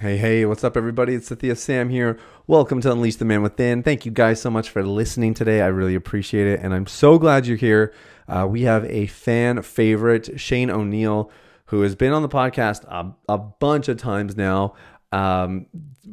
Hey, 0.00 0.16
hey, 0.16 0.44
what's 0.44 0.62
up, 0.62 0.76
everybody? 0.76 1.16
It's 1.16 1.28
Sathiya 1.28 1.56
Sam 1.56 1.88
here. 1.88 2.20
Welcome 2.46 2.80
to 2.82 2.92
Unleash 2.92 3.16
the 3.16 3.24
Man 3.24 3.42
Within. 3.42 3.82
Thank 3.82 4.06
you 4.06 4.12
guys 4.12 4.40
so 4.40 4.48
much 4.48 4.70
for 4.70 4.84
listening 4.84 5.34
today. 5.34 5.60
I 5.60 5.66
really 5.66 5.96
appreciate 5.96 6.46
it. 6.46 6.60
And 6.62 6.72
I'm 6.72 6.86
so 6.86 7.18
glad 7.18 7.48
you're 7.48 7.56
here. 7.56 7.92
Uh, 8.28 8.46
we 8.48 8.62
have 8.62 8.84
a 8.84 9.08
fan 9.08 9.60
favorite, 9.62 10.38
Shane 10.38 10.70
O'Neill, 10.70 11.32
who 11.66 11.80
has 11.80 11.96
been 11.96 12.12
on 12.12 12.22
the 12.22 12.28
podcast 12.28 12.84
a, 12.84 13.12
a 13.28 13.38
bunch 13.38 13.88
of 13.88 13.96
times 13.96 14.36
now. 14.36 14.74
Um, 15.10 15.66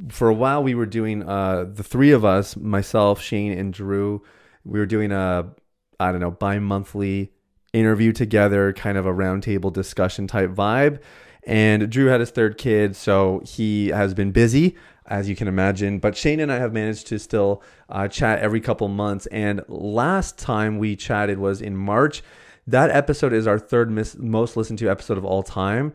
for 0.10 0.30
a 0.30 0.34
while, 0.34 0.64
we 0.64 0.74
were 0.74 0.88
doing 0.88 1.22
uh, 1.22 1.66
the 1.72 1.84
three 1.84 2.12
of 2.12 2.26
us, 2.26 2.58
myself, 2.58 3.22
Shane, 3.22 3.56
and 3.56 3.72
Drew. 3.72 4.24
We 4.64 4.80
were 4.80 4.88
doing 4.88 5.12
a, 5.12 5.52
I 6.00 6.12
don't 6.12 6.22
know, 6.22 6.32
bi 6.32 6.58
monthly 6.58 7.34
interview 7.72 8.14
together, 8.14 8.74
kind 8.74 8.98
of 8.98 9.06
a 9.06 9.14
roundtable 9.14 9.72
discussion 9.72 10.26
type 10.26 10.50
vibe. 10.50 11.02
And 11.46 11.90
Drew 11.90 12.08
had 12.08 12.20
his 12.20 12.32
third 12.32 12.58
kid, 12.58 12.96
so 12.96 13.42
he 13.46 13.90
has 13.90 14.14
been 14.14 14.32
busy, 14.32 14.76
as 15.06 15.30
you 15.30 15.36
can 15.36 15.48
imagine. 15.48 16.00
But 16.00 16.18
Shane 16.18 16.40
and 16.40 16.52
I 16.52 16.58
have 16.58 16.74
managed 16.74 17.08
to 17.08 17.20
still 17.20 17.62
uh, 17.88 18.08
chat 18.08 18.40
every 18.40 18.60
couple 18.60 18.88
months. 18.88 19.28
And 19.28 19.62
last 19.68 20.40
time 20.40 20.80
we 20.80 20.96
chatted 20.96 21.38
was 21.38 21.62
in 21.62 21.78
March. 21.78 22.24
That 22.66 22.90
episode 22.90 23.32
is 23.32 23.46
our 23.46 23.60
third 23.60 23.92
mis- 23.92 24.18
most 24.18 24.58
listened 24.58 24.80
to 24.80 24.90
episode 24.90 25.20
of 25.20 25.26
all 25.26 25.44
time. 25.44 25.94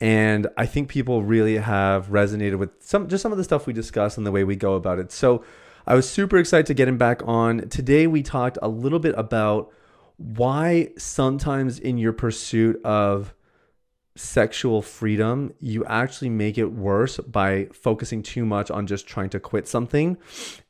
And 0.00 0.46
I 0.56 0.66
think 0.66 0.88
people 0.88 1.22
really 1.22 1.56
have 1.58 2.08
resonated 2.08 2.58
with 2.58 2.70
some 2.80 3.08
just 3.08 3.22
some 3.22 3.32
of 3.32 3.38
the 3.38 3.44
stuff 3.44 3.66
we 3.66 3.72
discuss 3.72 4.16
and 4.16 4.26
the 4.26 4.32
way 4.32 4.44
we 4.44 4.56
go 4.56 4.74
about 4.74 4.98
it. 4.98 5.12
So 5.12 5.44
I 5.86 5.94
was 5.94 6.08
super 6.08 6.36
excited 6.38 6.66
to 6.66 6.74
get 6.74 6.88
him 6.88 6.98
back 6.98 7.22
on. 7.26 7.68
Today 7.68 8.06
we 8.06 8.22
talked 8.22 8.58
a 8.62 8.68
little 8.68 8.98
bit 8.98 9.14
about 9.16 9.72
why 10.16 10.90
sometimes 10.98 11.78
in 11.78 11.96
your 11.98 12.12
pursuit 12.12 12.82
of 12.84 13.34
sexual 14.20 14.82
freedom, 14.82 15.52
you 15.60 15.84
actually 15.86 16.28
make 16.28 16.58
it 16.58 16.66
worse 16.66 17.16
by 17.18 17.66
focusing 17.72 18.22
too 18.22 18.44
much 18.44 18.70
on 18.70 18.86
just 18.86 19.06
trying 19.06 19.30
to 19.30 19.40
quit 19.40 19.66
something 19.66 20.18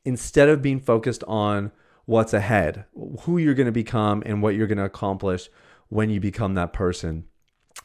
instead 0.04 0.48
of 0.48 0.62
being 0.62 0.78
focused 0.78 1.24
on 1.24 1.72
what's 2.06 2.32
ahead, 2.32 2.84
who 3.20 3.38
you're 3.38 3.54
going 3.54 3.66
to 3.66 3.72
become, 3.72 4.22
and 4.24 4.42
what 4.42 4.54
you're 4.54 4.66
going 4.66 4.78
to 4.78 4.84
accomplish 4.84 5.48
when 5.88 6.10
you 6.10 6.20
become 6.20 6.54
that 6.54 6.72
person. 6.72 7.24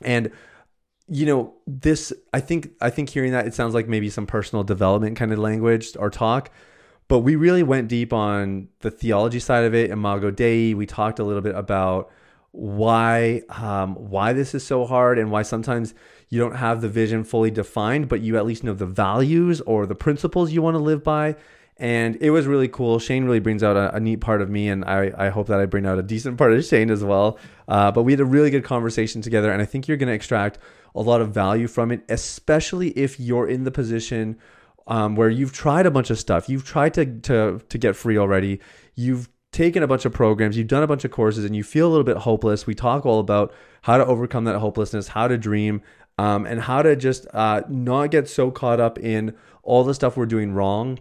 And 0.02 0.32
you 1.08 1.26
know, 1.26 1.54
this 1.68 2.12
I 2.34 2.40
think 2.40 2.72
I 2.82 2.90
think 2.90 3.10
hearing 3.10 3.32
that 3.32 3.46
it 3.46 3.54
sounds 3.54 3.74
like 3.74 3.88
maybe 3.88 4.10
some 4.10 4.26
personal 4.26 4.64
development 4.64 5.18
kind 5.18 5.32
of 5.32 5.40
language 5.40 5.96
or 5.98 6.10
talk, 6.10 6.52
but 7.08 7.20
we 7.20 7.36
really 7.36 7.64
went 7.64 7.88
deep 7.88 8.12
on 8.12 8.70
the 8.80 8.92
theology 8.92 9.40
side 9.40 9.66
of 9.66 9.76
it, 9.76 9.92
Imago 9.92 10.32
Dei. 10.32 10.74
We 10.74 10.86
talked 10.86 11.20
a 11.20 11.24
little 11.24 11.44
bit 11.44 11.56
about 11.56 12.12
why 12.56 13.42
um, 13.50 13.96
why 13.96 14.34
this 14.34 14.56
is 14.56 14.66
so 14.66 14.86
hard 14.86 15.20
and 15.20 15.30
why 15.30 15.42
sometimes 15.42 15.94
you 16.30 16.40
don't 16.40 16.56
have 16.56 16.82
the 16.82 16.90
vision 16.90 17.24
fully 17.24 17.52
defined, 17.52 18.08
but 18.08 18.22
you 18.22 18.38
at 18.38 18.46
least 18.46 18.64
know 18.64 18.74
the 18.74 18.86
values 18.86 19.62
or 19.62 19.86
the 19.86 19.96
principles 19.96 20.52
you 20.52 20.62
want 20.62 20.76
to 20.76 20.84
live 20.84 21.04
by. 21.04 21.36
And 21.78 22.18
it 22.22 22.32
was 22.32 22.48
really 22.48 22.70
cool. 22.70 23.00
Shane 23.00 23.26
really 23.26 23.42
brings 23.42 23.62
out 23.62 23.76
a, 23.76 23.94
a 23.96 24.00
neat 24.00 24.22
part 24.22 24.42
of 24.42 24.50
me, 24.50 24.70
and 24.70 24.86
I, 24.86 25.12
I 25.18 25.30
hope 25.30 25.48
that 25.48 25.60
I 25.60 25.66
bring 25.66 25.86
out 25.86 26.00
a 26.00 26.04
decent 26.04 26.38
part 26.38 26.54
of 26.54 26.64
Shane 26.64 26.90
as 26.90 27.04
well. 27.04 27.38
Uh, 27.68 27.92
but 27.92 28.04
we 28.04 28.14
had 28.14 28.22
a 28.22 28.26
really 28.26 28.50
good 28.50 28.64
conversation 28.64 29.22
together, 29.22 29.52
and 29.52 29.62
I 29.62 29.66
think 29.66 29.88
you're 29.88 29.98
going 29.98 30.08
to 30.08 30.14
extract 30.14 30.58
a 30.96 31.02
lot 31.02 31.20
of 31.20 31.34
value 31.34 31.68
from 31.68 31.92
it, 31.92 32.04
especially 32.08 32.92
if 32.92 33.20
you're 33.20 33.50
in 33.50 33.66
the 33.66 33.72
position 33.72 34.38
um, 34.88 35.18
where 35.18 35.30
you've 35.30 35.52
tried 35.52 35.86
a 35.86 35.92
bunch 35.92 36.10
of 36.10 36.18
stuff. 36.18 36.48
You've 36.48 36.64
tried 36.64 36.94
to, 36.94 37.06
to, 37.06 37.62
to 37.68 37.78
get 37.78 37.98
free 37.98 38.18
already. 38.18 38.62
You've 38.96 39.28
taken 39.56 39.82
a 39.82 39.88
bunch 39.88 40.06
of 40.06 40.14
programs, 40.14 40.58
you've 40.58 40.68
done 40.68 40.84
a 40.84 40.88
bunch 40.88 41.06
of 41.06 41.12
courses, 41.12 41.46
and 41.46 41.56
you 41.56 41.64
feel 41.64 41.88
a 41.88 41.92
little 41.92 42.04
bit 42.04 42.18
hopeless. 42.18 42.68
We 42.68 42.76
talk 42.76 43.06
all 43.06 43.20
about 43.20 43.54
how 43.84 43.98
to 43.98 44.06
overcome 44.06 44.44
that 44.44 44.60
hopelessness, 44.60 45.08
how 45.10 45.28
to 45.28 45.38
dream, 45.38 45.82
um, 46.18 46.46
and 46.46 46.62
how 46.62 46.82
to 46.82 46.96
just 46.96 47.26
uh, 47.34 47.62
not 47.70 48.12
get 48.12 48.28
so 48.28 48.52
caught 48.52 48.80
up 48.80 49.00
in 49.00 49.36
all 49.64 49.84
the 49.84 49.94
stuff 49.94 50.18
we're 50.18 50.26
doing 50.26 50.54
wrong 50.54 51.00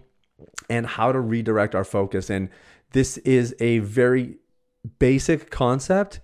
and 0.70 0.86
how 0.86 1.12
to 1.12 1.20
redirect 1.20 1.74
our 1.74 1.84
focus. 1.84 2.30
And 2.30 2.48
this 2.92 3.18
is 3.18 3.54
a 3.60 3.80
very 3.80 4.36
basic 4.98 5.50
concept 5.50 6.20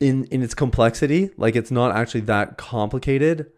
in 0.00 0.24
in 0.26 0.42
its 0.42 0.54
complexity 0.54 1.28
like 1.36 1.56
it's 1.56 1.72
not 1.72 1.90
actually 1.90 2.20
that 2.20 2.56
complicated 2.56 3.50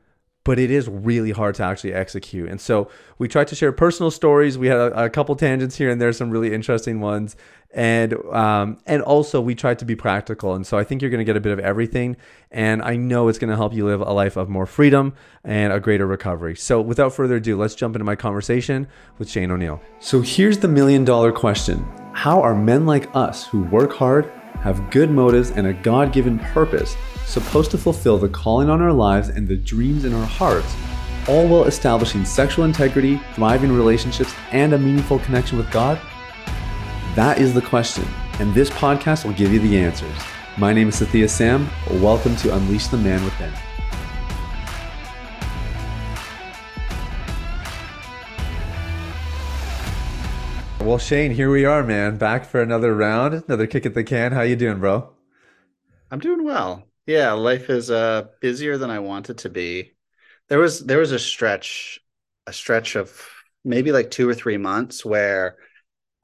but 0.45 0.59
it 0.59 0.71
is 0.71 0.89
really 0.89 1.33
hard 1.33 1.55
to 1.55 1.63
actually 1.63 1.93
execute. 1.93 2.49
And 2.49 2.61
so 2.61 2.91
we 3.19 3.29
tried 3.29 3.49
to 3.49 3.55
share 3.55 3.73
personal 3.73 4.11
stories. 4.11 4.57
We 4.57 4.69
had 4.69 4.79
a, 4.79 5.05
a 5.05 5.11
couple 5.11 5.37
tangents 5.37 5.77
here 5.77 5.91
and 5.91 6.01
there, 6.01 6.13
some 6.13 6.31
really 6.31 6.55
interesting 6.55 7.01
ones, 7.01 7.37
and 7.73 8.15
um, 8.33 8.79
and 8.87 9.03
also 9.03 9.41
we 9.41 9.55
tried 9.55 9.79
to 9.81 9.85
be 9.85 9.95
practical. 9.95 10.55
And 10.55 10.67
so 10.67 10.79
I 10.79 10.85
think 10.85 11.03
you're 11.03 11.11
going 11.11 11.21
to 11.21 11.25
get 11.25 11.37
a 11.37 11.41
bit 11.41 11.53
of 11.53 11.59
everything, 11.59 12.17
and 12.51 12.83
I 12.83 12.97
know 12.97 13.29
it's 13.29 13.39
going 13.39 13.51
to 13.51 13.57
help 13.57 13.75
you 13.75 13.85
live 13.87 14.01
a 14.01 14.13
life 14.13 14.37
of 14.37 14.49
more 14.49 14.67
freedom 14.67 15.15
and 15.45 15.73
a 15.73 15.79
greater 15.79 16.07
recovery. 16.07 16.57
So 16.57 16.81
without 16.81 17.13
further 17.13 17.37
ado, 17.37 17.57
let's 17.57 17.75
jump 17.75 17.95
into 17.95 18.05
my 18.05 18.17
conversation 18.17 18.89
with 19.19 19.29
Shane 19.29 19.51
O'Neill. 19.51 19.81
So 19.99 20.23
here's 20.23 20.59
the 20.59 20.69
million 20.69 21.05
dollar 21.05 21.33
question: 21.33 21.87
How 22.15 22.41
are 22.41 22.55
men 22.55 22.87
like 22.87 23.15
us 23.15 23.47
who 23.47 23.63
work 23.65 23.93
hard, 23.93 24.33
have 24.63 24.91
good 24.91 25.11
motives, 25.11 25.51
and 25.51 25.67
a 25.67 25.73
God 25.73 26.13
given 26.13 26.39
purpose? 26.39 26.97
supposed 27.31 27.71
to 27.71 27.79
fulfill 27.79 28.19
the 28.19 28.29
calling 28.29 28.69
on 28.69 28.83
our 28.83 28.93
lives 28.93 29.29
and 29.29 29.47
the 29.47 29.57
dreams 29.57 30.05
in 30.05 30.13
our 30.13 30.27
hearts, 30.27 30.75
all 31.29 31.47
while 31.47 31.65
establishing 31.65 32.25
sexual 32.25 32.65
integrity, 32.65 33.21
thriving 33.35 33.71
relationships, 33.71 34.35
and 34.51 34.73
a 34.73 34.79
meaningful 34.79 35.21
connection 35.21 35.57
with 35.57 35.71
God? 35.71 36.01
That 37.15 37.39
is 37.39 37.55
the 37.55 37.63
question, 37.63 38.05
and 38.41 38.53
this 38.53 38.71
podcast 38.71 39.25
will 39.25 39.33
give 39.33 39.53
you 39.53 39.61
the 39.61 39.79
answers. 39.79 40.17
My 40.59 40.73
name 40.73 40.89
is 40.89 41.01
Sathiya 41.01 41.31
Sam. 41.31 41.71
Welcome 42.03 42.35
to 42.37 42.55
Unleash 42.55 42.89
the 42.89 42.99
Man 42.99 43.23
Within. 43.25 43.70
Well, 50.81 50.97
Shane, 50.97 51.31
here 51.31 51.51
we 51.51 51.67
are, 51.67 51.85
man. 51.85 52.17
Back 52.17 52.47
for 52.47 52.63
another 52.63 52.95
round, 52.97 53.45
another 53.47 53.67
kick 53.67 53.85
at 53.85 53.93
the 53.93 54.03
can. 54.03 54.33
How 54.33 54.41
you 54.41 54.57
doing, 54.57 54.81
bro? 54.81 55.11
I'm 56.11 56.19
doing 56.19 56.43
well. 56.43 56.85
Yeah, 57.07 57.33
life 57.33 57.69
is 57.69 57.91
uh 57.91 58.29
busier 58.41 58.79
than 58.79 58.91
I 58.91 58.99
want 58.99 59.29
it 59.29 59.39
to 59.39 59.51
be. 59.51 59.93
There 60.49 60.59
was 60.59 60.81
there 60.81 60.99
was 60.99 61.13
a 61.13 61.19
stretch 61.19 62.01
a 62.47 62.53
stretch 62.53 62.97
of 62.97 63.15
maybe 63.63 63.93
like 63.93 64.11
2 64.11 64.29
or 64.29 64.35
3 64.35 64.57
months 64.57 65.05
where 65.05 65.59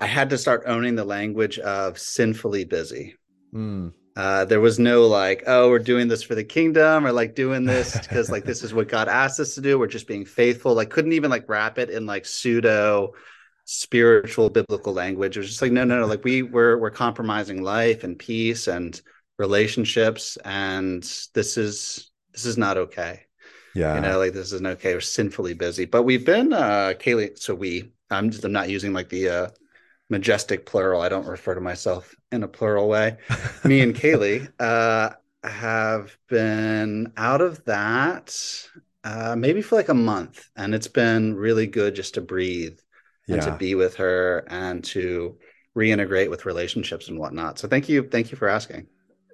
I 0.00 0.06
had 0.06 0.30
to 0.30 0.38
start 0.38 0.64
owning 0.66 0.94
the 0.94 1.04
language 1.04 1.58
of 1.58 1.98
sinfully 1.98 2.64
busy. 2.64 3.14
Mm. 3.54 3.92
Uh, 4.16 4.46
there 4.46 4.60
was 4.60 4.78
no 4.78 5.06
like, 5.06 5.44
oh, 5.46 5.68
we're 5.68 5.78
doing 5.78 6.08
this 6.08 6.22
for 6.22 6.34
the 6.34 6.42
kingdom 6.42 7.06
or 7.06 7.12
like 7.12 7.34
doing 7.34 7.66
this 7.66 7.92
because 8.00 8.30
like 8.30 8.44
this 8.44 8.64
is 8.64 8.72
what 8.72 8.88
God 8.88 9.06
asked 9.06 9.38
us 9.38 9.54
to 9.54 9.60
do. 9.60 9.78
We're 9.78 9.86
just 9.86 10.08
being 10.08 10.24
faithful. 10.24 10.74
Like, 10.74 10.88
couldn't 10.88 11.12
even 11.12 11.30
like 11.30 11.46
wrap 11.46 11.78
it 11.78 11.90
in 11.90 12.06
like 12.06 12.24
pseudo 12.24 13.12
spiritual 13.66 14.48
biblical 14.48 14.94
language. 14.94 15.36
It 15.36 15.40
was 15.40 15.48
just 15.48 15.60
like, 15.60 15.72
no, 15.72 15.84
no, 15.84 16.00
no. 16.00 16.06
Like 16.06 16.24
we 16.24 16.42
we're 16.42 16.78
we're 16.78 16.90
compromising 16.90 17.62
life 17.62 18.04
and 18.04 18.18
peace 18.18 18.68
and 18.68 18.98
relationships 19.38 20.38
and 20.44 21.02
this 21.34 21.58
is 21.58 22.10
this 22.32 22.46
is 22.46 22.56
not 22.56 22.78
okay. 22.78 23.22
Yeah. 23.74 23.96
you 23.96 24.00
know 24.00 24.18
like 24.18 24.32
this 24.32 24.52
isn't 24.52 24.66
okay. 24.66 24.94
We're 24.94 25.00
sinfully 25.00 25.52
busy. 25.52 25.84
But 25.84 26.04
we've 26.04 26.24
been 26.24 26.52
uh 26.52 26.94
kaylee 26.98 27.38
so 27.38 27.54
we 27.54 27.92
i'm 28.10 28.30
just 28.30 28.44
i'm 28.44 28.52
not 28.52 28.70
using 28.70 28.92
like 28.94 29.10
the 29.10 29.28
uh 29.28 29.48
majestic 30.08 30.64
plural. 30.64 31.02
I 31.02 31.08
don't 31.08 31.26
refer 31.26 31.54
to 31.56 31.60
myself 31.60 32.14
in 32.30 32.44
a 32.44 32.48
plural 32.48 32.88
way. 32.88 33.16
Me 33.64 33.80
and 33.80 33.94
kaylee 33.94 34.48
uh 34.60 35.10
have 35.42 36.16
been 36.28 37.12
out 37.16 37.40
of 37.40 37.64
that 37.64 38.34
uh 39.02 39.34
maybe 39.36 39.60
for 39.60 39.74
like 39.74 39.88
a 39.88 39.94
month 39.94 40.48
and 40.56 40.74
it's 40.74 40.88
been 40.88 41.34
really 41.34 41.66
good 41.66 41.94
just 41.94 42.14
to 42.14 42.20
breathe 42.20 42.78
and 43.28 43.36
yeah. 43.36 43.44
to 43.44 43.56
be 43.56 43.74
with 43.74 43.96
her 43.96 44.44
and 44.48 44.84
to 44.84 45.36
reintegrate 45.76 46.30
with 46.30 46.46
relationships 46.46 47.08
and 47.08 47.18
whatnot 47.18 47.58
so 47.58 47.68
thank 47.68 47.88
you 47.88 48.02
thank 48.02 48.30
you 48.30 48.36
for 48.36 48.48
asking 48.48 48.86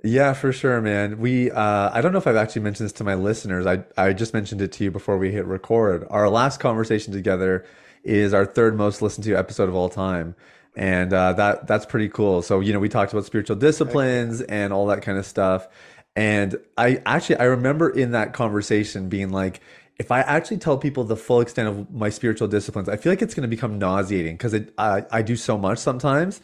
yeah, 0.04 0.32
for 0.32 0.53
sure, 0.53 0.80
man. 0.80 1.19
We 1.19 1.53
uh, 1.53 1.91
I 1.92 2.00
don't 2.00 2.10
know 2.10 2.19
if 2.19 2.26
I've 2.26 2.34
actually 2.34 2.62
mentioned 2.62 2.86
this 2.86 2.92
to 2.94 3.04
my 3.04 3.14
listeners. 3.14 3.66
I 3.66 3.84
I 3.97 4.12
just 4.12 4.34
mentioned 4.34 4.60
it 4.60 4.72
to 4.72 4.82
you 4.82 4.91
before 4.91 5.16
we 5.16 5.31
hit 5.31 5.47
record. 5.47 6.04
Our 6.10 6.28
last 6.28 6.58
conversation 6.58 7.12
together 7.12 7.64
is 8.05 8.34
our 8.34 8.44
third 8.44 8.76
most 8.76 9.00
listened 9.02 9.25
to 9.25 9.34
episode 9.34 9.69
of 9.69 9.75
all 9.75 9.88
time. 9.88 10.34
And 10.75 11.12
uh, 11.12 11.34
that 11.34 11.66
that's 11.66 11.87
pretty 11.87 12.08
cool. 12.08 12.43
So, 12.43 12.61
you 12.61 12.72
know, 12.72 12.78
we 12.78 12.88
talked 12.88 13.12
about 13.12 13.26
spiritual 13.26 13.56
disciplines 13.56 14.40
and 14.40 14.72
all 14.72 14.87
that 14.87 15.02
kind 15.02 15.19
of 15.19 15.26
stuff. 15.26 15.69
And 16.16 16.56
I 16.76 17.00
actually 17.06 17.37
I 17.37 17.44
remember 17.44 17.88
in 17.90 18.12
that 18.12 18.32
conversation 18.32 19.08
being 19.08 19.31
like, 19.31 19.61
if 20.02 20.10
I 20.10 20.20
actually 20.20 20.58
tell 20.58 20.76
people 20.76 21.04
the 21.04 21.16
full 21.16 21.40
extent 21.40 21.69
of 21.69 21.90
my 21.93 22.10
spiritual 22.10 22.49
disciplines, 22.49 22.88
I 22.88 22.96
feel 22.96 23.12
like 23.12 23.22
it's 23.22 23.34
going 23.34 23.49
to 23.49 23.56
become 23.56 23.78
nauseating 23.78 24.37
because 24.37 24.54
I, 24.76 25.04
I 25.10 25.22
do 25.22 25.37
so 25.37 25.56
much 25.56 25.78
sometimes 25.78 26.40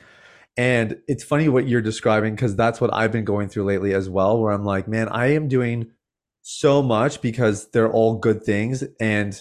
and 0.56 1.00
it's 1.06 1.22
funny 1.22 1.49
what 1.49 1.69
you're 1.69 1.81
describing 1.81 2.34
because 2.34 2.56
that's 2.56 2.81
what 2.81 2.93
I've 2.93 3.12
been 3.12 3.25
going 3.25 3.49
through 3.49 3.64
lately 3.64 3.94
as 3.94 4.10
well, 4.10 4.40
where 4.40 4.52
I'm 4.52 4.64
like, 4.64 4.88
man, 4.88 5.08
I 5.08 5.32
am 5.34 5.46
doing 5.46 5.93
so 6.43 6.82
much 6.82 7.20
because 7.22 7.70
they're 7.70 7.90
all 7.90 8.16
good 8.16 8.43
things. 8.43 8.82
And 8.99 9.40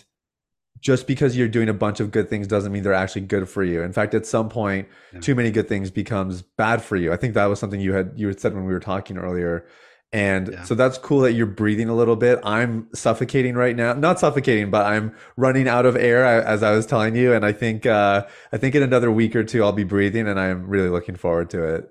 just 0.80 1.08
because 1.08 1.36
you're 1.36 1.48
doing 1.48 1.70
a 1.70 1.74
bunch 1.74 2.00
of 2.00 2.12
good 2.12 2.30
things 2.30 2.46
doesn't 2.46 2.72
mean 2.72 2.84
they're 2.84 2.94
actually 2.94 3.22
good 3.22 3.50
for 3.50 3.64
you. 3.64 3.82
In 3.82 3.94
fact, 3.94 4.14
at 4.14 4.28
some 4.28 4.48
point, 4.48 4.88
yeah. 5.12 5.20
too 5.20 5.34
many 5.34 5.50
good 5.50 5.68
things 5.68 5.90
becomes 5.90 6.44
bad 6.44 6.84
for 6.84 6.96
you. 6.96 7.12
I 7.12 7.18
think 7.18 7.34
that 7.34 7.46
was 7.46 7.60
something 7.60 7.82
you 7.82 7.94
had 7.94 8.12
you 8.16 8.28
had 8.28 8.40
said 8.40 8.54
when 8.54 8.66
we 8.66 8.74
were 8.74 8.80
talking 8.80 9.18
earlier. 9.18 9.66
And 10.14 10.52
Yeah. 10.52 10.64
so 10.64 10.74
that's 10.74 10.98
cool 10.98 11.20
that 11.22 11.34
you're 11.34 11.46
breathing 11.46 11.90
a 11.90 11.96
little 11.96 12.16
bit. 12.16 12.40
I'm 12.44 12.88
suffocating 12.94 13.56
right 13.56 13.76
now. 13.76 13.94
Not 13.94 14.20
suffocating, 14.20 14.72
but 14.72 14.86
I'm 14.86 15.14
running 15.36 15.68
out 15.68 15.86
of 15.86 15.96
air 15.98 16.24
as 16.26 16.64
I 16.64 16.72
was 16.72 16.86
telling 16.86 17.16
you. 17.16 17.34
And 17.34 17.46
I 17.46 17.52
think 17.52 17.86
uh, 17.86 18.26
I 18.54 18.58
think 18.58 18.74
in 18.76 18.84
another 18.84 19.12
week 19.12 19.36
or 19.36 19.44
two 19.44 19.64
I'll 19.64 19.74
be 19.74 19.84
breathing, 19.84 20.28
and 20.28 20.40
I'm 20.40 20.68
really 20.68 20.90
looking 20.90 21.16
forward 21.16 21.50
to 21.52 21.64
it. 21.76 21.90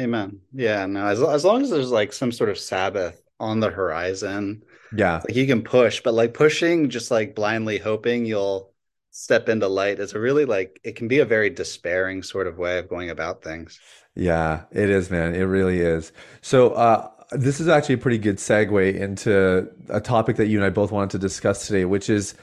Amen. 0.00 0.40
Yeah, 0.52 0.86
no, 0.86 1.06
as 1.06 1.22
as 1.22 1.44
long 1.44 1.62
as 1.62 1.70
there's 1.70 1.90
like 1.90 2.12
some 2.12 2.30
sort 2.32 2.50
of 2.50 2.58
Sabbath 2.58 3.22
on 3.40 3.60
the 3.60 3.70
horizon, 3.70 4.62
Yeah, 4.90 5.26
like 5.26 5.36
you 5.36 5.46
can 5.46 5.62
push, 5.64 6.02
but 6.02 6.14
like 6.14 6.34
pushing, 6.34 6.90
just 6.90 7.10
like 7.10 7.34
blindly 7.34 7.78
hoping 7.78 8.26
you'll 8.26 8.74
step 9.10 9.48
into 9.48 9.68
light 9.68 9.98
is 10.00 10.12
a 10.14 10.20
really 10.20 10.44
like 10.46 10.80
it 10.84 10.96
can 10.96 11.08
be 11.08 11.20
a 11.20 11.24
very 11.26 11.50
despairing 11.50 12.22
sort 12.22 12.46
of 12.46 12.58
way 12.58 12.78
of 12.78 12.88
going 12.88 13.10
about 13.10 13.42
things. 13.42 13.80
yeah, 14.14 14.64
it 14.70 14.88
is, 14.90 15.10
man. 15.10 15.34
It 15.34 15.42
really 15.42 15.80
is. 15.80 16.12
So 16.40 16.70
uh, 16.72 17.10
this 17.32 17.60
is 17.60 17.68
actually 17.68 17.96
a 17.96 17.98
pretty 17.98 18.18
good 18.18 18.36
segue 18.36 18.94
into 18.94 19.68
a 19.88 20.00
topic 20.00 20.36
that 20.36 20.46
you 20.46 20.58
and 20.58 20.64
I 20.64 20.70
both 20.70 20.92
wanted 20.92 21.10
to 21.10 21.18
discuss 21.18 21.66
today, 21.66 21.84
which 21.84 22.08
is 22.08 22.34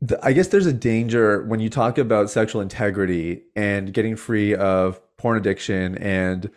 the, 0.00 0.18
I 0.24 0.32
guess 0.32 0.48
there's 0.48 0.66
a 0.66 0.72
danger 0.72 1.44
when 1.44 1.60
you 1.60 1.70
talk 1.70 1.98
about 1.98 2.30
sexual 2.30 2.60
integrity 2.60 3.42
and 3.56 3.92
getting 3.92 4.16
free 4.16 4.54
of 4.54 5.00
porn 5.16 5.36
addiction 5.36 5.96
and 5.98 6.50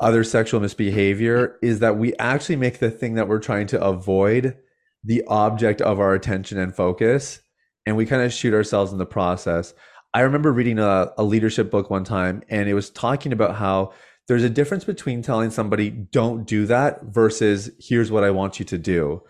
other 0.00 0.24
sexual 0.24 0.60
misbehavior 0.60 1.56
is 1.62 1.78
that 1.78 1.96
we 1.96 2.16
actually 2.16 2.56
make 2.56 2.78
the 2.78 2.90
thing 2.90 3.14
that 3.14 3.28
we're 3.28 3.38
trying 3.38 3.66
to 3.68 3.82
avoid 3.82 4.56
the 5.04 5.22
object 5.28 5.80
of 5.80 6.00
our 6.00 6.14
attention 6.14 6.58
and 6.58 6.74
focus, 6.74 7.40
and 7.86 7.96
we 7.96 8.06
kind 8.06 8.22
of 8.22 8.32
shoot 8.32 8.54
ourselves 8.54 8.90
in 8.90 8.98
the 8.98 9.06
process. 9.06 9.74
I 10.12 10.20
remember 10.20 10.52
reading 10.52 10.78
a, 10.78 11.12
a 11.18 11.22
leadership 11.22 11.70
book 11.70 11.90
one 11.90 12.04
time, 12.04 12.42
and 12.48 12.68
it 12.68 12.74
was 12.74 12.90
talking 12.90 13.32
about 13.32 13.56
how 13.56 13.92
there's 14.28 14.44
a 14.44 14.50
difference 14.50 14.84
between 14.84 15.22
telling 15.22 15.50
somebody, 15.50 15.90
don't 15.90 16.46
do 16.46 16.66
that, 16.66 17.02
versus 17.04 17.70
here's 17.78 18.10
what 18.10 18.24
I 18.24 18.30
want 18.30 18.58
you 18.58 18.64
to 18.66 18.78
do. 18.78 19.22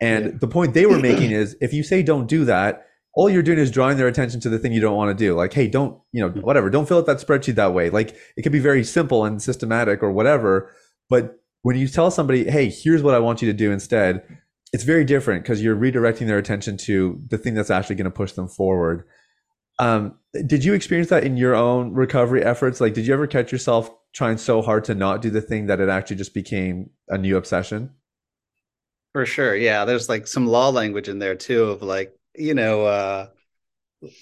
And 0.00 0.24
Yeah. 0.24 0.30
the 0.40 0.48
point 0.48 0.74
they 0.74 0.86
were 0.86 0.98
making 0.98 1.30
is 1.30 1.56
if 1.60 1.72
you 1.72 1.82
say 1.82 2.02
don't 2.02 2.26
do 2.26 2.44
that, 2.46 2.86
all 3.14 3.30
you're 3.30 3.44
doing 3.44 3.58
is 3.60 3.70
drawing 3.70 3.96
their 3.96 4.08
attention 4.08 4.40
to 4.40 4.48
the 4.48 4.58
thing 4.58 4.72
you 4.72 4.80
don't 4.80 4.96
want 4.96 5.16
to 5.16 5.24
do. 5.24 5.34
Like, 5.36 5.52
hey, 5.52 5.68
don't, 5.68 5.96
you 6.10 6.20
know, 6.20 6.30
whatever, 6.40 6.68
don't 6.68 6.88
fill 6.88 6.98
out 6.98 7.06
that 7.06 7.18
spreadsheet 7.18 7.54
that 7.54 7.72
way. 7.72 7.88
Like, 7.90 8.16
it 8.36 8.42
could 8.42 8.50
be 8.50 8.58
very 8.58 8.82
simple 8.82 9.24
and 9.24 9.40
systematic 9.40 10.02
or 10.02 10.10
whatever. 10.10 10.72
But 11.08 11.38
when 11.62 11.76
you 11.76 11.86
tell 11.86 12.10
somebody, 12.10 12.50
hey, 12.50 12.68
here's 12.68 13.04
what 13.04 13.14
I 13.14 13.20
want 13.20 13.40
you 13.40 13.46
to 13.46 13.56
do 13.56 13.70
instead, 13.70 14.24
it's 14.72 14.82
very 14.82 15.04
different 15.04 15.44
because 15.44 15.62
you're 15.62 15.76
redirecting 15.76 16.26
their 16.26 16.38
attention 16.38 16.76
to 16.78 17.20
the 17.28 17.38
thing 17.38 17.54
that's 17.54 17.70
actually 17.70 17.94
going 17.94 18.06
to 18.06 18.10
push 18.10 18.32
them 18.32 18.48
forward. 18.48 19.04
Um, 19.78 20.18
did 20.46 20.64
you 20.64 20.74
experience 20.74 21.10
that 21.10 21.22
in 21.22 21.36
your 21.36 21.54
own 21.54 21.92
recovery 21.92 22.42
efforts? 22.42 22.80
Like, 22.80 22.94
did 22.94 23.06
you 23.06 23.14
ever 23.14 23.28
catch 23.28 23.52
yourself 23.52 23.90
trying 24.14 24.38
so 24.38 24.62
hard 24.62 24.84
to 24.86 24.94
not 24.94 25.22
do 25.22 25.30
the 25.30 25.42
thing 25.42 25.66
that 25.66 25.80
it 25.80 25.90
actually 25.90 26.16
just 26.16 26.34
became 26.34 26.90
a 27.08 27.18
new 27.18 27.36
obsession? 27.36 27.92
For 29.12 29.26
sure. 29.26 29.54
Yeah, 29.54 29.84
there's 29.84 30.08
like 30.08 30.26
some 30.26 30.46
law 30.46 30.70
language 30.70 31.08
in 31.08 31.18
there 31.18 31.36
too 31.36 31.64
of 31.64 31.82
like, 31.82 32.16
you 32.34 32.54
know, 32.54 32.84
uh 32.84 33.28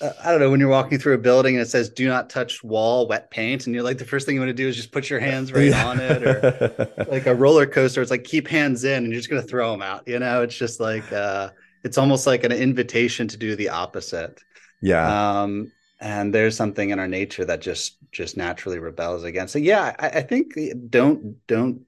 I 0.00 0.30
don't 0.30 0.38
know, 0.40 0.50
when 0.50 0.60
you're 0.60 0.68
walking 0.68 0.98
through 0.98 1.14
a 1.14 1.18
building 1.18 1.56
and 1.56 1.62
it 1.62 1.68
says 1.68 1.88
do 1.90 2.06
not 2.06 2.30
touch 2.30 2.62
wall, 2.62 3.08
wet 3.08 3.30
paint, 3.30 3.66
and 3.66 3.74
you're 3.74 3.82
like 3.84 3.98
the 3.98 4.04
first 4.04 4.26
thing 4.26 4.36
you 4.36 4.40
want 4.40 4.50
to 4.50 4.54
do 4.54 4.68
is 4.68 4.76
just 4.76 4.92
put 4.92 5.10
your 5.10 5.18
hands 5.20 5.52
right 5.52 5.72
Yeah. 5.72 5.84
on 5.84 5.98
it 6.00 6.22
or 6.22 6.92
like 7.10 7.26
a 7.26 7.34
roller 7.34 7.66
coaster 7.66 8.00
it's 8.02 8.10
like 8.10 8.24
keep 8.24 8.46
hands 8.48 8.84
in 8.84 9.04
and 9.04 9.12
you're 9.12 9.20
just 9.20 9.30
going 9.30 9.42
to 9.42 9.48
throw 9.48 9.72
them 9.72 9.82
out 9.82 10.06
you 10.06 10.18
know 10.20 10.42
it's 10.42 10.56
just 10.56 10.78
like 10.80 11.10
uh 11.12 11.50
it's 11.84 11.98
almost 11.98 12.26
like 12.26 12.44
an 12.44 12.52
invitation 12.52 13.26
to 13.28 13.36
do 13.36 13.56
the 13.56 13.70
opposite 13.70 14.40
yeah. 14.80 15.42
um 15.42 15.72
and 16.02 16.34
there's 16.34 16.56
something 16.56 16.90
in 16.90 16.98
our 16.98 17.08
nature 17.08 17.44
that 17.44 17.60
just 17.60 17.96
just 18.10 18.36
naturally 18.36 18.78
rebels 18.78 19.24
against 19.24 19.56
it. 19.56 19.62
Yeah 19.62 19.94
i, 19.98 20.08
I 20.08 20.22
think 20.22 20.52
eh, 20.58 20.74
don't 20.90 21.46
don't 21.46 21.82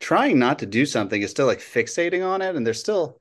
trying 0.00 0.38
not 0.38 0.60
to 0.60 0.66
do 0.66 0.86
something 0.86 1.20
is 1.20 1.30
still 1.30 1.46
like 1.46 1.60
fixating 1.60 2.26
on 2.26 2.40
it 2.40 2.56
and 2.56 2.66
there's 2.66 2.80
still 2.80 3.20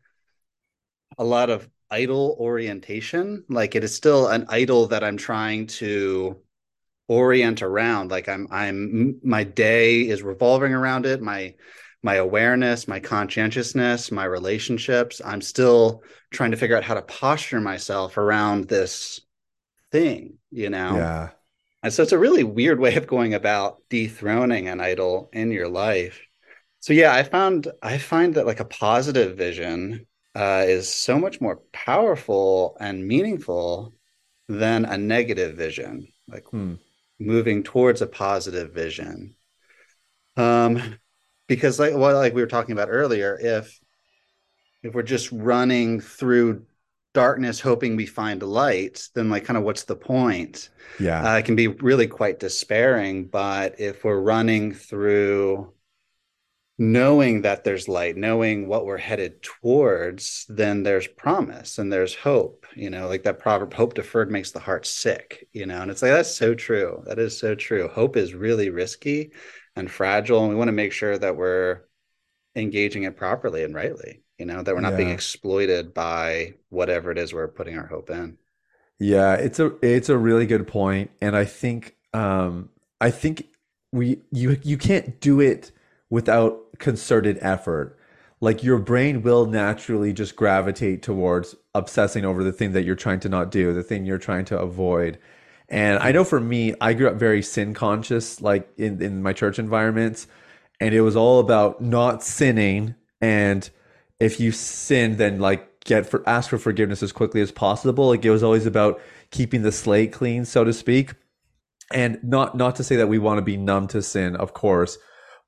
a 1.18 1.24
lot 1.24 1.50
of 1.50 1.70
idol 1.92 2.38
orientation. 2.40 3.44
Like 3.50 3.76
it 3.76 3.84
is 3.84 3.94
still 3.94 4.28
an 4.28 4.46
idol 4.50 4.88
that 4.88 5.04
i'm 5.04 5.18
trying 5.18 5.68
to 5.68 6.38
orient 7.08 7.62
around. 7.62 8.12
Like 8.12 8.30
i'm 8.30 8.48
i'm 8.50 9.20
my 9.24 9.44
day 9.44 10.02
is 10.02 10.24
revolving 10.24 10.74
around 10.74 11.06
it. 11.06 11.22
My 11.22 11.56
my 12.04 12.16
awareness 12.16 12.88
my 12.88 13.00
conscientiousness 13.00 14.12
my 14.12 14.26
relationships. 14.26 15.22
I'm 15.24 15.42
still 15.42 16.04
trying 16.32 16.52
to 16.52 16.58
figure 16.58 16.78
out 16.78 16.84
how 16.84 16.96
to 16.96 17.02
posture 17.02 17.60
myself 17.60 18.18
around 18.18 18.68
this 18.70 19.20
thing 19.92 20.38
you 20.52 20.70
know 20.70 20.96
Yeah. 20.96 21.30
and 21.84 21.94
so 21.94 22.04
it's 22.04 22.12
a 22.12 22.20
really 22.20 22.44
weird 22.44 22.80
way 22.80 22.96
of 22.96 23.08
going 23.08 23.34
about 23.34 23.80
dethroning 23.90 24.68
an 24.68 24.82
idol 24.82 25.30
in 25.34 25.52
your 25.52 25.68
life 25.70 26.22
so 26.80 26.94
yeah 26.94 27.14
i 27.14 27.24
found 27.24 27.68
i 27.84 27.98
find 27.98 28.36
that 28.36 28.46
like 28.48 28.60
a 28.60 28.66
positive 28.66 29.38
vision 29.38 30.08
uh, 30.36 30.64
is 30.68 30.94
so 30.94 31.20
much 31.20 31.42
more 31.42 31.58
powerful 31.74 32.78
and 32.80 33.08
meaningful 33.08 33.94
than 34.50 34.86
a 34.86 34.98
negative 34.98 35.58
vision 35.58 36.08
like 36.28 36.46
Hmm. 36.52 36.74
moving 37.20 37.64
towards 37.64 38.02
a 38.02 38.08
positive 38.08 38.74
vision 38.74 39.36
um 40.38 40.98
because 41.48 41.80
like 41.80 41.94
well 41.96 42.16
like 42.16 42.34
we 42.34 42.42
were 42.42 42.48
talking 42.48 42.72
about 42.74 42.90
earlier 42.90 43.38
if 43.42 43.80
if 44.84 44.94
we're 44.94 45.04
just 45.04 45.32
running 45.32 46.00
through 46.00 46.66
darkness 47.14 47.60
hoping 47.60 47.96
we 47.96 48.06
find 48.06 48.42
light 48.42 49.08
then 49.16 49.30
like 49.30 49.44
kind 49.46 49.58
of 49.58 49.64
what's 49.64 49.84
the 49.84 49.96
point? 49.96 50.70
Yeah. 51.00 51.34
uh, 51.34 51.38
it 51.38 51.46
can 51.46 51.56
be 51.56 51.68
really 51.68 52.08
quite 52.08 52.40
despairing 52.40 53.28
but 53.28 53.80
if 53.80 54.04
we're 54.04 54.20
running 54.20 54.74
through 54.74 55.74
knowing 56.78 57.42
that 57.44 57.64
there's 57.64 57.88
light 57.88 58.18
knowing 58.18 58.68
what 58.68 58.86
we're 58.86 58.98
headed 58.98 59.42
towards 59.44 60.46
then 60.50 60.84
there's 60.84 61.08
promise 61.08 61.78
and 61.78 61.92
there's 61.94 62.16
hope 62.16 62.66
you 62.76 62.90
know 62.90 63.08
like 63.08 63.24
that 63.24 63.40
proverb 63.40 63.74
hope 63.74 63.94
deferred 63.94 64.32
makes 64.32 64.52
the 64.52 64.60
heart 64.60 64.86
sick 64.86 65.48
you 65.52 65.66
know 65.66 65.82
and 65.82 65.92
it's 65.92 66.02
like 66.02 66.12
that's 66.12 66.34
so 66.34 66.56
true. 66.56 67.04
That 67.06 67.20
is 67.20 67.38
so 67.38 67.54
true. 67.56 67.88
Hope 67.88 68.16
is 68.18 68.34
really 68.34 68.70
risky 68.70 69.32
and 69.76 69.92
fragile 69.92 70.40
and 70.42 70.50
we 70.50 70.56
want 70.56 70.70
to 70.70 70.74
make 70.74 70.92
sure 70.92 71.18
that 71.18 71.36
we're 71.36 71.82
engaging 72.56 73.04
it 73.04 73.16
properly 73.16 73.64
and 73.64 73.76
rightly 73.76 74.24
you 74.42 74.48
know 74.48 74.64
that 74.64 74.74
we're 74.74 74.82
not 74.82 74.98
being 74.98 75.12
exploited 75.12 75.94
by 75.94 76.56
whatever 76.70 77.12
it 77.12 77.20
is 77.20 77.32
we're 77.32 77.48
putting 77.48 77.78
our 77.78 77.86
hope 77.86 78.10
in 78.10 78.40
Yeah, 78.98 79.36
it's 79.36 79.60
a 79.60 79.74
it's 79.84 80.10
a 80.10 80.18
really 80.18 80.48
good 80.48 80.68
point, 80.68 81.12
and 81.22 81.36
I 81.36 81.46
think 81.46 81.96
um, 82.14 82.70
I 83.00 83.12
think 83.12 83.50
we 83.92 84.22
you 84.32 84.58
you 84.64 84.78
can't 84.80 85.20
do 85.20 85.40
it 85.40 85.72
without 86.10 86.80
concerted 86.80 87.38
effort. 87.42 88.00
Like 88.40 88.64
your 88.64 88.80
brain 88.80 89.22
will 89.22 89.46
naturally 89.46 90.12
just 90.12 90.36
gravitate 90.36 91.04
towards 91.04 91.56
obsessing 91.76 92.26
over 92.26 92.44
the 92.44 92.52
thing 92.52 92.72
that 92.72 92.84
you're 92.84 92.96
trying 92.96 93.20
to 93.20 93.30
not 93.30 93.52
do, 93.52 93.74
the 93.74 93.84
thing 93.84 94.06
you're 94.06 94.18
trying 94.18 94.46
to 94.46 94.60
avoid. 94.60 95.20
And 95.70 96.00
I 96.00 96.12
know 96.12 96.24
for 96.24 96.40
me, 96.40 96.74
I 96.82 96.94
grew 96.94 97.08
up 97.08 97.16
very 97.16 97.44
sin 97.44 97.76
conscious, 97.76 98.42
like 98.42 98.68
in 98.76 99.02
in 99.04 99.22
my 99.22 99.34
church 99.34 99.60
environments, 99.60 100.26
and 100.80 100.96
it 100.96 101.02
was 101.02 101.16
all 101.16 101.40
about 101.40 101.80
not 101.80 102.24
sinning 102.24 102.96
and 103.22 103.70
if 104.22 104.40
you 104.40 104.54
sin 104.54 105.18
then 105.18 105.40
like 105.40 105.82
get 105.86 106.08
for 106.08 106.24
ask 106.30 106.50
for 106.52 106.60
forgiveness 106.60 107.04
as 107.04 107.12
quickly 107.14 107.42
as 107.42 107.52
possible. 107.52 108.10
Like 108.10 108.26
it 108.26 108.32
was 108.32 108.44
always 108.44 108.68
about 108.68 109.02
keeping 109.32 109.64
the 109.64 109.74
slate 109.74 110.14
clean 110.14 110.46
so 110.46 110.64
to 110.66 110.74
speak. 110.74 111.16
And 111.94 112.20
not 112.24 112.58
not 112.58 112.78
to 112.78 112.86
say 112.86 112.98
that 112.98 113.10
we 113.10 113.20
want 113.20 113.40
to 113.40 113.44
be 113.44 113.58
numb 113.58 113.88
to 113.90 114.02
sin 114.04 114.36
of 114.38 114.54
course 114.54 114.98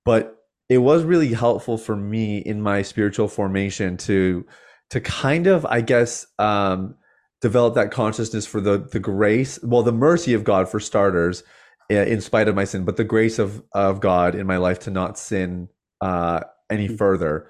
but 0.06 0.38
it 0.70 0.80
was 0.80 1.04
really 1.06 1.34
helpful 1.34 1.78
for 1.78 1.96
me 1.96 2.40
in 2.40 2.62
my 2.62 2.82
spiritual 2.84 3.30
formation 3.30 3.98
to 3.98 4.46
to 4.92 5.02
kind 5.02 5.48
of 5.48 5.66
i 5.68 5.82
guess 5.82 6.28
um 6.40 6.96
develop 7.42 7.76
that 7.76 7.92
consciousness 7.92 8.46
for 8.48 8.62
the 8.62 8.80
the 8.92 9.00
grace 9.00 9.60
well 9.64 9.84
the 9.84 9.94
mercy 9.94 10.34
of 10.34 10.44
god 10.46 10.70
for 10.70 10.80
starters 10.82 11.44
in 11.90 12.22
spite 12.22 12.48
of 12.50 12.56
my 12.56 12.66
sin 12.66 12.86
but 12.86 12.98
the 12.98 13.06
grace 13.06 13.40
of 13.40 13.64
of 13.74 14.02
god 14.02 14.36
in 14.36 14.48
my 14.48 14.58
life 14.58 14.80
to 14.80 14.92
not 14.92 15.18
sin 15.20 15.70
uh 16.02 16.42
any 16.70 16.90
Mhm. 16.90 16.98
further. 16.98 17.48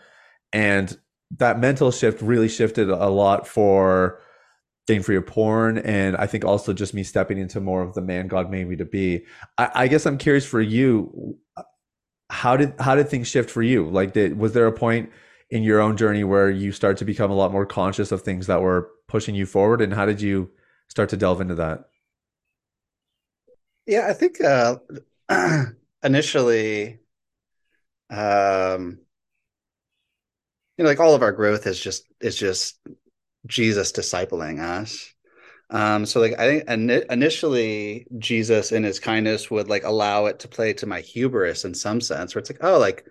And 0.53 0.98
that 1.38 1.60
mental 1.60 1.92
shift 1.92 2.22
really 2.22 2.50
shifted 2.50 2.90
a 2.90 3.10
lot 3.10 3.48
for 3.48 4.20
getting 4.88 5.02
free 5.02 5.16
of 5.16 5.25
porn 5.25 5.78
and 5.78 6.18
i 6.18 6.28
think 6.28 6.44
also 6.44 6.74
just 6.74 6.94
me 6.94 7.04
stepping 7.04 7.38
into 7.38 7.62
more 7.62 7.82
of 7.82 7.94
the 7.94 8.02
man 8.02 8.28
god 8.28 8.52
made 8.52 8.68
me 8.68 8.75
to 8.75 8.86
be. 8.86 9.24
I, 9.58 9.70
I 9.74 9.88
guess 9.88 10.06
i'm 10.06 10.18
curious 10.18 10.46
for 10.46 10.62
you 10.62 11.38
how 12.34 12.58
did 12.58 12.74
how 12.80 12.96
did 12.96 13.10
things 13.10 13.28
shift 13.28 13.52
for 13.52 13.62
you? 13.62 13.88
Like 13.88 14.13
did 14.13 14.40
was 14.40 14.54
there 14.54 14.66
a 14.66 14.72
point 14.72 15.12
in 15.52 15.62
your 15.62 15.80
own 15.80 15.96
journey 15.96 16.24
where 16.24 16.50
you 16.50 16.72
start 16.72 16.98
to 16.98 17.06
become 17.06 17.30
a 17.30 17.36
lot 17.36 17.52
more 17.52 17.66
conscious 17.66 18.12
of 18.12 18.24
things 18.24 18.48
that 18.48 18.62
were 18.62 18.90
pushing 19.08 19.36
you 19.36 19.46
forward 19.46 19.82
and 19.82 19.94
how 19.94 20.08
did 20.08 20.20
you 20.20 20.50
start 20.88 21.10
to 21.10 21.18
delve 21.18 21.42
into 21.42 21.56
that? 21.56 21.86
Yeah, 23.86 24.08
I 24.08 24.13
think 24.13 24.42
uh 24.42 24.78
initially 26.04 27.00
um 28.10 29.00
you 30.77 30.84
know 30.84 30.89
like 30.89 31.00
all 31.00 31.15
of 31.15 31.22
our 31.22 31.32
growth 31.32 31.68
is 31.68 31.80
just 31.80 32.06
is 32.20 32.36
just 32.36 32.80
Jesus 33.46 33.92
discipling 33.92 34.60
us. 34.60 35.13
Um 35.70 36.06
so 36.06 36.20
like 36.20 36.39
I 36.39 36.48
think 36.48 36.65
ini 36.65 37.06
initially 37.12 38.08
Jesus 38.18 38.72
in 38.72 38.84
his 38.84 39.00
kindness 39.00 39.50
would 39.50 39.70
like 39.70 39.84
allow 39.84 40.27
it 40.27 40.39
to 40.39 40.48
play 40.48 40.74
to 40.74 40.86
my 40.86 41.01
hubris 41.01 41.65
in 41.65 41.74
some 41.74 42.01
sense 42.01 42.36
where 42.36 42.39
it's 42.39 42.50
like 42.50 42.63
oh 42.63 42.80
like 42.80 43.06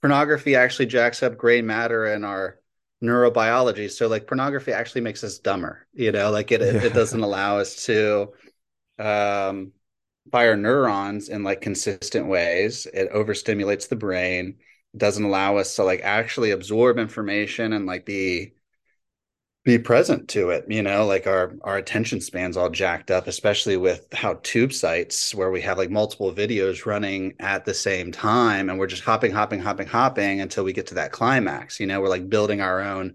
pornography 0.00 0.56
actually 0.56 0.86
jacks 0.86 1.22
up 1.22 1.36
gray 1.36 1.62
matter 1.62 2.06
in 2.06 2.24
our 2.24 2.58
neurobiology. 3.02 3.90
So 3.90 4.08
like 4.08 4.26
pornography 4.26 4.72
actually 4.72 5.02
makes 5.02 5.24
us 5.24 5.38
dumber, 5.38 5.86
you 5.92 6.12
know, 6.12 6.30
like 6.30 6.52
it 6.52 6.60
yeah. 6.60 6.82
it 6.82 6.94
doesn't 6.94 7.22
allow 7.22 7.58
us 7.58 7.84
to 7.86 8.32
um 8.98 9.72
fire 10.30 10.56
neurons 10.56 11.28
in 11.28 11.42
like 11.42 11.60
consistent 11.60 12.26
ways. 12.28 12.86
It 12.92 13.12
overstimulates 13.12 13.88
the 13.88 13.96
brain. 13.96 14.56
Doesn't 14.96 15.24
allow 15.24 15.56
us 15.56 15.76
to 15.76 15.84
like 15.84 16.00
actually 16.02 16.50
absorb 16.50 16.98
information 16.98 17.72
and 17.72 17.86
like 17.86 18.04
be 18.04 18.52
be 19.64 19.78
present 19.78 20.28
to 20.28 20.50
it 20.50 20.64
you 20.68 20.82
know? 20.82 21.06
Like 21.06 21.26
our 21.26 21.54
our 21.62 21.78
attention 21.78 22.20
spans 22.20 22.56
all 22.56 22.68
jacked 22.68 23.10
up 23.10 23.26
especially 23.26 23.76
with 23.76 24.06
how 24.12 24.40
tube 24.42 24.72
sites 24.72 25.34
where 25.34 25.50
we 25.50 25.62
have 25.62 25.78
like 25.78 25.90
multiple 25.90 26.32
videos 26.34 26.84
running 26.84 27.34
at 27.40 27.64
the 27.64 27.74
same 27.74 28.12
time 28.12 28.68
and 28.68 28.78
we're 28.78 28.86
just 28.86 29.04
hopping 29.04 29.32
hopping 29.32 29.60
hopping 29.60 29.86
hopping 29.86 30.40
until 30.40 30.64
we 30.64 30.72
get 30.72 30.88
to 30.88 30.94
that 30.94 31.12
climax 31.12 31.80
you 31.80 31.86
know? 31.86 32.00
We're 32.00 32.08
like 32.08 32.28
building 32.28 32.60
our 32.60 32.82
own 32.82 33.14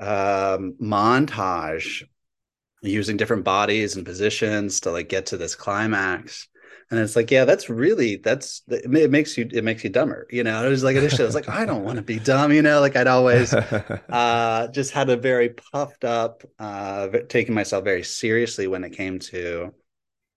um 0.00 0.74
montage 0.82 2.02
using 2.82 3.16
different 3.16 3.44
bodies 3.44 3.94
and 3.94 4.04
positions 4.04 4.80
to 4.80 4.90
like 4.90 5.08
get 5.08 5.26
to 5.26 5.36
this 5.36 5.54
climax 5.54 6.48
and 6.92 7.00
it's 7.00 7.16
like 7.16 7.30
yeah 7.30 7.46
that's 7.46 7.70
really 7.70 8.16
that's 8.16 8.62
it 8.68 9.10
makes 9.10 9.38
you 9.38 9.48
it 9.50 9.64
makes 9.64 9.82
you 9.82 9.88
dumber 9.88 10.26
you 10.30 10.44
know? 10.44 10.64
It 10.64 10.68
was 10.68 10.84
like 10.84 10.94
initially 10.94 11.24
i 11.24 11.26
was 11.26 11.34
like 11.34 11.48
i 11.48 11.64
don't 11.64 11.84
want 11.84 11.96
to 11.96 12.02
be 12.02 12.18
dumb 12.18 12.52
you 12.52 12.60
know? 12.60 12.80
Like 12.80 12.96
i'd 12.96 13.06
always 13.06 13.52
uh 14.10 14.68
just 14.68 14.92
had 14.92 15.08
a 15.08 15.16
very 15.16 15.48
puffed 15.48 16.04
up 16.04 16.44
uh 16.58 17.08
taking 17.30 17.54
myself 17.54 17.82
very 17.82 18.02
seriously 18.04 18.66
when 18.66 18.84
it 18.84 18.90
came 18.90 19.18
to 19.18 19.74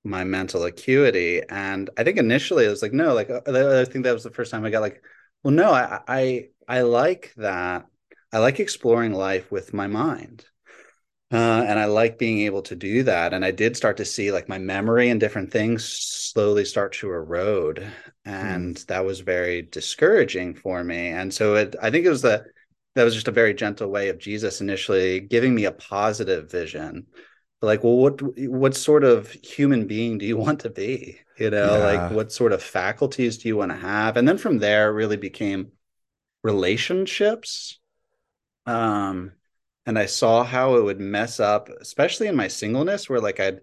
my 0.06 0.24
mental 0.24 0.64
acuity. 0.64 1.42
And 1.50 1.90
i 1.98 2.06
think 2.06 2.18
initially 2.18 2.66
it 2.66 2.70
was 2.70 2.82
like 2.82 2.94
no 2.94 3.14
like 3.14 3.30
uh, 3.30 3.42
i 3.82 3.86
think 3.86 4.06
that 4.06 4.14
was 4.14 4.24
the 4.24 4.32
first 4.32 4.50
time 4.50 4.64
i 4.64 4.70
got 4.70 4.82
like 4.82 5.04
well 5.44 5.54
no 5.54 5.74
i 5.74 6.00
i 6.08 6.48
i 6.70 6.82
like 6.82 7.34
that 7.36 7.86
i 8.32 8.40
like 8.40 8.62
exploring 8.62 9.12
life 9.12 9.52
with 9.52 9.74
my 9.74 9.88
mind 9.88 10.46
uh, 11.36 11.66
and 11.68 11.80
I 11.80 11.86
like 11.86 12.18
being 12.18 12.40
able 12.42 12.62
to 12.64 12.76
do 12.76 13.04
that. 13.04 13.34
And 13.34 13.44
I 13.44 13.52
did 13.52 13.76
start 13.76 13.98
to 13.98 14.06
see 14.06 14.32
like 14.32 14.48
my 14.48 14.58
memory 14.58 15.10
and 15.10 15.20
different 15.20 15.52
things 15.52 15.86
slowly 15.86 16.66
start 16.66 16.94
to 16.94 17.12
erode. 17.12 17.80
Hmm. 18.26 18.32
And 18.32 18.76
mm. 18.76 18.86
that 18.88 19.06
was 19.06 19.20
very 19.20 19.64
discouraging 19.64 20.56
for 20.56 20.84
me. 20.84 21.10
And 21.10 21.34
so 21.34 21.56
it, 21.56 21.76
I 21.82 21.92
think 21.92 22.06
it 22.06 22.10
was 22.10 22.22
the, 22.22 22.46
that 22.96 23.04
was 23.04 23.14
just 23.14 23.28
a 23.28 23.32
very 23.32 23.54
gentle 23.54 23.90
way 23.90 24.10
of 24.10 24.18
Jesus 24.18 24.62
initially 24.62 25.20
giving 25.20 25.54
me 25.54 25.66
a 25.66 25.72
positive 25.72 26.50
vision. 26.50 27.08
Like, 27.62 27.84
well, 27.84 27.98
what 27.98 28.22
what 28.22 28.76
sort 28.76 29.04
of 29.04 29.32
human 29.32 29.88
being 29.88 30.18
do 30.18 30.26
you 30.26 30.38
want 30.46 30.62
to 30.62 30.70
be? 30.70 31.20
You 31.38 31.50
know, 31.50 31.78
yeah. 31.78 31.86
like 31.86 32.12
what 32.12 32.32
sort 32.32 32.54
of 32.54 32.64
faculties 32.64 33.40
do 33.40 33.50
you 33.50 33.58
want 33.58 33.72
to 33.72 33.78
have? 33.78 34.18
And 34.18 34.28
then 34.28 34.38
from 34.38 34.60
there, 34.60 34.94
really 34.94 35.18
became 35.18 35.72
relationships. 36.44 37.80
Um, 38.66 39.32
and 39.86 40.00
I 40.00 40.06
saw 40.06 40.44
how 40.44 40.76
it 40.76 40.84
would 40.84 41.00
mess 41.00 41.40
up, 41.40 41.70
especially 41.80 42.28
in 42.28 42.36
my 42.36 42.48
singleness, 42.48 43.10
where 43.10 43.22
like 43.22 43.40
I'd 43.40 43.62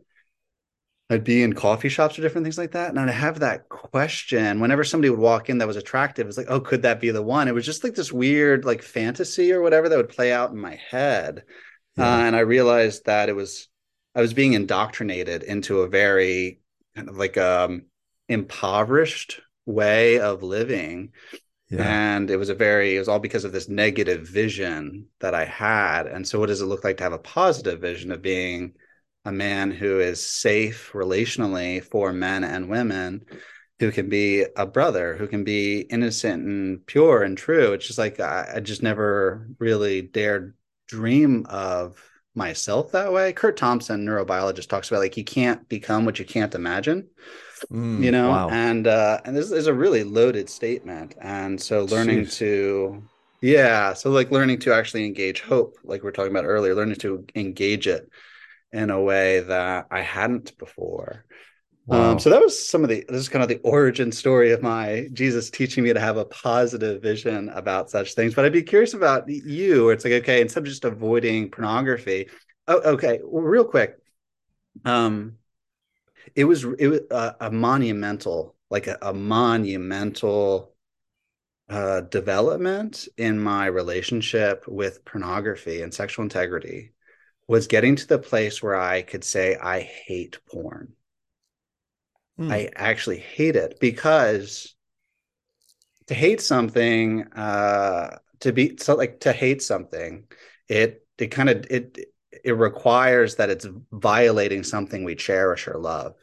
I'd 1.10 1.24
be 1.24 1.42
in 1.42 1.52
coffee 1.52 1.88
shops 1.88 2.18
or 2.18 2.22
different 2.22 2.44
things 2.44 2.58
like 2.58 2.72
that, 2.72 2.90
and 2.90 2.98
I'd 2.98 3.10
have 3.10 3.40
that 3.40 3.68
question 3.68 4.60
whenever 4.60 4.84
somebody 4.84 5.10
would 5.10 5.18
walk 5.18 5.50
in 5.50 5.58
that 5.58 5.68
was 5.68 5.76
attractive. 5.76 6.26
It's 6.26 6.38
like, 6.38 6.46
oh, 6.48 6.60
could 6.60 6.82
that 6.82 7.00
be 7.00 7.10
the 7.10 7.22
one? 7.22 7.48
It 7.48 7.54
was 7.54 7.66
just 7.66 7.84
like 7.84 7.94
this 7.94 8.12
weird 8.12 8.64
like 8.64 8.82
fantasy 8.82 9.52
or 9.52 9.60
whatever 9.60 9.88
that 9.88 9.96
would 9.96 10.08
play 10.08 10.32
out 10.32 10.50
in 10.50 10.58
my 10.58 10.78
head, 10.90 11.44
yeah. 11.96 12.04
uh, 12.04 12.18
and 12.20 12.36
I 12.36 12.40
realized 12.40 13.06
that 13.06 13.28
it 13.28 13.36
was 13.36 13.68
I 14.14 14.20
was 14.20 14.34
being 14.34 14.52
indoctrinated 14.52 15.42
into 15.42 15.80
a 15.80 15.88
very 15.88 16.60
kind 16.94 17.08
of 17.08 17.16
like 17.16 17.36
um 17.36 17.86
impoverished 18.28 19.40
way 19.66 20.18
of 20.18 20.42
living 20.42 21.12
yeah. 21.72 22.16
And 22.16 22.30
it 22.30 22.36
was 22.36 22.50
a 22.50 22.54
very, 22.54 22.96
it 22.96 22.98
was 22.98 23.08
all 23.08 23.18
because 23.18 23.44
of 23.44 23.52
this 23.52 23.68
negative 23.68 24.28
vision 24.28 25.06
that 25.20 25.34
I 25.34 25.46
had. 25.46 26.06
And 26.06 26.28
so, 26.28 26.38
what 26.38 26.46
does 26.46 26.60
it 26.60 26.66
look 26.66 26.84
like 26.84 26.98
to 26.98 27.02
have 27.02 27.14
a 27.14 27.18
positive 27.18 27.80
vision 27.80 28.12
of 28.12 28.20
being 28.20 28.74
a 29.24 29.32
man 29.32 29.70
who 29.70 29.98
is 29.98 30.26
safe 30.26 30.90
relationally 30.92 31.82
for 31.82 32.12
men 32.12 32.44
and 32.44 32.68
women, 32.68 33.24
who 33.78 33.90
can 33.90 34.10
be 34.10 34.44
a 34.54 34.66
brother, 34.66 35.16
who 35.16 35.26
can 35.26 35.44
be 35.44 35.80
innocent 35.80 36.44
and 36.44 36.86
pure 36.86 37.22
and 37.22 37.38
true? 37.38 37.72
It's 37.72 37.86
just 37.86 37.98
like 37.98 38.20
I, 38.20 38.52
I 38.56 38.60
just 38.60 38.82
never 38.82 39.48
really 39.58 40.02
dared 40.02 40.54
dream 40.88 41.46
of 41.48 42.04
myself 42.34 42.92
that 42.92 43.12
way. 43.14 43.32
Kurt 43.32 43.56
Thompson, 43.56 44.04
neurobiologist, 44.04 44.68
talks 44.68 44.90
about 44.90 45.00
like 45.00 45.16
you 45.16 45.24
can't 45.24 45.66
become 45.70 46.04
what 46.04 46.18
you 46.18 46.26
can't 46.26 46.54
imagine. 46.54 47.08
Mm, 47.70 48.02
you 48.02 48.10
know, 48.10 48.30
wow. 48.30 48.48
and 48.50 48.86
uh, 48.86 49.20
and 49.24 49.36
this 49.36 49.50
is 49.50 49.66
a 49.66 49.74
really 49.74 50.04
loaded 50.04 50.48
statement. 50.48 51.14
And 51.20 51.60
so 51.60 51.84
learning 51.84 52.22
Jeez. 52.22 52.38
to 52.38 53.02
yeah, 53.42 53.92
so 53.92 54.10
like 54.10 54.30
learning 54.30 54.60
to 54.60 54.72
actually 54.72 55.04
engage 55.04 55.40
hope, 55.40 55.76
like 55.82 56.02
we 56.02 56.08
are 56.08 56.12
talking 56.12 56.30
about 56.30 56.44
earlier, 56.44 56.74
learning 56.74 56.96
to 56.96 57.26
engage 57.34 57.88
it 57.88 58.08
in 58.72 58.88
a 58.90 59.00
way 59.00 59.40
that 59.40 59.88
I 59.90 60.00
hadn't 60.00 60.56
before. 60.58 61.24
Um, 61.90 61.98
wow. 61.98 62.10
Um, 62.12 62.18
so 62.20 62.30
that 62.30 62.40
was 62.40 62.66
some 62.66 62.84
of 62.84 62.88
the 62.88 63.04
this 63.08 63.20
is 63.20 63.28
kind 63.28 63.42
of 63.42 63.48
the 63.48 63.58
origin 63.64 64.12
story 64.12 64.52
of 64.52 64.62
my 64.62 65.08
Jesus 65.12 65.50
teaching 65.50 65.82
me 65.82 65.92
to 65.92 65.98
have 65.98 66.16
a 66.16 66.24
positive 66.24 67.02
vision 67.02 67.48
about 67.48 67.90
such 67.90 68.14
things. 68.14 68.34
But 68.34 68.44
I'd 68.44 68.52
be 68.52 68.62
curious 68.62 68.94
about 68.94 69.28
you. 69.28 69.90
It's 69.90 70.04
like 70.04 70.14
okay, 70.14 70.40
instead 70.40 70.60
of 70.60 70.68
just 70.68 70.84
avoiding 70.84 71.50
pornography. 71.50 72.28
Oh, 72.68 72.80
okay, 72.92 73.18
well, 73.24 73.42
real 73.42 73.64
quick. 73.64 73.98
Um, 74.84 75.38
it 76.34 76.44
was 76.44 76.64
it 76.64 76.88
was 76.88 77.00
a, 77.10 77.36
a 77.40 77.50
monumental, 77.50 78.56
like 78.70 78.86
a, 78.86 78.98
a 79.02 79.12
monumental 79.12 80.72
uh, 81.68 82.02
development 82.02 83.08
in 83.16 83.38
my 83.38 83.66
relationship 83.66 84.66
with 84.68 85.04
pornography 85.04 85.82
and 85.82 85.92
sexual 85.92 86.22
integrity 86.22 86.92
was 87.48 87.66
getting 87.66 87.96
to 87.96 88.06
the 88.06 88.18
place 88.18 88.62
where 88.62 88.78
I 88.78 89.02
could 89.02 89.24
say 89.24 89.56
I 89.56 89.80
hate 89.80 90.38
porn. 90.50 90.92
Mm. 92.38 92.52
I 92.52 92.70
actually 92.74 93.18
hate 93.18 93.56
it 93.56 93.78
because 93.80 94.74
to 96.06 96.14
hate 96.14 96.40
something, 96.40 97.24
uh, 97.32 98.18
to 98.40 98.52
be 98.52 98.76
so 98.78 98.96
like 98.96 99.20
to 99.20 99.32
hate 99.32 99.62
something, 99.62 100.24
it 100.68 101.06
it 101.18 101.28
kind 101.28 101.48
of 101.48 101.66
it 101.70 101.98
it 102.44 102.52
requires 102.52 103.36
that 103.36 103.50
it's 103.50 103.66
violating 103.92 104.62
something 104.62 105.04
we 105.04 105.14
cherish 105.14 105.68
or 105.68 105.78
love. 105.78 106.14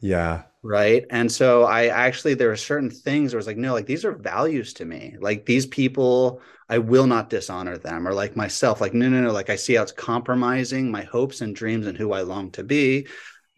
Yeah. 0.00 0.42
Right. 0.62 1.04
And 1.10 1.30
so 1.30 1.64
I 1.64 1.86
actually, 1.86 2.34
there 2.34 2.52
are 2.52 2.56
certain 2.56 2.90
things 2.90 3.32
where 3.32 3.38
it's 3.38 3.46
like, 3.46 3.56
no, 3.56 3.72
like 3.72 3.86
these 3.86 4.04
are 4.04 4.12
values 4.12 4.74
to 4.74 4.84
me. 4.84 5.16
Like 5.20 5.44
these 5.44 5.66
people, 5.66 6.40
I 6.68 6.78
will 6.78 7.06
not 7.06 7.30
dishonor 7.30 7.78
them 7.78 8.06
or 8.06 8.14
like 8.14 8.36
myself. 8.36 8.80
Like, 8.80 8.94
no, 8.94 9.08
no, 9.08 9.20
no. 9.20 9.32
Like 9.32 9.50
I 9.50 9.56
see 9.56 9.74
how 9.74 9.82
it's 9.82 9.92
compromising 9.92 10.90
my 10.90 11.02
hopes 11.02 11.40
and 11.40 11.54
dreams 11.54 11.86
and 11.86 11.98
who 11.98 12.12
I 12.12 12.20
long 12.20 12.50
to 12.52 12.62
be. 12.62 13.08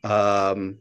Um, 0.03 0.79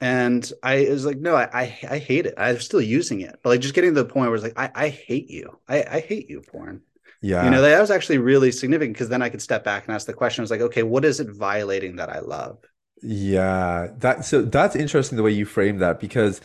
and 0.00 0.52
I 0.62 0.86
was 0.90 1.06
like, 1.06 1.18
no, 1.18 1.34
I, 1.34 1.48
I, 1.52 1.78
I 1.90 1.98
hate 1.98 2.26
it. 2.26 2.34
I'm 2.36 2.60
still 2.60 2.80
using 2.80 3.20
it, 3.20 3.38
but 3.42 3.50
like 3.50 3.60
just 3.60 3.74
getting 3.74 3.94
to 3.94 4.02
the 4.02 4.08
point 4.08 4.28
where 4.28 4.34
it's 4.34 4.44
like, 4.44 4.58
I, 4.58 4.70
I 4.74 4.88
hate 4.90 5.30
you. 5.30 5.58
I, 5.68 5.82
I 5.82 6.00
hate 6.00 6.28
you, 6.28 6.42
porn. 6.42 6.82
Yeah. 7.24 7.46
You 7.46 7.50
know, 7.50 7.62
that 7.62 7.80
was 7.80 7.90
actually 7.90 8.18
really 8.18 8.52
significant 8.52 8.92
because 8.92 9.08
then 9.08 9.22
I 9.22 9.30
could 9.30 9.40
step 9.40 9.64
back 9.64 9.86
and 9.86 9.94
ask 9.94 10.06
the 10.06 10.12
question, 10.12 10.42
I 10.42 10.44
was 10.44 10.50
like, 10.50 10.60
okay, 10.60 10.82
what 10.82 11.06
is 11.06 11.20
it 11.20 11.30
violating 11.30 11.96
that 11.96 12.10
I 12.10 12.18
love? 12.18 12.58
Yeah. 13.02 13.88
That 13.96 14.26
so 14.26 14.42
that's 14.42 14.76
interesting 14.76 15.16
the 15.16 15.22
way 15.22 15.30
you 15.30 15.46
frame 15.46 15.78
that 15.78 16.00
because 16.00 16.42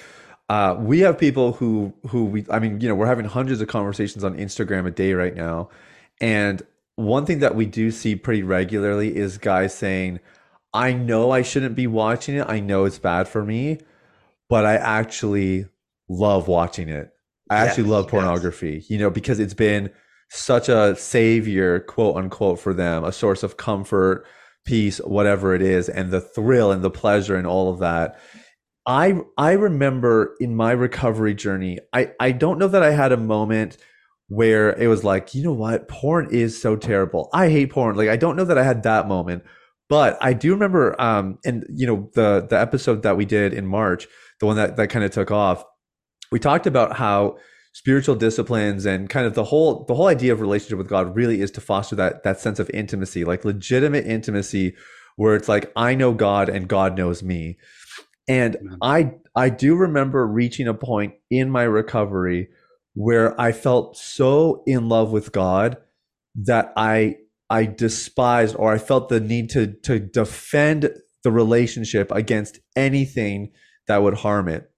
uh, 0.47 0.77
we 0.79 1.01
have 1.01 1.19
people 1.19 1.51
who 1.51 1.93
who 2.07 2.23
we 2.23 2.45
I 2.49 2.59
mean, 2.59 2.79
you 2.79 2.87
know, 2.87 2.95
we're 2.95 3.07
having 3.07 3.25
hundreds 3.25 3.59
of 3.59 3.67
conversations 3.67 4.23
on 4.23 4.37
Instagram 4.37 4.87
a 4.87 4.91
day 4.91 5.11
right 5.13 5.35
now. 5.35 5.67
And 6.21 6.61
one 6.95 7.25
thing 7.25 7.39
that 7.39 7.55
we 7.55 7.65
do 7.65 7.91
see 7.91 8.15
pretty 8.15 8.43
regularly 8.43 9.17
is 9.17 9.37
guys 9.37 9.73
saying, 9.73 10.21
I 10.73 10.93
know 10.93 11.31
I 11.31 11.41
shouldn't 11.41 11.75
be 11.75 11.87
watching 11.87 12.35
it. 12.35 12.45
I 12.47 12.61
know 12.61 12.85
it's 12.85 12.99
bad 12.99 13.27
for 13.27 13.43
me, 13.43 13.79
but 14.47 14.65
I 14.65 14.75
actually 14.75 15.65
love 16.07 16.47
watching 16.47 16.87
it. 16.87 17.11
I 17.49 17.63
yes, 17.63 17.71
actually 17.71 17.89
love 17.89 18.07
pornography, 18.07 18.75
yes. 18.75 18.89
you 18.89 18.97
know, 18.97 19.09
because 19.09 19.41
it's 19.41 19.53
been 19.53 19.91
such 20.29 20.69
a 20.69 20.95
savior, 20.95 21.79
quote 21.79 22.15
unquote, 22.15 22.59
for 22.59 22.73
them, 22.73 23.03
a 23.03 23.11
source 23.11 23.43
of 23.43 23.57
comfort, 23.57 24.25
peace, 24.65 24.99
whatever 24.99 25.55
it 25.55 25.61
is, 25.61 25.89
and 25.89 26.11
the 26.11 26.21
thrill 26.21 26.71
and 26.71 26.83
the 26.83 26.91
pleasure 26.91 27.35
and 27.35 27.47
all 27.47 27.71
of 27.71 27.79
that. 27.79 28.19
I 28.85 29.19
I 29.37 29.53
remember 29.53 30.35
in 30.39 30.55
my 30.55 30.71
recovery 30.71 31.33
journey, 31.33 31.79
I, 31.93 32.11
I 32.19 32.31
don't 32.31 32.59
know 32.59 32.67
that 32.67 32.83
I 32.83 32.91
had 32.91 33.11
a 33.11 33.17
moment 33.17 33.77
where 34.27 34.73
it 34.79 34.87
was 34.87 35.03
like, 35.03 35.33
you 35.33 35.43
know 35.43 35.53
what, 35.53 35.87
porn 35.87 36.29
is 36.31 36.59
so 36.59 36.75
terrible. 36.75 37.29
I 37.33 37.49
hate 37.49 37.71
porn. 37.71 37.95
Like 37.95 38.09
I 38.09 38.15
don't 38.15 38.35
know 38.35 38.45
that 38.45 38.57
I 38.57 38.63
had 38.63 38.83
that 38.83 39.07
moment, 39.07 39.43
but 39.89 40.17
I 40.21 40.33
do 40.33 40.53
remember 40.53 40.99
um 41.01 41.39
and 41.45 41.65
you 41.69 41.87
know 41.87 42.09
the 42.13 42.45
the 42.49 42.59
episode 42.59 43.03
that 43.03 43.17
we 43.17 43.25
did 43.25 43.53
in 43.53 43.65
March, 43.65 44.07
the 44.39 44.45
one 44.45 44.55
that 44.55 44.75
that 44.77 44.89
kind 44.89 45.03
of 45.05 45.11
took 45.11 45.31
off, 45.31 45.63
we 46.31 46.39
talked 46.39 46.67
about 46.67 46.95
how 46.95 47.37
spiritual 47.71 48.15
disciplines 48.15 48.85
and 48.85 49.09
kind 49.09 49.25
of 49.25 49.35
the 49.35 49.43
whole 49.43 49.85
the 49.85 49.95
whole 49.95 50.07
idea 50.07 50.33
of 50.33 50.41
relationship 50.41 50.77
with 50.77 50.89
God 50.89 51.15
really 51.15 51.41
is 51.41 51.51
to 51.51 51.61
foster 51.61 51.95
that 51.95 52.23
that 52.23 52.39
sense 52.39 52.59
of 52.59 52.69
intimacy, 52.71 53.23
like 53.23 53.45
legitimate 53.45 54.05
intimacy 54.05 54.75
where 55.15 55.35
it's 55.35 55.49
like 55.49 55.71
I 55.75 55.95
know 55.95 56.13
God 56.13 56.49
and 56.49 56.67
God 56.67 56.97
knows 56.97 57.21
me. 57.21 57.57
And 58.27 58.57
I 58.81 59.13
I 59.35 59.49
do 59.49 59.75
remember 59.75 60.25
reaching 60.25 60.67
a 60.67 60.73
point 60.73 61.13
in 61.29 61.49
my 61.49 61.63
recovery 61.63 62.49
where 62.93 63.39
I 63.39 63.51
felt 63.51 63.97
so 63.97 64.63
in 64.65 64.89
love 64.89 65.11
with 65.11 65.31
God 65.31 65.77
that 66.35 66.73
I 66.75 67.17
I 67.49 67.65
despised 67.65 68.55
or 68.57 68.71
I 68.71 68.77
felt 68.77 69.09
the 69.09 69.19
need 69.19 69.49
to 69.51 69.73
to 69.83 69.99
defend 69.99 70.89
the 71.23 71.31
relationship 71.31 72.11
against 72.11 72.59
anything 72.75 73.51
that 73.87 74.01
would 74.01 74.13
harm 74.13 74.47
it. 74.47 74.68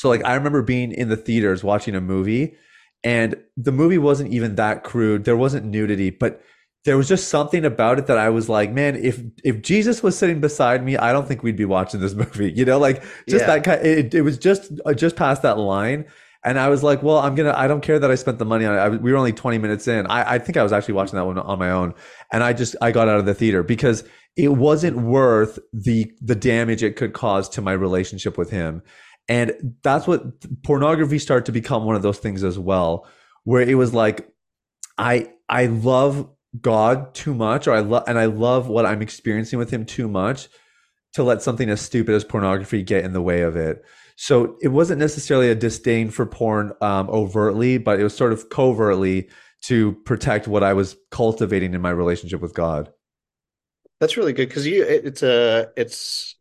So 0.00 0.08
like 0.08 0.24
I 0.24 0.34
remember 0.34 0.62
being 0.62 0.92
in 0.92 1.10
the 1.10 1.16
theaters 1.16 1.62
watching 1.62 1.94
a 1.94 2.00
movie 2.00 2.56
and 3.04 3.34
the 3.58 3.70
movie 3.70 3.98
wasn't 3.98 4.32
even 4.32 4.54
that 4.54 4.82
crude. 4.82 5.24
There 5.24 5.36
wasn't 5.36 5.66
nudity, 5.66 6.08
but 6.08 6.42
there 6.86 6.96
was 6.96 7.06
just 7.06 7.28
something 7.28 7.66
about 7.66 7.98
it 7.98 8.06
that 8.06 8.16
I 8.16 8.30
was 8.30 8.48
like, 8.48 8.72
man, 8.72 8.96
if 8.96 9.20
if 9.44 9.60
Jesus 9.60 10.02
was 10.02 10.16
sitting 10.16 10.40
beside 10.40 10.82
me, 10.82 10.96
I 10.96 11.12
don't 11.12 11.28
think 11.28 11.42
we'd 11.42 11.54
be 11.54 11.66
watching 11.66 12.00
this 12.00 12.14
movie. 12.22 12.50
You 12.50 12.64
know, 12.64 12.78
like 12.78 13.02
just 13.28 13.42
yeah. 13.42 13.56
that 13.58 13.64
kind. 13.64 13.86
It, 13.86 14.14
it 14.14 14.22
was 14.22 14.38
just 14.38 14.72
uh, 14.86 14.94
just 14.94 15.16
past 15.16 15.42
that 15.42 15.58
line, 15.58 16.06
and 16.46 16.58
I 16.58 16.70
was 16.70 16.82
like, 16.82 17.02
well, 17.02 17.18
I'm 17.18 17.34
gonna. 17.34 17.52
I 17.54 17.68
don't 17.68 17.82
care 17.82 17.98
that 17.98 18.10
I 18.10 18.14
spent 18.14 18.38
the 18.38 18.46
money 18.46 18.64
on 18.64 18.74
it. 18.74 18.78
I, 18.78 18.88
we 18.88 19.12
were 19.12 19.18
only 19.18 19.34
20 19.34 19.58
minutes 19.58 19.86
in. 19.86 20.06
I, 20.06 20.36
I 20.36 20.38
think 20.38 20.56
I 20.56 20.62
was 20.62 20.72
actually 20.72 20.94
watching 20.94 21.16
that 21.16 21.26
one 21.26 21.38
on 21.38 21.58
my 21.58 21.70
own, 21.70 21.92
and 22.32 22.42
I 22.42 22.54
just 22.54 22.74
I 22.80 22.90
got 22.90 23.06
out 23.06 23.18
of 23.18 23.26
the 23.26 23.34
theater 23.34 23.62
because 23.62 24.02
it 24.38 24.48
wasn't 24.48 24.96
worth 24.96 25.58
the 25.74 26.10
the 26.22 26.34
damage 26.34 26.82
it 26.82 26.96
could 26.96 27.12
cause 27.12 27.50
to 27.50 27.60
my 27.60 27.72
relationship 27.72 28.38
with 28.38 28.48
him, 28.48 28.82
and 29.30 29.76
that's 29.84 30.08
what 30.08 30.24
pornography 30.64 31.20
started 31.20 31.46
to 31.46 31.52
become 31.52 31.84
one 31.84 31.94
of 31.94 32.02
those 32.02 32.18
things 32.18 32.42
as 32.42 32.58
well, 32.58 33.06
where 33.44 33.62
it 33.62 33.76
was 33.76 33.94
like, 33.94 34.28
I 34.98 35.30
I 35.48 35.66
love 35.66 36.28
God 36.60 37.14
too 37.14 37.32
much, 37.32 37.68
or 37.68 37.72
I 37.72 37.78
love 37.78 38.02
and 38.08 38.18
I 38.18 38.24
love 38.24 38.66
what 38.66 38.84
I'm 38.84 39.00
experiencing 39.00 39.60
with 39.60 39.70
Him 39.70 39.86
too 39.86 40.08
much 40.08 40.48
to 41.14 41.22
let 41.22 41.42
something 41.42 41.70
as 41.70 41.80
stupid 41.80 42.16
as 42.16 42.24
pornography 42.24 42.82
get 42.82 43.04
in 43.04 43.12
the 43.12 43.22
way 43.22 43.42
of 43.42 43.56
it. 43.56 43.84
So 44.16 44.56
it 44.60 44.68
wasn't 44.68 44.98
necessarily 44.98 45.48
a 45.48 45.54
disdain 45.54 46.10
for 46.10 46.26
porn 46.26 46.72
um, 46.80 47.08
overtly, 47.08 47.78
but 47.78 48.00
it 48.00 48.02
was 48.02 48.16
sort 48.16 48.32
of 48.32 48.48
covertly 48.48 49.30
to 49.62 49.92
protect 50.04 50.48
what 50.48 50.64
I 50.64 50.72
was 50.72 50.96
cultivating 51.10 51.72
in 51.74 51.80
my 51.80 51.90
relationship 51.90 52.40
with 52.40 52.52
God. 52.52 52.92
That's 54.00 54.16
really 54.16 54.32
good 54.32 54.48
because 54.48 54.66
you 54.66 54.82
it, 54.82 55.06
it's 55.06 55.22
a 55.22 55.70
it's 55.76 56.34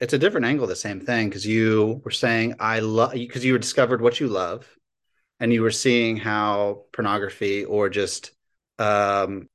it's 0.00 0.12
a 0.12 0.18
different 0.18 0.46
angle, 0.46 0.66
the 0.66 0.76
same 0.76 1.00
thing 1.00 1.28
because 1.28 1.46
you 1.46 2.00
were 2.04 2.10
saying 2.10 2.54
I 2.60 2.80
love 2.80 3.12
because 3.12 3.44
you 3.44 3.58
discovered 3.58 4.00
what 4.00 4.20
you 4.20 4.28
love, 4.28 4.68
and 5.40 5.52
you 5.52 5.62
were 5.62 5.70
seeing 5.70 6.16
how 6.16 6.84
pornography 6.92 7.64
or 7.64 7.88
just 7.88 8.32
um, 8.78 9.48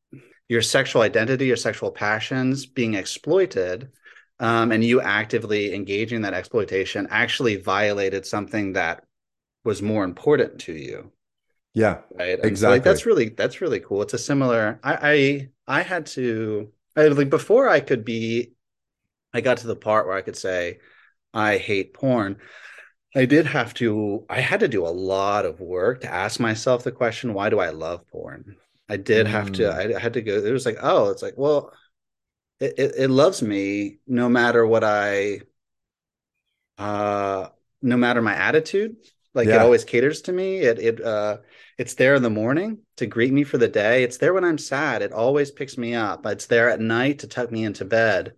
your 0.50 0.62
sexual 0.62 1.02
identity, 1.02 1.46
your 1.46 1.56
sexual 1.56 1.92
passions 1.92 2.66
being 2.66 2.96
exploited, 2.96 3.92
um, 4.40 4.72
and 4.72 4.84
you 4.84 5.00
actively 5.02 5.74
engaging 5.74 6.22
that 6.24 6.34
exploitation 6.34 7.08
actually 7.10 7.56
violated 7.56 8.26
something 8.26 8.74
that 8.74 9.04
was 9.64 9.82
more 9.82 10.04
important 10.04 10.60
to 10.60 10.74
you. 10.74 11.12
Yeah, 11.74 12.02
right. 12.12 12.38
And 12.38 12.46
exactly. 12.46 12.58
So 12.58 12.70
like, 12.70 12.84
that's 12.84 13.06
really 13.06 13.30
that's 13.30 13.62
really 13.62 13.80
cool. 13.80 14.02
It's 14.02 14.14
a 14.14 14.18
similar. 14.18 14.80
I 14.84 15.50
I, 15.68 15.80
I 15.80 15.82
had 15.84 16.06
to 16.08 16.72
I, 16.98 17.08
like 17.08 17.30
before 17.30 17.70
I 17.70 17.80
could 17.80 18.04
be. 18.04 18.52
I 19.34 19.42
got 19.42 19.58
to 19.60 19.68
the 19.68 19.76
part 19.76 20.08
where 20.08 20.16
I 20.16 20.22
could 20.22 20.38
say, 20.38 20.80
I 21.34 21.58
hate 21.58 21.94
porn. 21.94 22.38
I 23.16 23.26
did 23.26 23.46
have 23.46 23.74
to. 23.76 24.26
I 24.30 24.40
had 24.40 24.62
to 24.62 24.68
do 24.68 24.86
a 24.86 24.90
lot 24.90 25.46
of 25.46 25.60
work 25.60 26.02
to 26.02 26.12
ask 26.12 26.40
myself 26.40 26.84
the 26.84 26.92
question, 26.92 27.34
why 27.34 27.50
do 27.50 27.60
I 27.60 27.70
love 27.70 28.08
porn? 28.08 28.58
I 28.90 28.98
did 28.98 29.28
have 29.28 29.52
to. 29.54 29.64
Mm. 29.64 29.96
I 29.96 30.00
had 30.00 30.14
to 30.14 30.22
go. 30.22 30.34
It 30.34 30.52
was 30.52 30.66
like, 30.66 30.78
oh, 30.82 31.10
it's 31.10 31.22
like, 31.22 31.36
well, 31.38 31.74
it, 32.60 32.74
it, 32.78 32.94
it 32.98 33.10
loves 33.10 33.42
me 33.42 33.98
no 34.08 34.30
matter 34.30 34.66
what 34.66 34.84
I, 34.84 35.42
uh, 36.78 37.50
no 37.82 37.98
matter 37.98 38.22
my 38.22 38.36
attitude. 38.36 38.96
Like 39.36 39.48
yeah. 39.48 39.56
it 39.56 39.62
always 39.62 39.84
caters 39.84 40.22
to 40.24 40.32
me. 40.32 40.58
It 40.60 40.80
it 40.80 41.02
uh, 41.02 41.38
it's 41.78 41.96
there 41.96 42.14
in 42.16 42.22
the 42.22 42.30
morning 42.30 42.80
to 42.98 43.08
greet 43.08 43.34
me 43.34 43.44
for 43.44 43.58
the 43.58 43.68
day. 43.68 44.04
It's 44.04 44.18
there 44.18 44.34
when 44.34 44.44
I'm 44.44 44.60
sad. 44.60 45.02
It 45.02 45.12
always 45.12 45.50
picks 45.50 45.78
me 45.78 45.96
up. 45.96 46.26
It's 46.28 46.46
there 46.46 46.70
at 46.70 46.80
night 46.80 47.20
to 47.20 47.28
tuck 47.28 47.52
me 47.52 47.64
into 47.64 47.86
bed 47.86 48.34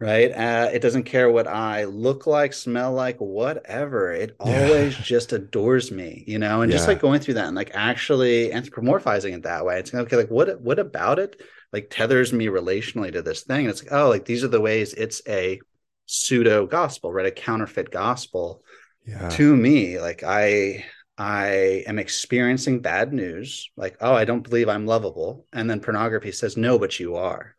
right? 0.00 0.30
Uh, 0.30 0.70
it 0.72 0.80
doesn't 0.80 1.04
care 1.04 1.30
what 1.30 1.48
I 1.48 1.84
look 1.84 2.26
like, 2.26 2.52
smell 2.52 2.92
like, 2.92 3.18
whatever. 3.18 4.12
It 4.12 4.36
yeah. 4.44 4.62
always 4.62 4.96
just 4.96 5.32
adores 5.32 5.90
me, 5.90 6.24
you 6.26 6.38
know. 6.38 6.62
And 6.62 6.70
yeah. 6.70 6.76
just 6.76 6.88
like 6.88 7.00
going 7.00 7.20
through 7.20 7.34
that 7.34 7.46
and 7.46 7.56
like 7.56 7.72
actually 7.74 8.50
anthropomorphizing 8.50 9.34
it 9.34 9.42
that 9.42 9.64
way. 9.64 9.78
It's 9.78 9.92
like, 9.92 10.04
okay, 10.04 10.16
like 10.16 10.30
what 10.30 10.60
what 10.60 10.78
about 10.78 11.18
it 11.18 11.40
like 11.72 11.90
tethers 11.90 12.32
me 12.32 12.46
relationally 12.46 13.12
to 13.12 13.22
this 13.22 13.42
thing? 13.42 13.60
And 13.60 13.70
it's 13.70 13.82
like, 13.82 13.92
oh, 13.92 14.08
like 14.08 14.24
these 14.24 14.44
are 14.44 14.48
the 14.48 14.60
ways 14.60 14.94
it's 14.94 15.20
a 15.28 15.60
pseudo 16.06 16.66
gospel, 16.66 17.12
right? 17.12 17.26
A 17.26 17.30
counterfeit 17.30 17.90
gospel 17.90 18.62
yeah. 19.04 19.28
to 19.30 19.56
me. 19.56 20.00
Like 20.00 20.22
I 20.22 20.84
I 21.16 21.82
am 21.88 21.98
experiencing 21.98 22.80
bad 22.80 23.12
news, 23.12 23.68
like, 23.76 23.96
oh, 24.00 24.14
I 24.14 24.24
don't 24.24 24.48
believe 24.48 24.68
I'm 24.68 24.86
lovable. 24.86 25.46
And 25.52 25.68
then 25.68 25.80
pornography 25.80 26.30
says, 26.30 26.56
no, 26.56 26.78
but 26.78 27.00
you 27.00 27.16
are 27.16 27.56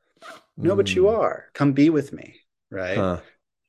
no 0.65 0.75
but 0.75 0.93
you 0.93 1.03
mm. 1.03 1.17
are. 1.17 1.45
Come 1.53 1.73
be 1.73 1.89
with 1.89 2.13
me 2.13 2.35
right? 2.71 2.97
Huh. 2.97 3.19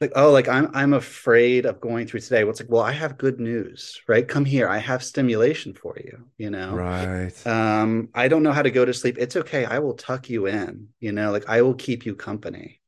like 0.00 0.12
oh 0.16 0.31
like 0.31 0.48
i'm 0.48 0.70
i'm 0.74 0.92
afraid 0.92 1.66
of 1.66 1.81
going 1.81 2.07
through 2.07 2.20
today. 2.20 2.44
What's 2.44 2.61
like 2.61 2.70
well 2.70 2.83
i 2.83 2.92
have 2.92 3.18
good 3.18 3.40
news 3.40 4.00
right? 4.09 4.26
Come 4.26 4.44
here. 4.44 4.68
I 4.68 4.79
have 4.79 5.03
stimulation 5.03 5.74
for 5.74 5.96
you 5.98 6.26
you 6.38 6.50
know? 6.50 6.74
Right. 6.74 7.46
Um 7.46 8.09
i 8.14 8.29
don't 8.29 8.42
know 8.42 8.53
how 8.53 8.62
to 8.62 8.70
go 8.70 8.85
to 8.85 8.94
sleep. 8.94 9.16
It's 9.18 9.37
okay. 9.37 9.64
I 9.64 9.79
will 9.79 9.94
tuck 9.94 10.31
you 10.31 10.46
in 10.46 10.88
you 11.00 11.12
know? 11.12 11.31
Like 11.31 11.48
i 11.48 11.62
will 11.62 11.74
keep 11.74 12.07
you 12.07 12.14
company. 12.14 12.81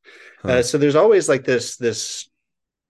Huh. 0.42 0.48
uh, 0.48 0.62
so 0.62 0.78
there's 0.78 0.96
always 0.96 1.28
like 1.28 1.44
this 1.44 1.76
this 1.76 2.28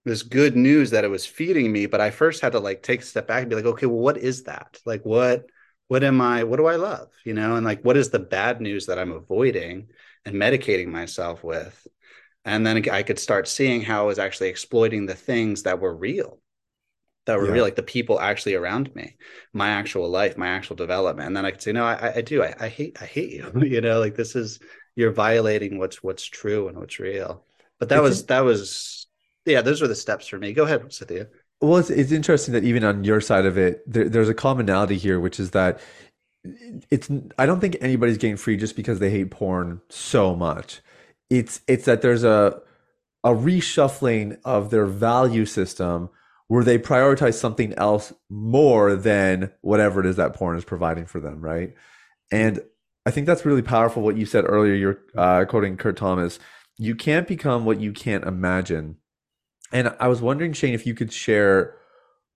this 0.05 0.23
good 0.23 0.55
news 0.55 0.89
that 0.89 1.05
it 1.05 1.09
was 1.09 1.25
feeding 1.25 1.71
me 1.71 1.85
but 1.85 2.01
i 2.01 2.11
first 2.11 2.41
had 2.41 2.51
to 2.51 2.59
like 2.59 2.83
take 2.83 3.01
a 3.01 3.05
step 3.05 3.25
back 3.25 3.41
and 3.41 3.49
be 3.49 3.55
like 3.55 3.65
okay 3.65 3.85
well 3.85 3.99
what 3.99 4.17
is 4.17 4.43
that? 4.43 4.79
Like 4.85 5.05
what 5.05 5.45
what 5.87 6.03
am 6.03 6.21
i 6.21 6.43
what 6.43 6.57
do 6.57 6.65
i 6.65 6.75
love 6.75 7.09
you 7.25 7.33
know? 7.33 7.55
And 7.55 7.65
like 7.65 7.83
what 7.83 7.97
is 7.97 8.09
the 8.09 8.19
bad 8.19 8.61
news 8.61 8.87
that 8.87 8.99
i'm 8.99 9.11
avoiding 9.11 9.89
and 10.25 10.35
medicating 10.35 10.87
myself 10.87 11.43
with. 11.43 11.87
And 12.45 12.65
then 12.65 12.89
I 12.89 13.03
could 13.03 13.19
start 13.19 13.47
seeing 13.47 13.81
how 13.81 14.03
I 14.03 14.07
was 14.07 14.19
actually 14.19 14.49
exploiting 14.49 15.05
the 15.05 15.15
things 15.15 15.63
that 15.63 15.79
were 15.79 15.95
real, 15.95 16.39
that 17.25 17.37
were 17.37 17.47
yeah. 17.47 17.53
real, 17.53 17.63
like 17.63 17.77
the 17.77 17.83
people 17.83 18.19
actually 18.19 18.55
around 18.55 18.93
me, 18.95 19.15
my 19.53 19.69
actual 19.69 20.09
life, 20.09 20.37
my 20.37 20.47
actual 20.47 20.75
development. 20.75 21.27
And 21.27 21.37
then 21.37 21.45
I 21.45 21.51
could 21.51 21.61
say, 21.61 21.71
no, 21.71 21.85
I, 21.85 22.15
I 22.17 22.21
do. 22.21 22.43
I, 22.43 22.53
I 22.59 22.67
hate, 22.67 22.97
I 23.01 23.05
hate 23.05 23.31
you. 23.31 23.51
you 23.61 23.79
know, 23.79 23.99
like 23.99 24.15
this 24.15 24.35
is 24.35 24.59
you're 24.95 25.11
violating 25.11 25.77
what's 25.77 26.03
what's 26.03 26.25
true 26.25 26.67
and 26.67 26.77
what's 26.77 26.99
real. 26.99 27.45
But 27.79 27.89
that 27.89 27.99
it's 27.99 28.03
was 28.03 28.25
that 28.25 28.41
was 28.41 29.07
yeah. 29.45 29.61
Those 29.61 29.81
were 29.81 29.87
the 29.87 29.95
steps 29.95 30.27
for 30.27 30.37
me. 30.37 30.53
Go 30.53 30.63
ahead, 30.63 30.81
Sathiya. 30.83 31.27
Well, 31.61 31.77
it's, 31.77 31.89
it's 31.89 32.11
interesting 32.11 32.53
that 32.55 32.65
even 32.65 32.83
on 32.83 33.05
your 33.05 33.21
side 33.21 33.45
of 33.45 33.57
it, 33.57 33.81
there, 33.89 34.09
there's 34.09 34.27
a 34.27 34.33
commonality 34.33 34.97
here, 34.97 35.19
which 35.19 35.39
is 35.39 35.51
that 35.51 35.79
it's 36.89 37.09
I 37.37 37.45
don't 37.45 37.59
think 37.59 37.77
anybody's 37.81 38.17
getting 38.17 38.37
free 38.37 38.57
just 38.57 38.75
because 38.75 38.99
they 38.99 39.09
hate 39.09 39.31
porn 39.31 39.81
so 39.89 40.35
much. 40.35 40.81
It's 41.29 41.61
it's 41.67 41.85
that 41.85 42.01
there's 42.01 42.23
a 42.23 42.61
a 43.23 43.29
reshuffling 43.29 44.37
of 44.43 44.69
their 44.69 44.85
value 44.85 45.45
system 45.45 46.09
where 46.47 46.63
they 46.63 46.77
prioritize 46.77 47.35
something 47.35 47.73
else 47.75 48.11
more 48.29 48.95
than 48.95 49.51
whatever 49.61 50.01
it 50.01 50.05
is 50.05 50.17
that 50.17 50.33
porn 50.33 50.57
is 50.57 50.65
providing 50.65 51.05
for 51.05 51.19
them, 51.19 51.39
right? 51.39 51.73
And 52.31 52.59
I 53.05 53.11
think 53.11 53.27
that's 53.27 53.45
really 53.45 53.61
powerful. 53.61 54.03
What 54.03 54.17
you 54.17 54.25
said 54.25 54.45
earlier, 54.47 54.73
you're 54.73 54.99
uh, 55.15 55.45
quoting 55.45 55.77
Kurt 55.77 55.97
Thompson. 55.97 56.41
You 56.77 56.95
can't 56.95 57.27
become 57.27 57.65
what 57.65 57.79
you 57.79 57.93
can't 57.93 58.25
imagine. 58.25 58.97
And 59.71 59.95
I 59.99 60.07
was 60.07 60.21
wondering, 60.21 60.53
Shane, 60.53 60.73
if 60.73 60.85
you 60.85 60.93
could 60.93 61.13
share 61.13 61.75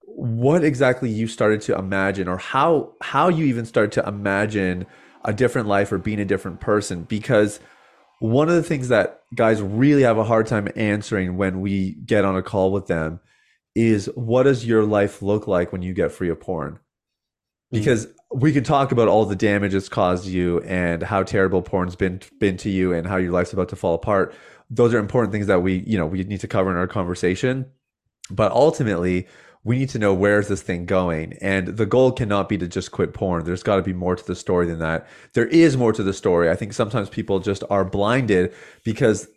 what 0.08 0.64
exactly 0.64 1.10
you 1.10 1.28
started 1.28 1.60
to 1.62 1.78
imagine 1.78 2.30
or 2.30 2.38
how 2.38 2.94
how 3.02 3.28
you 3.28 3.46
even 3.46 3.66
started 3.66 3.92
to 3.92 4.08
imagine 4.08 4.88
a 5.26 5.34
different 5.34 5.68
life 5.68 5.92
or 5.92 5.98
being 5.98 6.20
a 6.20 6.26
different 6.26 6.62
person 6.62 7.04
because 7.04 7.60
one 8.20 8.48
of 8.48 8.56
the 8.56 8.64
things 8.64 8.88
that 8.88 9.22
guys 9.36 9.62
really 9.62 10.04
have 10.04 10.18
a 10.18 10.24
hard 10.24 10.48
time 10.48 10.70
answering 10.78 11.36
when 11.36 11.60
we 11.60 11.92
get 12.06 12.24
on 12.24 12.38
a 12.38 12.42
call 12.42 12.72
with 12.72 12.88
them 12.88 13.20
is 13.76 14.10
what 14.16 14.44
does 14.44 14.66
your 14.66 14.86
life 14.86 15.22
look 15.22 15.46
like 15.46 15.74
when 15.74 15.82
you 15.82 15.94
get 15.94 16.12
free 16.12 16.30
of 16.30 16.40
porn 16.40 16.76
mm-hmm. 16.76 17.78
because 17.78 18.06
mm-hmm. 18.06 18.40
we 18.40 18.54
can 18.54 18.64
talk 18.64 18.94
about 18.94 19.10
all 19.10 19.26
the 19.26 19.36
damage 19.36 19.76
it's 19.76 19.90
caused 19.90 20.26
you 20.26 20.62
and 20.62 21.04
how 21.04 21.22
terrible 21.22 21.62
porn's 21.62 21.98
been 21.98 22.22
been 22.40 22.56
to 22.56 22.70
you 22.70 22.94
and 22.94 23.06
how 23.06 23.18
your 23.18 23.34
life's 23.34 23.52
about 23.52 23.68
to 23.68 23.76
fall 23.76 23.94
apart 23.94 24.34
those 24.70 24.94
are 24.94 25.00
important 25.00 25.34
things 25.34 25.48
that 25.48 25.62
we 25.62 25.84
you 25.86 25.98
know 25.98 26.06
we 26.06 26.24
need 26.24 26.40
to 26.40 26.48
cover 26.48 26.72
in 26.72 26.78
our 26.78 26.88
conversation 26.88 27.66
but 28.32 28.52
ultimately 28.54 29.28
we 29.64 29.78
need 29.78 29.90
to 29.90 30.00
know 30.00 30.14
where's 30.14 30.48
this 30.48 30.62
thing 30.62 30.86
going. 30.86 31.34
And 31.42 31.68
the 31.68 31.86
goal 31.86 32.12
cannot 32.12 32.50
be 32.50 32.58
to 32.58 32.68
just 32.68 32.92
quit 32.92 33.14
porn. 33.14 33.44
There's 33.44 33.64
got 33.64 33.78
to 33.78 33.82
be 33.82 33.94
more 33.94 34.16
to 34.16 34.26
the 34.26 34.36
story 34.36 34.66
than 34.66 34.80
that. 34.80 35.08
There 35.34 35.48
is 35.48 35.76
more 35.78 35.94
to 35.94 36.04
the 36.04 36.14
story. 36.14 36.50
I 36.50 36.56
think 36.56 36.74
sometimes 36.74 37.10
people 37.10 37.40
just 37.40 37.64
are 37.70 37.84
blinded 37.84 38.54
because 38.84 39.28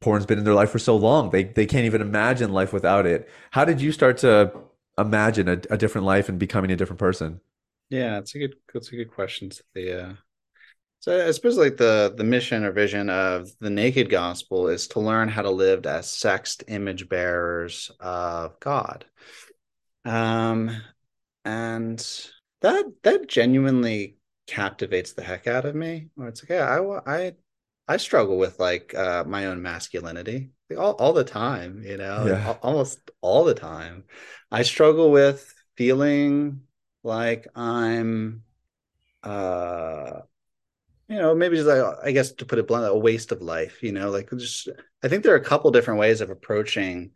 porn's 0.00 0.26
been 0.26 0.38
in 0.38 0.44
their 0.44 0.54
life 0.54 0.70
for 0.70 0.78
so 0.78 0.96
long. 0.96 1.30
They, 1.30 1.44
they 1.44 1.66
can't 1.66 1.86
even 1.86 2.00
imagine 2.00 2.52
life 2.52 2.72
without 2.72 3.06
it. 3.06 3.28
How 3.50 3.64
did 3.64 3.80
you 3.80 3.92
start 3.92 4.18
to 4.18 4.52
imagine 4.98 5.48
a, 5.48 5.60
a 5.70 5.76
different 5.76 6.06
life 6.06 6.28
and 6.28 6.38
becoming 6.38 6.70
a 6.70 6.76
different 6.76 7.00
person? 7.00 7.40
Yeah 7.88 8.18
it's 8.18 8.34
a 8.34 8.38
good 8.38 8.54
that's 8.72 8.92
a 8.92 8.96
good 8.96 9.10
question 9.10 9.50
the 9.74 10.00
uh 10.00 10.12
so 11.00 11.26
I 11.26 11.30
suppose 11.30 11.56
like 11.56 11.78
the 11.78 12.12
the 12.14 12.24
mission 12.24 12.62
or 12.62 12.72
vision 12.72 13.08
of 13.08 13.48
the 13.58 13.70
naked 13.70 14.10
gospel 14.10 14.68
is 14.68 14.86
to 14.88 15.00
learn 15.00 15.28
how 15.28 15.40
to 15.40 15.50
live 15.50 15.86
as 15.86 16.12
sexed 16.12 16.62
image 16.68 17.08
bearers 17.08 17.90
of 18.00 18.60
God. 18.60 19.06
Um, 20.04 20.82
and 21.44 21.98
that 22.62 22.84
that 23.02 23.28
genuinely 23.28 24.16
captivates 24.46 25.12
the 25.12 25.22
heck 25.22 25.46
out 25.46 25.64
of 25.64 25.74
me. 25.74 26.08
Where 26.14 26.28
it's 26.28 26.42
like, 26.42 26.50
yeah, 26.50 26.66
I 26.66 27.16
I 27.26 27.32
I 27.88 27.96
struggle 27.96 28.38
with 28.38 28.58
like 28.58 28.94
uh, 28.94 29.24
my 29.24 29.46
own 29.46 29.62
masculinity 29.62 30.50
like, 30.68 30.78
all 30.78 30.92
all 30.94 31.12
the 31.12 31.24
time. 31.24 31.82
You 31.84 31.96
know, 31.96 32.26
Yeah. 32.26 32.44
Al- 32.46 32.58
almost 32.62 33.10
all 33.20 33.44
the 33.44 33.54
time. 33.54 34.04
I 34.50 34.62
struggle 34.62 35.10
with 35.10 35.54
feeling 35.76 36.62
like 37.02 37.46
I'm, 37.54 38.42
uh, 39.22 40.20
you 41.08 41.16
know, 41.16 41.34
maybe 41.34 41.56
just 41.56 41.68
like 41.68 41.96
I 42.04 42.12
guess 42.12 42.32
to 42.32 42.46
put 42.46 42.58
it 42.58 42.68
bluntly, 42.68 42.90
a 42.90 42.94
waste 42.94 43.32
of 43.32 43.42
life. 43.42 43.82
You 43.82 43.92
know, 43.92 44.10
like 44.10 44.30
just 44.30 44.68
I 45.02 45.08
think 45.08 45.24
there 45.24 45.32
are 45.34 45.38
a 45.38 45.44
couple 45.44 45.70
different 45.70 46.00
ways 46.00 46.20
of 46.20 46.30
approaching 46.30 47.12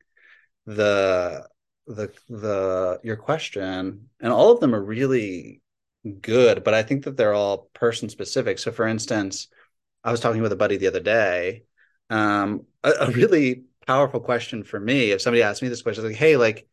the 0.66 1.46
the 1.86 2.12
the 2.28 3.00
your 3.02 3.16
question, 3.16 4.08
and 4.20 4.32
all 4.32 4.52
of 4.52 4.60
them 4.60 4.74
are 4.74 4.82
really 4.82 5.62
good, 6.20 6.64
but 6.64 6.74
I 6.74 6.82
think 6.82 7.04
that 7.04 7.16
they're 7.16 7.34
all 7.34 7.70
person 7.74 8.08
specific. 8.08 8.58
So, 8.58 8.72
for 8.72 8.86
instance, 8.86 9.48
I 10.02 10.10
was 10.10 10.20
talking 10.20 10.42
with 10.42 10.52
a 10.52 10.56
buddy 10.56 10.76
the 10.76 10.88
other 10.88 11.00
day. 11.00 11.64
Um, 12.10 12.66
a, 12.82 12.90
a 13.00 13.10
really 13.10 13.64
powerful 13.86 14.20
question 14.20 14.64
for 14.64 14.80
me, 14.80 15.10
if 15.10 15.20
somebody 15.20 15.42
asked 15.42 15.62
me 15.62 15.68
this 15.68 15.82
question, 15.82 16.04
like, 16.04 16.16
"Hey, 16.16 16.36
like 16.36 16.66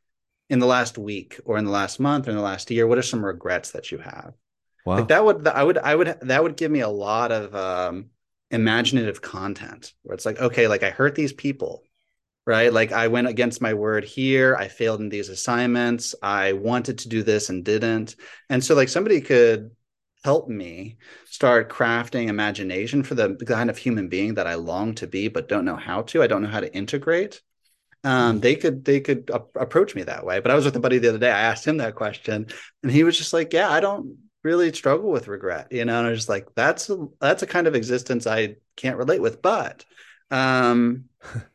in 0.49 0.59
the 0.59 0.65
last 0.65 0.97
week, 0.97 1.39
or 1.45 1.57
in 1.57 1.65
the 1.65 1.71
last 1.71 1.99
month, 1.99 2.27
or 2.27 2.31
in 2.31 2.37
the 2.37 2.43
last 2.43 2.71
year, 2.71 2.87
what 2.87 2.97
are 2.97 3.03
some 3.03 3.23
regrets 3.23 3.71
that 3.71 3.91
you 3.91 3.97
have?" 3.99 4.33
Wow. 4.85 4.97
Like 4.97 5.09
that 5.09 5.23
would 5.23 5.47
I 5.47 5.63
would 5.63 5.77
I 5.77 5.95
would 5.95 6.17
that 6.21 6.43
would 6.43 6.57
give 6.57 6.71
me 6.71 6.81
a 6.81 6.89
lot 6.89 7.31
of 7.31 7.55
um, 7.55 8.07
imaginative 8.49 9.21
content 9.21 9.93
where 10.03 10.13
it's 10.13 10.25
like, 10.25 10.39
okay, 10.39 10.67
like 10.67 10.83
I 10.83 10.89
hurt 10.89 11.15
these 11.15 11.33
people 11.33 11.83
right? 12.45 12.71
Like 12.73 12.91
I 12.91 13.07
went 13.07 13.27
against 13.27 13.61
my 13.61 13.73
word 13.73 14.03
here. 14.03 14.55
I 14.55 14.67
failed 14.67 14.99
in 14.99 15.09
these 15.09 15.29
assignments. 15.29 16.15
I 16.21 16.53
wanted 16.53 16.99
to 16.99 17.09
do 17.09 17.23
this 17.23 17.49
and 17.49 17.63
didn't. 17.63 18.15
And 18.49 18.63
so, 18.63 18.75
like, 18.75 18.89
somebody 18.89 19.21
could 19.21 19.71
help 20.23 20.47
me 20.47 20.97
start 21.25 21.69
crafting 21.69 22.27
imagination 22.27 23.03
for 23.03 23.15
the 23.15 23.35
kind 23.47 23.69
of 23.69 23.77
human 23.77 24.07
being 24.07 24.35
that 24.35 24.47
I 24.47 24.55
long 24.55 24.93
to 24.95 25.07
be, 25.07 25.27
but 25.27 25.47
don't 25.47 25.65
know 25.65 25.75
how 25.75 26.03
to. 26.03 26.21
I 26.21 26.27
don't 26.27 26.43
know 26.43 26.49
how 26.49 26.59
to 26.59 26.73
integrate. 26.73 27.41
Um, 28.03 28.39
they 28.39 28.55
could 28.55 28.83
they 28.83 28.99
could 28.99 29.29
a- 29.31 29.59
approach 29.59 29.93
me 29.95 30.03
that 30.03 30.25
way. 30.25 30.39
But 30.39 30.51
I 30.51 30.55
was 30.55 30.65
with 30.65 30.75
a 30.75 30.79
buddy 30.79 30.97
the 30.97 31.09
other 31.09 31.17
day. 31.19 31.29
I 31.31 31.41
asked 31.41 31.67
him 31.67 31.77
that 31.77 31.95
question, 31.95 32.47
and 32.83 32.91
he 32.91 33.03
was 33.03 33.17
just 33.17 33.33
like, 33.33 33.53
"Yeah, 33.53 33.69
I 33.69 33.79
don't 33.79 34.17
really 34.43 34.73
struggle 34.73 35.11
with 35.11 35.27
regret," 35.27 35.67
you 35.71 35.85
know. 35.85 35.99
And 35.99 36.07
I 36.07 36.09
was 36.09 36.19
just 36.19 36.29
like, 36.29 36.47
"That's 36.55 36.89
a, 36.89 37.07
that's 37.19 37.43
a 37.43 37.47
kind 37.47 37.67
of 37.67 37.75
existence 37.75 38.25
I 38.25 38.55
can't 38.75 38.97
relate 38.97 39.21
with." 39.21 39.41
But 39.41 39.85
um, 40.31 41.05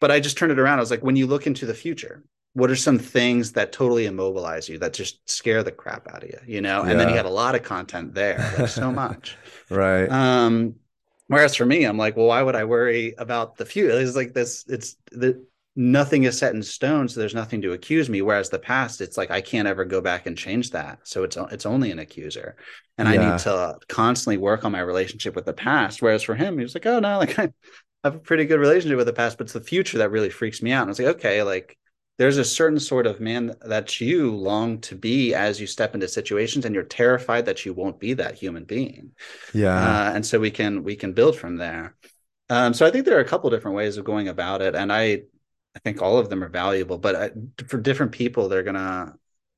but 0.00 0.10
I 0.10 0.20
just 0.20 0.36
turned 0.38 0.52
it 0.52 0.58
around. 0.58 0.78
I 0.78 0.82
was 0.82 0.90
like, 0.90 1.02
when 1.04 1.16
you 1.16 1.26
look 1.26 1.46
into 1.46 1.66
the 1.66 1.74
future, 1.74 2.24
what 2.54 2.70
are 2.70 2.76
some 2.76 2.98
things 2.98 3.52
that 3.52 3.72
totally 3.72 4.06
immobilize 4.06 4.68
you 4.68 4.78
that 4.78 4.92
just 4.92 5.28
scare 5.30 5.62
the 5.62 5.72
crap 5.72 6.08
out 6.08 6.24
of 6.24 6.30
you, 6.30 6.38
you 6.46 6.60
know? 6.60 6.82
And 6.82 6.98
then 6.98 7.08
you 7.08 7.16
Yeah. 7.16 7.16
had 7.16 7.26
a 7.26 7.30
lot 7.30 7.54
of 7.54 7.62
content 7.62 8.14
there, 8.14 8.50
like 8.52 8.68
so 8.68 8.90
much. 8.92 9.38
right. 9.70 10.12
Um, 10.12 10.76
whereas 11.28 11.54
for 11.54 11.66
me, 11.66 11.84
I'm 11.84 11.98
like, 11.98 12.16
well, 12.16 12.26
why 12.26 12.42
would 12.42 12.56
I 12.56 12.64
worry 12.64 13.14
about 13.18 13.56
the 13.56 13.66
future? 13.66 13.98
It's 14.00 14.16
like 14.16 14.34
this, 14.34 14.64
it's 14.68 14.96
the 15.12 15.44
nothing 15.76 16.24
is 16.24 16.36
set 16.36 16.54
in 16.54 16.62
stone, 16.62 17.08
so 17.08 17.20
there's 17.20 17.34
nothing 17.34 17.62
to 17.62 17.72
accuse 17.72 18.08
me. 18.10 18.22
Whereas 18.22 18.50
the 18.50 18.58
past, 18.58 19.00
it's 19.00 19.16
like 19.16 19.30
I 19.30 19.40
can't 19.40 19.68
ever 19.68 19.84
go 19.84 20.00
back 20.00 20.26
and 20.26 20.36
change 20.36 20.70
that. 20.70 21.00
So 21.04 21.22
it's 21.24 21.36
it's 21.36 21.66
only 21.66 21.90
an 21.90 21.98
accuser. 21.98 22.56
And 22.98 23.08
I 23.08 23.16
need 23.16 23.38
to 23.38 23.78
constantly 23.88 24.36
work 24.36 24.64
on 24.64 24.72
my 24.72 24.80
relationship 24.80 25.34
with 25.34 25.46
the 25.46 25.54
past. 25.54 26.02
Whereas 26.02 26.22
for 26.22 26.34
him, 26.34 26.58
he 26.58 26.64
was 26.64 26.74
like, 26.74 26.86
oh 26.86 26.98
no, 27.00 27.18
like 27.18 27.38
I 27.38 27.50
a 28.04 28.10
pretty 28.10 28.44
good 28.46 28.60
relationship 28.60 28.96
with 28.96 29.06
the 29.06 29.12
past, 29.12 29.38
but 29.38 29.44
it's 29.44 29.52
the 29.52 29.60
future 29.60 29.98
that 29.98 30.10
really 30.10 30.30
freaks 30.30 30.62
me 30.62 30.72
out. 30.72 30.82
And 30.82 30.88
I 30.88 30.92
was 30.92 30.98
like, 30.98 31.16
okay, 31.16 31.42
like 31.42 31.78
there's 32.20 32.36
a 32.36 32.44
certain 32.44 32.78
sort 32.78 33.06
of 33.06 33.18
man 33.18 33.54
that 33.62 33.98
you 33.98 34.36
long 34.36 34.78
to 34.82 34.94
be 34.94 35.34
as 35.34 35.58
you 35.58 35.66
step 35.66 35.94
into 35.94 36.06
situations 36.06 36.66
and 36.66 36.74
you're 36.74 36.84
terrified 36.84 37.46
that 37.46 37.64
you 37.64 37.72
won't 37.72 37.98
be 37.98 38.12
that 38.12 38.34
human 38.34 38.64
being 38.64 39.12
yeah. 39.54 39.74
uh, 39.74 40.12
and 40.14 40.26
so 40.26 40.38
we 40.38 40.50
can 40.50 40.84
we 40.84 40.94
can 40.94 41.14
build 41.14 41.34
from 41.34 41.56
there 41.56 41.96
um, 42.50 42.74
so 42.74 42.84
i 42.84 42.90
think 42.90 43.06
there 43.06 43.16
are 43.16 43.22
a 43.22 43.28
couple 43.28 43.48
different 43.48 43.74
ways 43.74 43.96
of 43.96 44.04
going 44.04 44.28
about 44.28 44.60
it 44.60 44.74
and 44.74 44.92
i 44.92 45.22
i 45.74 45.78
think 45.82 46.02
all 46.02 46.18
of 46.18 46.28
them 46.28 46.44
are 46.44 46.50
valuable 46.50 46.98
but 46.98 47.16
I, 47.16 47.30
for 47.66 47.78
different 47.78 48.12
people 48.12 48.50
they're 48.50 48.62
gonna 48.62 49.14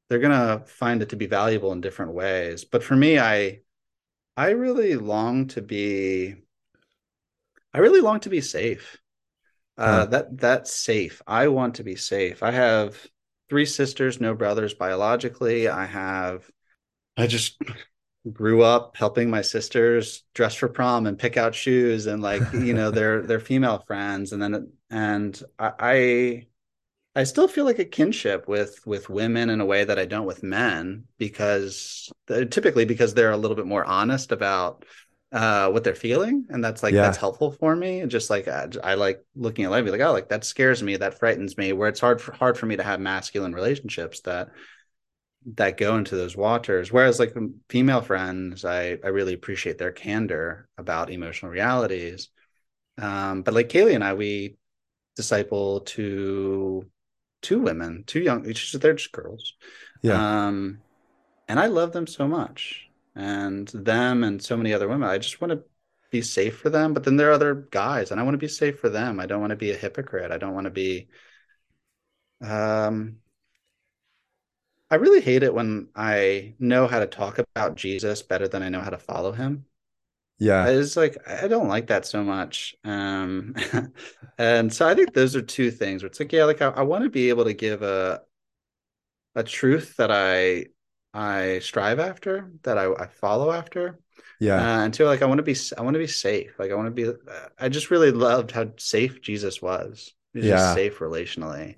they're 0.09 0.21
gonna 0.21 0.63
find 0.65 1.03
it 1.03 1.09
to 1.09 1.17
be 1.17 1.27
valuable 1.27 1.73
in 1.73 1.81
different 1.81 2.13
ways 2.13 2.65
but 2.65 2.85
for 2.85 2.95
me 2.95 3.19
i 3.19 3.59
i 4.37 4.51
really 4.51 4.95
long 4.95 5.49
to 5.49 5.63
be 5.63 6.37
i 7.75 7.79
really 7.79 8.01
long 8.01 8.21
to 8.21 8.31
be 8.31 8.41
safe. 8.41 8.99
Uh, 9.79 10.05
Huh. 10.05 10.07
that 10.07 10.39
that's 10.39 10.73
safe. 10.73 11.23
I 11.27 11.49
want 11.49 11.77
to 11.77 11.85
be 11.85 11.97
safe. 11.97 12.43
I 12.43 12.51
have 12.51 13.07
three 13.49 13.67
sisters 13.67 14.21
no 14.21 14.35
brothers 14.35 14.75
biologically. 14.75 15.69
I 15.69 15.87
have 15.87 16.49
i 17.17 17.27
just 17.27 17.59
grew 18.33 18.63
up 18.63 18.97
helping 18.97 19.31
my 19.31 19.43
sisters 19.43 20.25
dress 20.35 20.55
for 20.55 20.69
prom 20.69 21.07
and 21.07 21.19
pick 21.19 21.37
out 21.37 21.55
shoes 21.55 22.07
and 22.07 22.23
like 22.23 22.49
you 22.53 22.75
know 22.75 22.91
their 22.91 23.23
their 23.23 23.41
female 23.41 23.81
friends. 23.87 24.33
And 24.33 24.43
then 24.43 24.73
and 24.91 25.43
I, 25.59 25.73
I 25.79 26.47
I 27.15 27.25
still 27.25 27.49
feel 27.49 27.65
like 27.65 27.79
a 27.79 27.85
kinship 27.85 28.49
with 28.49 28.87
with 28.87 29.11
women 29.11 29.51
in 29.51 29.61
a 29.61 29.67
way 29.67 29.85
that 29.85 29.99
I 29.99 30.07
don't 30.07 30.27
with 30.27 30.43
men 30.43 31.05
because 31.19 32.11
typically 32.51 32.85
because 32.87 33.15
they're 33.15 33.33
a 33.33 33.37
little 33.37 33.57
bit 33.57 33.67
more 33.67 33.85
honest 33.85 34.33
about 34.33 34.85
uh 35.33 35.71
what 35.71 35.83
they're 35.83 35.95
feeling 35.95 36.47
and 36.51 36.63
that's 36.63 36.83
like 36.83 36.95
Yeah. 36.95 37.03
that's 37.03 37.17
helpful 37.17 37.53
for 37.53 37.75
me 37.75 38.01
and 38.01 38.11
just 38.11 38.29
like 38.31 38.49
I, 38.49 38.69
I 38.85 38.95
like 38.95 39.25
looking 39.35 39.65
at 39.65 39.71
life 39.71 39.85
be 39.85 39.91
like 39.91 40.01
oh 40.03 40.13
like 40.13 40.29
that 40.29 40.45
scares 40.45 40.83
me 40.83 40.97
that 40.99 41.19
frightens 41.19 41.57
me 41.57 41.73
where 41.73 41.89
it's 41.89 42.01
hard 42.01 42.21
for, 42.21 42.33
hard 42.33 42.59
for 42.59 42.67
me 42.67 42.77
to 42.77 42.83
have 42.83 43.01
masculine 43.01 43.55
relationships 43.55 44.21
that 44.21 44.51
that 45.55 45.77
go 45.77 45.97
into 45.97 46.17
those 46.17 46.37
waters. 46.37 46.93
Whereas 46.93 47.19
like 47.19 47.35
female 47.69 48.01
friends, 48.01 48.65
I 48.65 48.99
I 49.03 49.09
really 49.09 49.35
appreciate 49.35 49.79
their 49.79 49.93
candor 49.93 50.69
about 50.79 51.11
emotional 51.11 51.51
realities. 51.51 52.29
Um, 52.99 53.43
but 53.43 53.55
like 53.55 53.69
Kaylee 53.69 53.95
and 53.95 54.05
I, 54.05 54.15
we 54.15 54.57
disciple 55.17 55.81
two 55.81 56.87
two 57.43 57.61
women, 57.61 58.05
two 58.07 58.21
young, 58.21 58.43
they're 58.43 58.53
just 58.95 59.13
girls. 59.13 59.55
yeah. 60.03 60.47
Um, 60.47 60.79
and 61.49 61.59
I 61.59 61.67
love 61.67 61.93
them 61.93 62.07
so 62.07 62.29
much, 62.29 62.89
and 63.15 63.69
them 63.69 64.25
and 64.25 64.43
so 64.43 64.57
many 64.57 64.73
other 64.73 64.89
women. 64.89 65.09
I 65.09 65.19
just 65.19 65.41
want 65.41 65.53
to 65.53 65.65
be 66.11 66.23
safe 66.23 66.59
for 66.59 66.71
them. 66.71 66.95
But 66.95 67.05
then 67.05 67.17
there 67.17 67.31
are 67.31 67.33
other 67.33 67.55
guys, 67.55 68.11
and 68.11 68.21
I 68.21 68.25
want 68.25 68.35
to 68.35 68.39
be 68.39 68.49
safe 68.49 68.79
for 68.79 68.89
them. 68.89 69.21
I 69.21 69.27
don't 69.27 69.41
want 69.41 69.51
to 69.51 69.57
be 69.57 69.73
a 69.73 69.77
hypocrite. 69.77 70.31
I 70.31 70.39
don't 70.39 70.55
want 70.55 70.67
to 70.67 70.71
be. 70.71 71.09
Um, 72.41 73.19
I 74.91 74.97
really 74.97 75.21
hate 75.23 75.43
it 75.43 75.55
when 75.55 75.89
I 75.97 76.55
know 76.59 76.87
how 76.87 76.99
to 77.01 77.07
talk 77.07 77.39
about 77.39 77.77
Jesus 77.77 78.23
better 78.23 78.47
than 78.47 78.63
I 78.63 78.69
know 78.69 78.81
how 78.81 78.91
to 78.91 78.99
follow 78.99 79.33
him. 79.33 79.65
yeah. 80.39 80.69
It's 80.69 80.97
like 80.97 81.17
I 81.29 81.49
don't 81.49 81.69
like 81.69 81.89
that 81.89 82.07
so 82.07 82.23
much. 82.25 82.77
Um, 82.85 83.55
and 84.39 84.73
so 84.73 84.87
I 84.89 84.95
think 84.95 85.15
those 85.15 85.37
are 85.37 85.43
two 85.43 85.71
things 85.71 86.03
where 86.03 86.09
it's 86.09 86.21
like, 86.21 86.33
yeah, 86.33 86.45
like 86.45 86.63
I, 86.63 86.69
I 86.69 86.83
want 86.83 87.05
to 87.05 87.11
be 87.11 87.31
able 87.31 87.45
to 87.45 87.55
give 87.55 87.83
a 87.83 88.23
a 89.35 89.43
truth 89.43 89.97
that 89.97 90.11
I 90.11 90.67
I 91.15 91.59
strive 91.61 91.99
after, 91.99 92.51
that 92.63 92.79
I, 92.79 92.93
I 92.93 93.07
follow 93.07 93.53
after. 93.53 93.99
yeah. 94.41 94.67
Uh, 94.81 94.85
and 94.85 94.95
two, 94.95 95.05
like 95.05 95.23
I 95.23 95.27
want 95.27 95.39
to 95.39 95.43
be 95.43 95.57
I 95.79 95.83
want 95.83 95.95
to 95.95 95.99
be 96.01 96.07
safe. 96.07 96.59
Like 96.59 96.71
I 96.71 96.75
want 96.75 96.87
to 96.87 96.91
be 96.91 97.13
I 97.59 97.69
just 97.69 97.91
really 97.91 98.11
loved 98.11 98.51
how 98.51 98.67
safe 98.79 99.21
Jesus 99.23 99.63
was. 99.63 100.13
He 100.33 100.39
was 100.41 100.49
Yeah. 100.49 100.57
just 100.57 100.73
safe 100.73 100.99
relationally. 100.99 101.77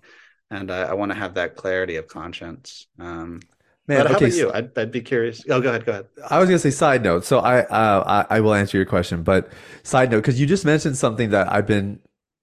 And 0.50 0.70
I, 0.70 0.82
I 0.82 0.94
want 0.94 1.12
to 1.12 1.18
have 1.18 1.34
that 1.34 1.56
clarity 1.56 1.96
of 1.96 2.08
conscience. 2.08 2.86
Um, 2.98 3.40
Man, 3.86 4.02
but 4.02 4.10
how 4.10 4.16
okay. 4.16 4.26
about 4.26 4.36
you? 4.36 4.52
I'd, 4.52 4.78
I'd 4.78 4.90
be 4.92 5.02
curious. 5.02 5.44
Oh, 5.48 5.60
go 5.60 5.68
ahead. 5.68 5.84
Go 5.84 5.92
ahead. 5.92 6.06
I 6.30 6.38
was 6.38 6.48
gonna 6.48 6.58
say 6.58 6.70
side 6.70 7.02
note. 7.02 7.24
So 7.24 7.38
I 7.38 7.60
uh, 7.64 8.24
I, 8.30 8.36
I 8.36 8.40
will 8.40 8.54
answer 8.54 8.76
your 8.78 8.86
question, 8.86 9.22
but 9.22 9.48
side 9.82 10.10
note 10.10 10.18
because 10.18 10.40
you 10.40 10.46
just 10.46 10.64
mentioned 10.64 10.96
something 10.96 11.30
that 11.30 11.52
I've 11.52 11.66
been 11.66 12.00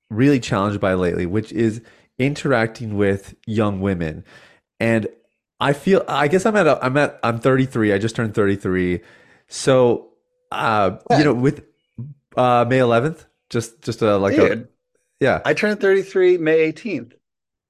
really 0.10 0.40
challenged 0.40 0.80
by 0.80 0.94
lately, 0.94 1.26
which 1.26 1.52
is 1.52 1.82
interacting 2.20 2.96
with 2.98 3.34
young 3.48 3.82
women, 3.82 4.24
and 4.80 5.08
I 5.62 5.74
feel 5.74 6.04
I 6.08 6.28
guess 6.28 6.46
I'm 6.46 6.56
at 6.56 6.66
a, 6.66 6.84
I'm 6.84 6.98
at 6.98 7.20
I'm 7.24 7.40
33. 7.40 7.94
I 7.94 8.00
just 8.00 8.16
turned 8.16 8.34
33, 8.34 9.00
so 9.48 10.10
uh, 10.52 10.98
you 11.12 11.24
know 11.24 11.34
with 11.34 11.64
uh, 12.36 12.66
May 12.68 12.80
11th, 12.80 13.26
just 13.50 13.82
just 13.82 14.02
a 14.02 14.18
like 14.18 14.38
a 14.38 14.68
yeah. 15.20 15.42
I 15.46 15.54
turned 15.54 15.80
33 15.80 16.40
May 16.40 16.72
18th. 16.72 17.14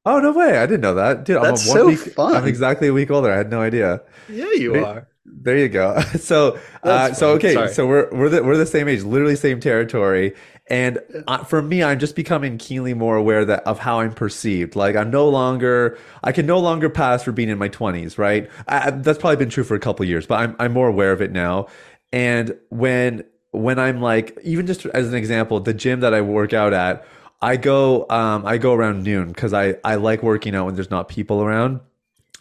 Oh 0.05 0.19
no 0.19 0.31
way! 0.31 0.57
I 0.57 0.65
didn't 0.65 0.81
know 0.81 0.95
that, 0.95 1.25
dude. 1.25 1.37
I'm 1.37 1.43
That's 1.43 1.67
a 1.67 1.69
one 1.69 1.77
so 1.77 1.87
week. 1.87 1.99
fun. 1.99 2.35
I'm 2.35 2.47
exactly 2.47 2.87
a 2.87 2.93
week 2.93 3.11
older. 3.11 3.31
I 3.31 3.37
had 3.37 3.51
no 3.51 3.61
idea. 3.61 4.01
Yeah, 4.27 4.51
you 4.53 4.83
are. 4.83 5.07
There 5.25 5.57
you 5.57 5.69
go. 5.69 6.01
So, 6.19 6.59
uh, 6.83 7.13
so 7.13 7.31
okay, 7.31 7.53
Sorry. 7.53 7.73
so 7.73 7.87
we're 7.87 8.09
we're 8.11 8.29
the, 8.29 8.43
we're 8.43 8.57
the 8.57 8.65
same 8.65 8.87
age, 8.87 9.03
literally 9.03 9.35
same 9.35 9.59
territory, 9.59 10.33
and 10.67 10.99
uh, 11.27 11.43
for 11.43 11.61
me, 11.61 11.83
I'm 11.83 11.99
just 11.99 12.15
becoming 12.15 12.57
keenly 12.57 12.93
more 12.93 13.17
aware 13.17 13.43
that 13.45 13.63
of 13.63 13.79
how 13.79 13.99
I'm 13.99 14.13
perceived. 14.13 14.75
Like 14.75 14.95
I'm 14.95 15.11
no 15.11 15.27
longer, 15.27 15.97
I 16.23 16.31
can 16.31 16.45
no 16.45 16.59
longer 16.59 16.89
pass 16.89 17.23
for 17.23 17.31
being 17.31 17.49
in 17.49 17.57
my 17.57 17.69
20s, 17.69 18.17
right? 18.17 18.49
I, 18.67 18.91
that's 18.91 19.19
probably 19.19 19.35
been 19.37 19.49
true 19.49 19.63
for 19.63 19.75
a 19.75 19.79
couple 19.79 20.05
years, 20.05 20.25
but 20.25 20.39
I'm 20.39 20.55
I'm 20.59 20.73
more 20.73 20.87
aware 20.87 21.11
of 21.11 21.21
it 21.21 21.31
now. 21.31 21.67
And 22.13 22.57
when 22.69 23.23
when 23.51 23.79
I'm 23.79 24.01
like, 24.01 24.37
even 24.43 24.65
just 24.65 24.85
as 24.87 25.07
an 25.07 25.13
example, 25.15 25.59
the 25.59 25.73
gym 25.73 25.99
that 26.01 26.13
I 26.13 26.21
work 26.21 26.53
out 26.53 26.73
at, 26.73 27.05
I 27.41 27.57
go 27.57 28.05
um 28.09 28.45
I 28.45 28.57
go 28.57 28.73
around 28.73 29.03
noon 29.03 29.29
because 29.29 29.53
I 29.53 29.75
I 29.83 29.95
like 29.95 30.23
working 30.23 30.55
out 30.55 30.65
when 30.65 30.75
there's 30.75 30.91
not 30.91 31.09
people 31.09 31.43
around. 31.43 31.79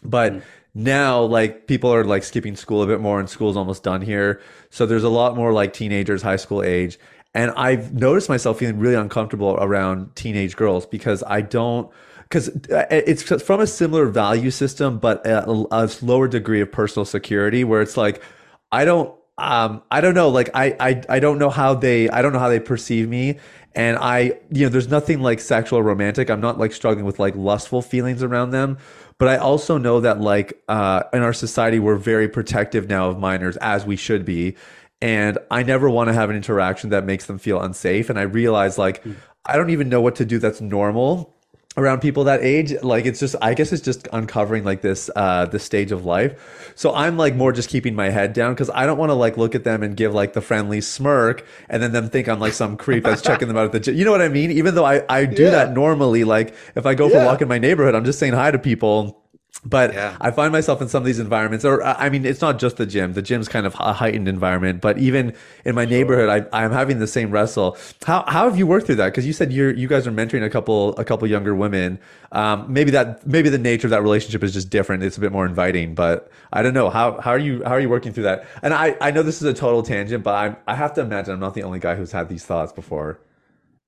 But 0.03 0.41
now 0.73 1.21
like 1.21 1.67
people 1.67 1.93
are 1.93 2.03
like 2.03 2.23
skipping 2.23 2.55
school 2.55 2.81
a 2.81 2.87
bit 2.87 3.01
more 3.01 3.19
and 3.19 3.29
school's 3.29 3.57
almost 3.57 3.83
done 3.83 4.01
here. 4.01 4.41
So 4.69 4.85
there's 4.85 5.03
a 5.03 5.09
lot 5.09 5.35
more 5.35 5.51
like 5.53 5.73
teenagers, 5.73 6.21
high 6.21 6.37
school 6.37 6.63
age. 6.63 6.97
And 7.33 7.51
I've 7.51 7.93
noticed 7.93 8.29
myself 8.29 8.59
feeling 8.59 8.79
really 8.79 8.95
uncomfortable 8.95 9.57
around 9.59 10.15
teenage 10.15 10.55
girls 10.55 10.85
because 10.85 11.23
I 11.23 11.41
don't 11.41 11.89
because 12.23 12.49
uh, 12.69 12.85
it's 12.89 13.23
from 13.23 13.59
a 13.59 13.67
similar 13.67 14.05
value 14.05 14.51
system, 14.51 14.99
but 14.99 15.25
a, 15.27 15.49
a 15.49 15.89
lower 16.01 16.29
degree 16.29 16.61
of 16.61 16.71
personal 16.71 17.03
security 17.03 17.65
where 17.65 17.81
it's 17.81 17.97
like, 17.97 18.23
I 18.71 18.85
don't 18.85 19.13
um, 19.37 19.81
I 19.89 20.01
don't 20.01 20.13
know. 20.13 20.29
Like 20.29 20.49
I, 20.53 20.75
I, 20.79 21.01
I 21.09 21.19
don't 21.19 21.39
know 21.39 21.49
how 21.49 21.73
they, 21.73 22.09
I 22.09 22.21
don't 22.21 22.31
know 22.31 22.39
how 22.39 22.49
they 22.49 22.59
perceive 22.59 23.09
me. 23.09 23.39
And 23.73 23.97
I, 23.97 24.33
you 24.51 24.63
know, 24.63 24.69
there's 24.69 24.89
nothing 24.89 25.21
like 25.21 25.39
sexual 25.39 25.79
or 25.79 25.83
romantic. 25.83 26.29
I'm 26.29 26.41
not 26.41 26.59
like 26.59 26.73
struggling 26.73 27.05
with 27.05 27.19
like 27.19 27.35
lustful 27.35 27.81
feelings 27.81 28.21
around 28.21 28.51
them. 28.51 28.77
But 29.21 29.29
I 29.29 29.37
also 29.37 29.77
know 29.77 29.99
that 29.99 30.19
like 30.19 30.59
uh, 30.67 31.03
in 31.13 31.21
our 31.21 31.31
society, 31.31 31.77
we're 31.77 31.95
very 31.95 32.27
protective 32.27 32.89
now 32.89 33.07
of 33.07 33.19
minors, 33.19 33.55
as 33.57 33.85
we 33.85 33.95
should 33.95 34.25
be. 34.25 34.55
And 34.99 35.37
I 35.51 35.61
never 35.61 35.91
want 35.91 36.07
to 36.07 36.13
have 36.15 36.31
an 36.31 36.35
interaction 36.35 36.89
that 36.89 37.05
makes 37.05 37.27
them 37.27 37.37
feel 37.37 37.61
unsafe. 37.61 38.09
And 38.09 38.17
I 38.17 38.23
realize 38.23 38.79
like 38.79 39.03
mm. 39.03 39.15
I 39.45 39.57
don't 39.57 39.69
even 39.69 39.89
know 39.89 40.01
what 40.01 40.15
to 40.15 40.25
do 40.25 40.39
that's 40.39 40.59
normal 40.59 41.35
around 41.77 42.01
people 42.01 42.25
that 42.25 42.41
age 42.43 42.73
like 42.83 43.05
it's 43.05 43.19
just 43.19 43.33
i 43.41 43.53
guess 43.53 43.71
it's 43.71 43.81
just 43.81 44.07
uncovering 44.11 44.65
like 44.65 44.81
this 44.81 45.09
uh 45.15 45.45
this 45.45 45.63
stage 45.63 45.93
of 45.93 46.03
life 46.03 46.73
so 46.75 46.93
i'm 46.93 47.15
like 47.15 47.33
more 47.33 47.53
just 47.53 47.69
keeping 47.69 47.95
my 47.95 48.09
head 48.09 48.33
down 48.33 48.53
because 48.53 48.69
i 48.71 48.85
don't 48.85 48.97
want 48.97 49.09
to 49.09 49.13
like 49.13 49.37
look 49.37 49.55
at 49.55 49.63
them 49.63 49.81
and 49.81 49.95
give 49.95 50.13
like 50.13 50.33
the 50.33 50.41
friendly 50.41 50.81
smirk 50.81 51.45
and 51.69 51.81
then 51.81 51.93
them 51.93 52.09
think 52.09 52.27
i'm 52.27 52.39
like 52.39 52.51
some 52.51 52.75
creep 52.75 53.05
that's 53.05 53.21
checking 53.21 53.47
them 53.47 53.55
out 53.55 53.65
at 53.65 53.71
the 53.71 53.79
gym 53.79 53.95
you 53.95 54.03
know 54.03 54.11
what 54.11 54.21
i 54.21 54.27
mean 54.27 54.51
even 54.51 54.75
though 54.75 54.85
i 54.85 55.01
i 55.07 55.23
do 55.23 55.43
yeah. 55.43 55.51
that 55.51 55.71
normally 55.71 56.25
like 56.25 56.53
if 56.75 56.85
i 56.85 56.93
go 56.93 57.07
yeah. 57.07 57.13
for 57.13 57.21
a 57.21 57.25
walk 57.25 57.41
in 57.41 57.47
my 57.47 57.57
neighborhood 57.57 57.95
i'm 57.95 58.05
just 58.05 58.19
saying 58.19 58.33
hi 58.33 58.51
to 58.51 58.59
people 58.59 59.20
but 59.63 59.93
yeah. 59.93 60.17
I 60.19 60.31
find 60.31 60.51
myself 60.51 60.81
in 60.81 60.89
some 60.89 61.03
of 61.03 61.05
these 61.05 61.19
environments, 61.19 61.63
or 61.63 61.83
I 61.83 62.09
mean, 62.09 62.25
it's 62.25 62.41
not 62.41 62.57
just 62.57 62.77
the 62.77 62.85
gym. 62.85 63.13
The 63.13 63.21
gym's 63.21 63.47
kind 63.47 63.67
of 63.67 63.75
a 63.79 63.93
heightened 63.93 64.27
environment, 64.27 64.81
but 64.81 64.97
even 64.97 65.35
in 65.65 65.75
my 65.75 65.83
sure. 65.83 65.91
neighborhood, 65.91 66.29
I, 66.51 66.63
I'm 66.63 66.71
having 66.71 66.97
the 66.97 67.05
same 67.05 67.29
wrestle. 67.29 67.77
How, 68.03 68.23
how 68.27 68.49
have 68.49 68.57
you 68.57 68.65
worked 68.65 68.87
through 68.87 68.95
that? 68.95 69.07
Because 69.07 69.27
you 69.27 69.33
said 69.33 69.53
you're 69.53 69.71
you 69.71 69.87
guys 69.87 70.07
are 70.07 70.11
mentoring 70.11 70.43
a 70.43 70.49
couple 70.49 70.95
a 70.97 71.05
couple 71.05 71.27
younger 71.27 71.53
women. 71.53 71.99
Um, 72.31 72.71
maybe 72.73 72.89
that 72.91 73.25
maybe 73.27 73.49
the 73.49 73.59
nature 73.59 73.85
of 73.85 73.91
that 73.91 74.01
relationship 74.01 74.43
is 74.43 74.51
just 74.53 74.71
different. 74.71 75.03
It's 75.03 75.17
a 75.17 75.21
bit 75.21 75.31
more 75.31 75.45
inviting, 75.45 75.93
but 75.93 76.31
I 76.51 76.63
don't 76.63 76.73
know 76.73 76.89
how 76.89 77.21
how 77.21 77.31
are 77.31 77.39
you 77.39 77.63
how 77.63 77.71
are 77.71 77.79
you 77.79 77.89
working 77.89 78.13
through 78.13 78.23
that? 78.23 78.47
And 78.63 78.73
I 78.73 78.97
I 78.99 79.11
know 79.11 79.21
this 79.21 79.41
is 79.41 79.47
a 79.47 79.53
total 79.53 79.83
tangent, 79.83 80.23
but 80.23 80.33
I 80.33 80.71
I 80.71 80.75
have 80.75 80.93
to 80.95 81.01
imagine 81.01 81.33
I'm 81.33 81.39
not 81.39 81.53
the 81.53 81.63
only 81.63 81.79
guy 81.79 81.95
who's 81.95 82.11
had 82.11 82.29
these 82.29 82.45
thoughts 82.45 82.71
before. 82.73 83.19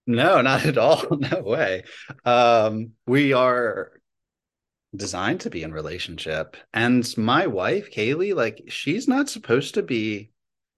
No, 0.05 0.41
not 0.41 0.65
at 0.65 0.77
all. 0.77 1.03
No 1.17 1.41
way. 1.41 1.83
Um, 2.25 2.91
we 3.07 3.33
are 3.33 3.91
designed 4.95 5.41
to 5.41 5.49
be 5.49 5.63
in 5.63 5.73
relationship. 5.73 6.57
And 6.73 7.07
my 7.17 7.47
wife, 7.47 7.91
Kaylee, 7.91 8.35
like 8.35 8.65
she's 8.67 9.07
not 9.07 9.29
supposed 9.29 9.75
to 9.75 9.83
be 9.83 10.31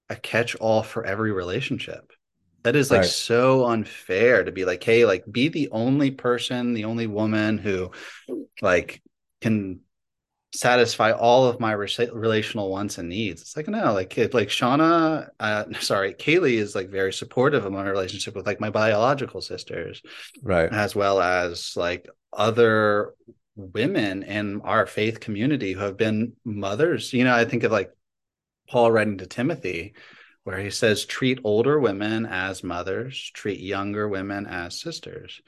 a 0.10 0.16
catch-all 0.16 0.84
for 0.84 1.06
every 1.06 1.32
relationship. 1.32 2.12
That 2.64 2.76
is 2.76 2.90
like 2.90 3.02
right. 3.02 3.10
so 3.10 3.66
unfair 3.66 4.44
to 4.44 4.52
be 4.52 4.66
like, 4.66 4.84
hey, 4.84 5.06
like 5.06 5.24
be 5.30 5.50
the 5.50 5.70
only 5.72 6.12
person, 6.12 6.74
the 6.74 6.86
only 6.86 7.06
woman 7.06 7.58
who 7.60 7.92
like 8.62 9.04
can 9.42 9.82
satisfy 10.56 11.12
all 11.12 11.46
of 11.46 11.60
my 11.60 11.74
re- 11.74 12.10
relational 12.12 12.72
wants 12.72 12.98
and 12.98 13.10
needs. 13.10 13.42
It's 13.42 13.56
like 13.56 13.68
no, 13.68 13.94
like 13.94 14.18
it, 14.18 14.34
like 14.34 14.48
Shauna, 14.48 15.30
uh, 15.40 15.66
sorry, 15.80 16.14
Kaylee 16.14 16.54
is 16.54 16.74
like 16.74 16.90
very 16.90 17.14
supportive 17.14 17.66
of 17.66 17.74
my 17.74 17.88
relationship 17.88 18.36
with 18.36 18.48
like 18.48 18.60
my 18.60 18.70
biological 18.70 19.42
sisters, 19.42 20.02
right, 20.42 20.72
as 20.72 20.96
well 20.96 21.22
as 21.22 21.74
like 21.76 22.08
other 22.34 23.14
women 23.56 24.24
in 24.24 24.62
our 24.62 24.86
faith 24.86 25.20
community 25.20 25.74
who 25.74 25.80
have 25.80 25.98
been 25.98 26.34
mothers. 26.44 27.14
You 27.14 27.24
know, 27.24 27.34
I 27.34 27.46
think 27.46 27.64
of 27.64 27.72
like 27.72 27.92
Paul 28.70 28.92
writing 28.92 29.18
to 29.20 29.28
Timothy, 29.28 29.96
where 30.44 30.60
he 30.60 30.70
says, 30.70 31.06
treat 31.06 31.40
older 31.44 31.80
women 31.80 32.26
as 32.26 32.64
mothers, 32.64 33.32
treat 33.34 33.60
younger 33.60 34.08
women 34.08 34.46
as 34.46 34.80
sisters. 34.80 35.42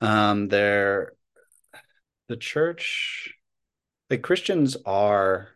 Um, 0.00 0.48
they're 0.48 1.12
the 2.28 2.36
church, 2.36 3.34
like 4.10 4.22
Christians 4.22 4.76
are 4.86 5.48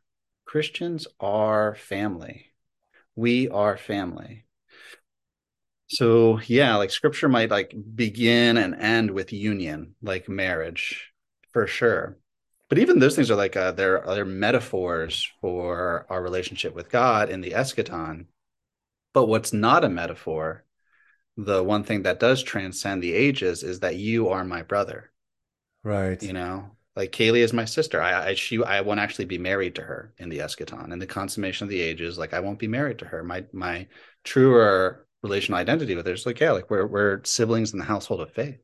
Christians 0.44 1.06
are 1.20 1.74
family. 1.74 2.46
We 3.14 3.48
are 3.48 3.76
family. 3.76 4.44
So 5.86 6.40
yeah, 6.46 6.76
like 6.76 6.90
scripture 6.90 7.28
might 7.28 7.50
like 7.50 7.74
begin 7.94 8.56
and 8.56 8.74
end 8.74 9.10
with 9.10 9.32
union, 9.32 9.94
like 10.02 10.28
marriage 10.28 11.11
for 11.52 11.66
sure 11.66 12.16
but 12.72 12.78
even 12.78 13.00
those 13.00 13.14
things 13.14 13.30
are 13.30 13.36
like 13.36 13.54
uh, 13.54 13.72
they're 13.72 14.02
they're 14.06 14.24
metaphors 14.24 15.30
for 15.42 16.06
our 16.08 16.22
relationship 16.22 16.74
with 16.74 16.88
God 16.88 17.28
in 17.28 17.42
the 17.42 17.50
eschaton. 17.50 18.24
But 19.12 19.26
what's 19.26 19.52
not 19.52 19.84
a 19.84 19.90
metaphor, 19.90 20.64
the 21.36 21.62
one 21.62 21.84
thing 21.84 22.04
that 22.04 22.18
does 22.18 22.42
transcend 22.42 23.02
the 23.02 23.12
ages 23.12 23.62
is 23.62 23.80
that 23.80 23.96
you 23.96 24.30
are 24.30 24.42
my 24.42 24.62
brother. 24.62 25.12
Right. 25.84 26.22
You 26.22 26.32
know, 26.32 26.70
like 26.96 27.12
Kaylee 27.12 27.42
is 27.42 27.52
my 27.52 27.66
sister. 27.66 28.00
I, 28.00 28.28
I 28.28 28.34
she 28.36 28.64
I 28.64 28.80
won't 28.80 29.00
actually 29.00 29.26
be 29.26 29.36
married 29.36 29.74
to 29.74 29.82
her 29.82 30.14
in 30.16 30.30
the 30.30 30.38
eschaton 30.38 30.94
in 30.94 30.98
the 30.98 31.06
consummation 31.06 31.66
of 31.66 31.68
the 31.68 31.82
ages. 31.82 32.16
Like 32.16 32.32
I 32.32 32.40
won't 32.40 32.58
be 32.58 32.68
married 32.68 33.00
to 33.00 33.04
her. 33.04 33.22
My 33.22 33.44
my 33.52 33.86
truer 34.24 35.06
relational 35.22 35.60
identity 35.60 35.94
with 35.94 36.06
her 36.06 36.14
is 36.14 36.24
like 36.24 36.40
yeah, 36.40 36.52
like 36.52 36.70
we're 36.70 36.86
we're 36.86 37.20
siblings 37.24 37.74
in 37.74 37.78
the 37.78 37.84
household 37.84 38.22
of 38.22 38.32
faith. 38.32 38.56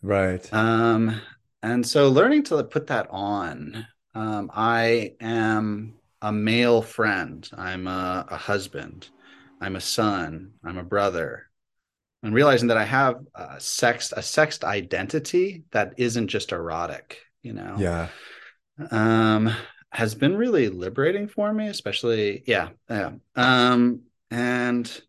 Right. 0.00 0.48
Um, 0.54 1.20
and 1.62 1.86
so 1.86 2.08
learning 2.08 2.42
to 2.42 2.62
put 2.64 2.86
that 2.88 3.06
on 3.10 3.86
um, 4.14 4.50
i 4.54 5.12
am 5.20 5.98
a 6.22 6.32
male 6.32 6.82
friend. 6.82 7.48
I'm 7.56 7.86
a, 7.86 8.26
a, 8.28 8.36
husband. 8.36 9.08
I'm 9.60 9.76
a 9.76 9.80
son. 9.80 10.52
I'm 10.64 10.78
a 10.78 10.84
brother. 10.84 11.44
And 12.22 12.34
realizing 12.34 12.68
that 12.68 12.76
i 12.76 12.84
have 12.84 13.20
a 13.36 13.60
sexed 13.60 14.12
a 14.16 14.22
sexed 14.22 14.64
identity 14.64 15.62
that 15.70 15.94
isn't 15.98 16.26
just 16.26 16.50
erotic 16.50 17.20
you 17.42 17.52
know? 17.52 17.76
Yeah. 17.78 18.08
Um 18.90 19.54
has 19.90 20.16
been 20.16 20.36
really 20.36 20.68
liberating 20.68 21.28
for 21.28 21.52
me 21.52 21.68
especially 21.68 22.42
yeah 22.44 22.70
yeah. 22.90 23.12
Um 23.36 24.00
and 24.32 25.00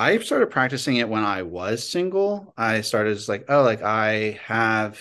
I 0.00 0.18
started 0.18 0.50
practicing 0.50 0.96
it 0.96 1.08
when 1.08 1.22
I 1.22 1.42
was 1.42 1.88
single. 1.88 2.52
I 2.56 2.80
started 2.80 3.12
as 3.16 3.28
like, 3.28 3.44
oh, 3.48 3.62
like 3.62 3.82
I 3.82 4.40
have 4.44 4.98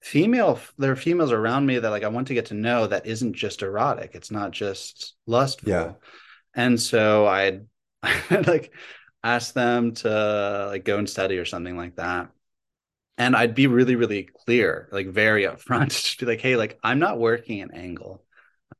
female 0.00 0.58
there 0.78 0.92
are 0.92 0.96
females 0.96 1.32
around 1.32 1.66
me 1.66 1.78
that 1.78 1.90
like 1.90 2.04
I 2.04 2.08
want 2.08 2.28
to 2.28 2.34
get 2.34 2.46
to 2.46 2.54
know 2.54 2.86
that 2.86 3.06
isn't 3.06 3.34
just 3.34 3.62
erotic. 3.62 4.12
It's 4.14 4.30
not 4.30 4.50
just 4.50 5.14
lustful. 5.26 5.70
Yeah. 5.70 5.92
And 6.54 6.80
so 6.80 7.26
I'd, 7.26 7.66
I'd 8.02 8.46
like 8.46 8.72
ask 9.22 9.54
them 9.54 9.92
to 9.92 10.68
like 10.70 10.84
go 10.84 10.98
and 10.98 11.08
study 11.08 11.38
or 11.38 11.44
something 11.44 11.76
like 11.76 11.96
that. 11.96 12.30
And 13.18 13.36
I'd 13.36 13.54
be 13.54 13.66
really, 13.66 13.96
really 13.96 14.22
clear, 14.22 14.88
like 14.90 15.08
very 15.08 15.42
upfront, 15.46 15.90
just 15.90 16.18
be 16.18 16.26
like, 16.26 16.40
hey, 16.40 16.56
like 16.56 16.78
I'm 16.82 16.98
not 16.98 17.18
working 17.18 17.60
an 17.60 17.72
angle. 17.74 18.24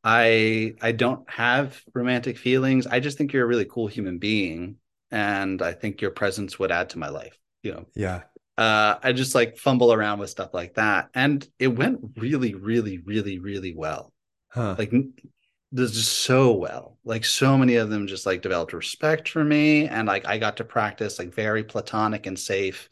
I 0.03 0.77
I 0.81 0.93
don't 0.93 1.29
have 1.29 1.83
romantic 1.95 2.39
feelings. 2.39 2.87
I 2.87 3.01
just 3.01 3.19
think 3.19 3.33
you're 3.33 3.45
a 3.45 3.49
really 3.49 3.67
cool 3.67 3.87
human 3.87 4.19
being. 4.19 4.77
And 5.11 5.61
I 5.61 5.73
think 5.73 6.01
your 6.01 6.13
presence 6.13 6.59
would 6.59 6.71
add 6.71 6.91
to 6.91 6.99
my 6.99 7.09
life. 7.09 7.37
You 7.63 7.73
know. 7.73 7.87
Yeah 7.95 8.23
uh, 8.61 8.99
I 9.03 9.13
just 9.13 9.35
like 9.35 9.57
fumble 9.57 9.91
around 9.91 10.19
with 10.19 10.29
stuff 10.29 10.53
like 10.53 10.75
that, 10.75 11.09
and 11.15 11.49
it 11.59 11.69
went 11.69 12.01
really, 12.19 12.55
really, 12.55 12.99
really, 12.99 13.39
really 13.39 13.75
well. 13.75 14.13
Huh. 14.51 14.77
Like 14.79 14.93
this 15.73 15.93
just 15.93 16.19
so 16.19 16.53
well. 16.53 16.99
Like 17.03 17.25
so 17.25 17.57
many 17.57 17.77
of 17.77 17.89
them 17.89 18.07
just 18.07 18.27
like 18.27 18.43
developed 18.43 18.75
respect 18.75 19.31
for 19.31 19.43
me, 19.43 19.89
and 19.89 20.07
like 20.07 20.27
I 20.27 20.37
got 20.37 20.59
to 20.59 20.65
practice 20.65 21.19
like 21.19 21.35
very 21.35 21.65
platonic 21.65 22.27
and 22.27 22.39
safe 22.39 22.91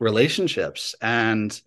relationships, 0.00 0.96
and 1.00 1.58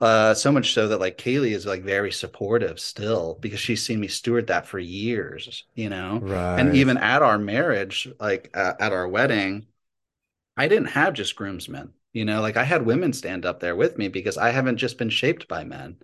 uh, 0.00 0.34
so 0.34 0.52
much 0.52 0.72
so 0.72 0.86
that 0.86 1.00
like 1.00 1.18
Kaylee 1.18 1.56
is 1.56 1.66
like 1.66 1.82
very 1.82 2.12
supportive 2.12 2.78
still 2.78 3.36
because 3.40 3.58
she's 3.58 3.84
seen 3.84 3.98
me 3.98 4.06
steward 4.06 4.46
that 4.46 4.68
for 4.68 4.78
years, 4.78 5.64
you 5.74 5.88
know. 5.88 6.20
Right. 6.22 6.60
And 6.60 6.76
even 6.76 6.98
at 6.98 7.22
our 7.22 7.36
marriage, 7.36 8.08
like 8.20 8.50
uh, 8.54 8.74
at 8.78 8.92
our 8.92 9.08
wedding, 9.08 9.66
I 10.56 10.68
didn't 10.68 10.90
have 10.90 11.14
just 11.14 11.34
groomsmen 11.34 11.92
you 12.16 12.24
know 12.24 12.40
like 12.40 12.56
i 12.56 12.64
had 12.64 12.86
women 12.86 13.12
stand 13.12 13.44
up 13.44 13.60
there 13.60 13.76
with 13.76 13.98
me 13.98 14.08
because 14.08 14.38
i 14.38 14.50
haven't 14.50 14.78
just 14.78 14.96
been 14.96 15.10
shaped 15.10 15.46
by 15.48 15.64
men. 15.64 15.96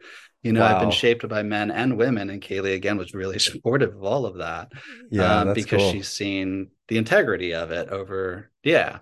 You 0.42 0.53
know 0.53 0.61
wow. 0.61 0.75
i've 0.75 0.81
been 0.81 0.90
shaped 0.90 1.27
by 1.27 1.42
men 1.42 1.70
and 1.70 1.96
women 1.96 2.29
and 2.29 2.42
kaylee 2.42 2.75
again 2.75 2.98
was 2.98 3.14
really 3.14 3.38
supportive 3.51 3.94
of 3.96 4.05
all 4.05 4.27
of 4.27 4.38
that 4.38 4.72
yeah 5.11 5.40
um, 5.40 5.55
because 5.55 5.81
cool. 5.81 5.92
she's 5.92 6.09
seen 6.09 6.68
the 6.88 6.98
integrity 6.98 7.55
of 7.55 7.70
it 7.70 7.88
over 7.88 8.51
yeah 8.62 8.98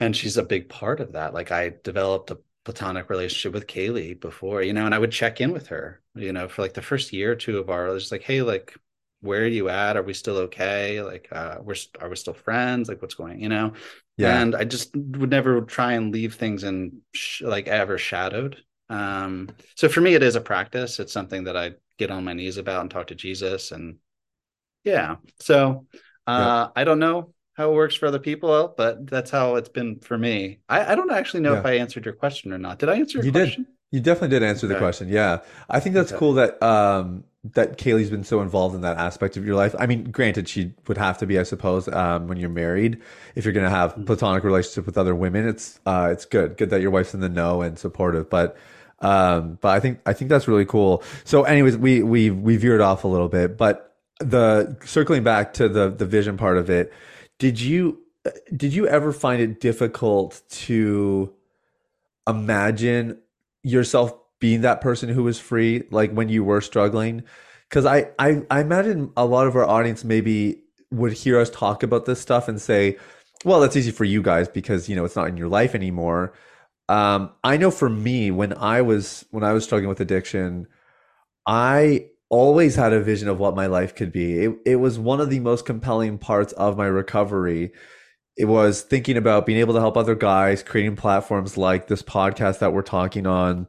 and 0.00 0.16
she's 0.16 0.38
a 0.38 0.42
big 0.42 0.70
part 0.70 0.98
of 0.98 1.12
that. 1.12 1.34
Like 1.34 1.52
i 1.52 1.74
developed 1.84 2.30
a 2.30 2.38
platonic 2.64 3.10
relationship 3.10 3.52
with 3.52 3.66
kaylee 3.66 4.18
before 4.18 4.62
you 4.62 4.72
know 4.72 4.86
and 4.86 4.94
i 4.94 4.98
would 4.98 5.12
check 5.12 5.40
in 5.40 5.52
with 5.52 5.68
her 5.68 6.02
you 6.14 6.32
know 6.32 6.48
for 6.48 6.62
like 6.62 6.74
the 6.74 6.82
first 6.82 7.12
year 7.12 7.32
or 7.32 7.36
two 7.36 7.58
of 7.58 7.70
our 7.70 7.94
just 7.96 8.10
like 8.10 8.22
hey 8.22 8.42
like 8.42 8.74
where 9.22 9.42
are 9.42 9.46
you 9.46 9.68
at? 9.68 9.96
Are 9.96 10.02
we 10.02 10.14
still 10.14 10.38
okay? 10.38 11.02
Like 11.02 11.28
uh 11.30 11.58
we're 11.62 11.76
are 12.00 12.08
we 12.08 12.16
still 12.16 12.34
friends? 12.34 12.88
Like 12.88 13.02
what's 13.02 13.14
going 13.14 13.40
you 13.40 13.48
know 13.48 13.74
yeah. 14.20 14.40
and 14.40 14.54
i 14.54 14.64
just 14.64 14.94
would 14.94 15.30
never 15.30 15.60
try 15.62 15.92
and 15.92 16.12
leave 16.12 16.34
things 16.34 16.64
in 16.64 17.00
sh- 17.12 17.42
like 17.42 17.68
ever 17.68 17.98
shadowed 17.98 18.56
um 18.88 19.48
so 19.76 19.88
for 19.88 20.00
me 20.00 20.14
it 20.14 20.22
is 20.22 20.36
a 20.36 20.40
practice 20.40 20.98
it's 20.98 21.12
something 21.12 21.44
that 21.44 21.56
i 21.56 21.72
get 22.00 22.10
on 22.10 22.24
my 22.24 22.32
knees 22.32 22.56
about 22.56 22.80
and 22.80 22.90
talk 22.90 23.06
to 23.08 23.14
Jesus. 23.14 23.70
And 23.70 23.98
yeah, 24.82 25.16
so 25.38 25.86
uh, 26.26 26.66
yeah. 26.66 26.68
I 26.74 26.82
don't 26.82 26.98
know 26.98 27.34
how 27.52 27.70
it 27.70 27.74
works 27.74 27.94
for 27.94 28.06
other 28.06 28.18
people, 28.18 28.74
but 28.76 29.06
that's 29.06 29.30
how 29.30 29.56
it's 29.56 29.68
been 29.68 30.00
for 30.00 30.18
me. 30.18 30.60
I, 30.68 30.92
I 30.92 30.94
don't 30.96 31.12
actually 31.12 31.40
know 31.40 31.52
yeah. 31.52 31.60
if 31.60 31.66
I 31.66 31.72
answered 31.74 32.06
your 32.06 32.14
question 32.14 32.52
or 32.52 32.58
not. 32.58 32.80
Did 32.80 32.88
I 32.88 32.96
answer 32.96 33.18
your 33.18 33.26
you 33.26 33.32
question? 33.32 33.64
Did. 33.64 33.72
You 33.92 34.00
definitely 34.00 34.28
did 34.28 34.42
answer 34.42 34.66
okay. 34.66 34.74
the 34.74 34.78
question. 34.80 35.08
Yeah. 35.08 35.40
I 35.68 35.78
think 35.78 35.94
that's 35.94 36.10
okay. 36.10 36.18
cool 36.18 36.32
that 36.34 36.60
um 36.62 37.24
that 37.42 37.78
Kaylee's 37.78 38.10
been 38.10 38.24
so 38.24 38.42
involved 38.42 38.74
in 38.74 38.82
that 38.82 38.98
aspect 38.98 39.36
of 39.36 39.46
your 39.46 39.56
life. 39.56 39.74
I 39.78 39.86
mean, 39.86 40.10
granted, 40.10 40.48
she 40.48 40.74
would 40.86 40.98
have 40.98 41.16
to 41.18 41.26
be, 41.26 41.38
I 41.38 41.42
suppose, 41.42 41.88
um, 41.88 42.26
when 42.26 42.36
you're 42.36 42.50
married. 42.50 43.00
If 43.34 43.44
you're 43.44 43.54
going 43.54 43.64
to 43.64 43.70
have 43.70 43.92
mm-hmm. 43.92 44.04
platonic 44.04 44.44
relationship 44.44 44.84
with 44.84 44.98
other 44.98 45.14
women, 45.14 45.48
it's 45.48 45.80
uh, 45.86 46.10
it's 46.12 46.26
good, 46.26 46.56
good 46.58 46.70
that 46.70 46.82
your 46.82 46.90
wife's 46.90 47.14
in 47.14 47.20
the 47.20 47.28
know 47.28 47.62
and 47.62 47.78
supportive. 47.78 48.28
But 48.28 48.56
um, 49.00 49.58
but 49.62 49.70
I 49.70 49.80
think 49.80 50.00
I 50.04 50.12
think 50.12 50.28
that's 50.28 50.46
really 50.46 50.66
cool. 50.66 51.02
So, 51.24 51.44
anyways, 51.44 51.78
we 51.78 52.02
we 52.02 52.30
we 52.30 52.56
veered 52.56 52.82
off 52.82 53.04
a 53.04 53.08
little 53.08 53.28
bit, 53.28 53.56
but 53.56 53.96
the 54.18 54.76
circling 54.84 55.22
back 55.22 55.54
to 55.54 55.68
the 55.68 55.88
the 55.88 56.06
vision 56.06 56.36
part 56.36 56.58
of 56.58 56.68
it, 56.68 56.92
did 57.38 57.58
you 57.58 58.00
did 58.54 58.74
you 58.74 58.86
ever 58.86 59.12
find 59.12 59.40
it 59.40 59.60
difficult 59.60 60.42
to 60.50 61.32
imagine 62.28 63.18
yourself 63.62 64.14
being 64.40 64.62
that 64.62 64.80
person 64.80 65.08
who 65.08 65.22
was 65.22 65.38
free, 65.38 65.84
like 65.90 66.12
when 66.12 66.28
you 66.28 66.42
were 66.42 66.60
struggling? 66.60 67.22
Because 67.68 67.86
I, 67.86 68.10
I, 68.18 68.42
I 68.50 68.60
imagine 68.60 69.12
a 69.16 69.24
lot 69.24 69.46
of 69.46 69.54
our 69.54 69.64
audience 69.64 70.02
maybe 70.02 70.62
would 70.90 71.12
hear 71.12 71.38
us 71.38 71.50
talk 71.50 71.82
about 71.82 72.06
this 72.06 72.20
stuff 72.20 72.48
and 72.48 72.60
say, 72.60 72.96
well, 73.44 73.60
that's 73.60 73.76
easy 73.76 73.90
for 73.90 74.04
you 74.04 74.22
guys 74.22 74.48
because 74.48 74.88
you 74.88 74.96
know 74.96 75.04
it's 75.04 75.16
not 75.16 75.28
in 75.28 75.36
your 75.36 75.48
life 75.48 75.74
anymore. 75.74 76.32
Um, 76.88 77.30
I 77.44 77.56
know 77.56 77.70
for 77.70 77.88
me, 77.88 78.30
when 78.30 78.52
I 78.54 78.82
was 78.82 79.24
when 79.30 79.44
I 79.44 79.52
was 79.52 79.64
struggling 79.64 79.88
with 79.88 80.00
addiction, 80.00 80.66
I 81.46 82.10
always 82.28 82.76
had 82.76 82.92
a 82.92 83.00
vision 83.00 83.28
of 83.28 83.38
what 83.38 83.56
my 83.56 83.66
life 83.66 83.94
could 83.94 84.12
be. 84.12 84.44
It, 84.44 84.56
it 84.64 84.76
was 84.76 84.98
one 84.98 85.20
of 85.20 85.30
the 85.30 85.40
most 85.40 85.66
compelling 85.66 86.18
parts 86.18 86.52
of 86.54 86.76
my 86.76 86.86
recovery. 86.86 87.72
It 88.36 88.44
was 88.46 88.82
thinking 88.82 89.16
about 89.16 89.46
being 89.46 89.58
able 89.58 89.74
to 89.74 89.80
help 89.80 89.96
other 89.96 90.14
guys, 90.14 90.62
creating 90.62 90.96
platforms 90.96 91.56
like 91.56 91.88
this 91.88 92.02
podcast 92.02 92.60
that 92.60 92.72
we're 92.72 92.82
talking 92.82 93.26
on, 93.26 93.66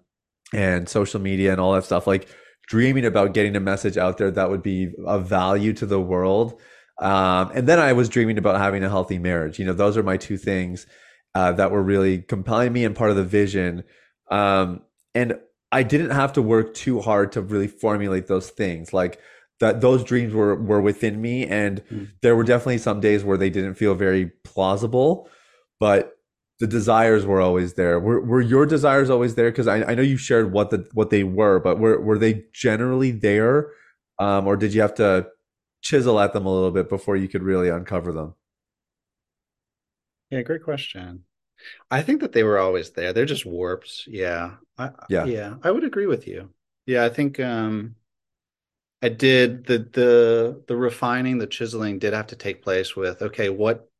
and 0.53 0.87
social 0.87 1.19
media 1.19 1.51
and 1.51 1.61
all 1.61 1.73
that 1.73 1.85
stuff 1.85 2.07
like 2.07 2.27
dreaming 2.67 3.05
about 3.05 3.33
getting 3.33 3.55
a 3.55 3.59
message 3.59 3.97
out 3.97 4.17
there 4.17 4.31
that 4.31 4.49
would 4.49 4.63
be 4.63 4.91
of 5.05 5.27
value 5.27 5.73
to 5.73 5.85
the 5.85 5.99
world. 5.99 6.59
Um, 6.99 7.51
and 7.55 7.67
then 7.67 7.79
i 7.79 7.93
was 7.93 8.09
dreaming 8.09 8.37
about 8.37 8.59
having 8.59 8.83
a 8.83 8.89
healthy 8.89 9.19
marriage. 9.19 9.59
You 9.59 9.65
know 9.65 9.73
those 9.73 9.97
are 9.97 10.03
my 10.03 10.17
two 10.17 10.37
things 10.37 10.85
uh, 11.33 11.53
that 11.53 11.71
were 11.71 11.81
really 11.81 12.19
compelling 12.19 12.73
me 12.73 12.85
and 12.85 12.95
part 12.95 13.11
of 13.11 13.17
the 13.17 13.23
vision. 13.23 13.83
Um, 14.29 14.81
and 15.13 15.39
i 15.73 15.83
didn't 15.83 16.11
have 16.11 16.33
to 16.33 16.41
work 16.41 16.73
too 16.73 17.01
hard 17.01 17.31
to 17.33 17.41
really 17.41 17.67
formulate 17.67 18.27
those 18.27 18.49
things. 18.49 18.93
Like 18.93 19.19
that 19.61 19.79
those 19.79 20.03
dreams 20.03 20.33
were 20.33 20.55
were 20.55 20.81
within 20.81 21.21
me 21.21 21.47
and 21.47 21.81
mm. 21.85 22.09
there 22.21 22.35
were 22.35 22.43
definitely 22.43 22.79
some 22.79 22.99
days 22.99 23.23
where 23.23 23.37
they 23.37 23.49
didn't 23.49 23.75
feel 23.75 23.95
very 23.95 24.31
plausible 24.43 25.29
but 25.79 26.17
the 26.61 26.67
desires 26.67 27.25
were 27.25 27.41
always 27.41 27.73
there. 27.73 27.99
Were 27.99 28.21
were 28.21 28.39
your 28.39 28.67
desires 28.67 29.09
always 29.09 29.33
there? 29.33 29.49
Because 29.49 29.67
I, 29.67 29.83
I 29.83 29.95
know 29.95 30.03
you 30.03 30.15
shared 30.15 30.51
what 30.51 30.69
the 30.69 30.87
what 30.93 31.09
they 31.09 31.23
were, 31.23 31.59
but 31.59 31.79
were 31.79 31.99
were 31.99 32.19
they 32.19 32.45
generally 32.53 33.09
there, 33.09 33.71
um, 34.19 34.45
or 34.45 34.55
did 34.55 34.71
you 34.75 34.81
have 34.81 34.93
to 34.95 35.27
chisel 35.81 36.19
at 36.19 36.33
them 36.33 36.45
a 36.45 36.53
little 36.53 36.69
bit 36.69 36.87
before 36.87 37.17
you 37.17 37.27
could 37.27 37.41
really 37.41 37.69
uncover 37.69 38.11
them? 38.11 38.35
Yeah, 40.29 40.43
great 40.43 40.63
question. 40.63 41.23
I 41.89 42.03
think 42.03 42.21
that 42.21 42.31
they 42.31 42.43
were 42.43 42.59
always 42.59 42.91
there. 42.91 43.11
They're 43.11 43.25
just 43.25 43.45
warps. 43.45 44.05
Yeah. 44.07 44.57
I, 44.77 44.91
yeah. 45.09 45.25
Yeah. 45.25 45.55
I 45.63 45.71
would 45.71 45.83
agree 45.83 46.05
with 46.07 46.27
you. 46.27 46.51
Yeah. 46.85 47.05
I 47.05 47.09
think 47.09 47.39
um 47.39 47.95
I 49.01 49.09
did 49.09 49.65
the 49.65 49.79
the 49.79 50.63
the 50.67 50.75
refining, 50.75 51.39
the 51.39 51.47
chiseling 51.47 51.97
did 51.97 52.13
have 52.13 52.27
to 52.27 52.35
take 52.35 52.61
place 52.61 52.95
with 52.95 53.21
okay, 53.23 53.49
what 53.49 53.90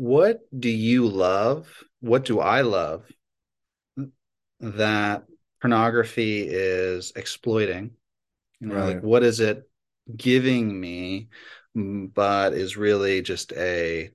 what 0.00 0.40
do 0.58 0.70
you 0.70 1.06
love? 1.06 1.84
What 2.00 2.24
do 2.24 2.40
I 2.40 2.62
love 2.62 3.04
that 4.60 5.24
pornography 5.60 6.48
is 6.48 7.12
exploiting? 7.14 7.90
You 8.60 8.68
know, 8.68 8.76
right. 8.76 8.94
like 8.94 9.02
what 9.02 9.22
is 9.22 9.40
it 9.40 9.68
giving 10.16 10.80
me, 10.80 11.28
but 11.74 12.54
is 12.54 12.78
really 12.78 13.20
just 13.20 13.52
a 13.52 14.10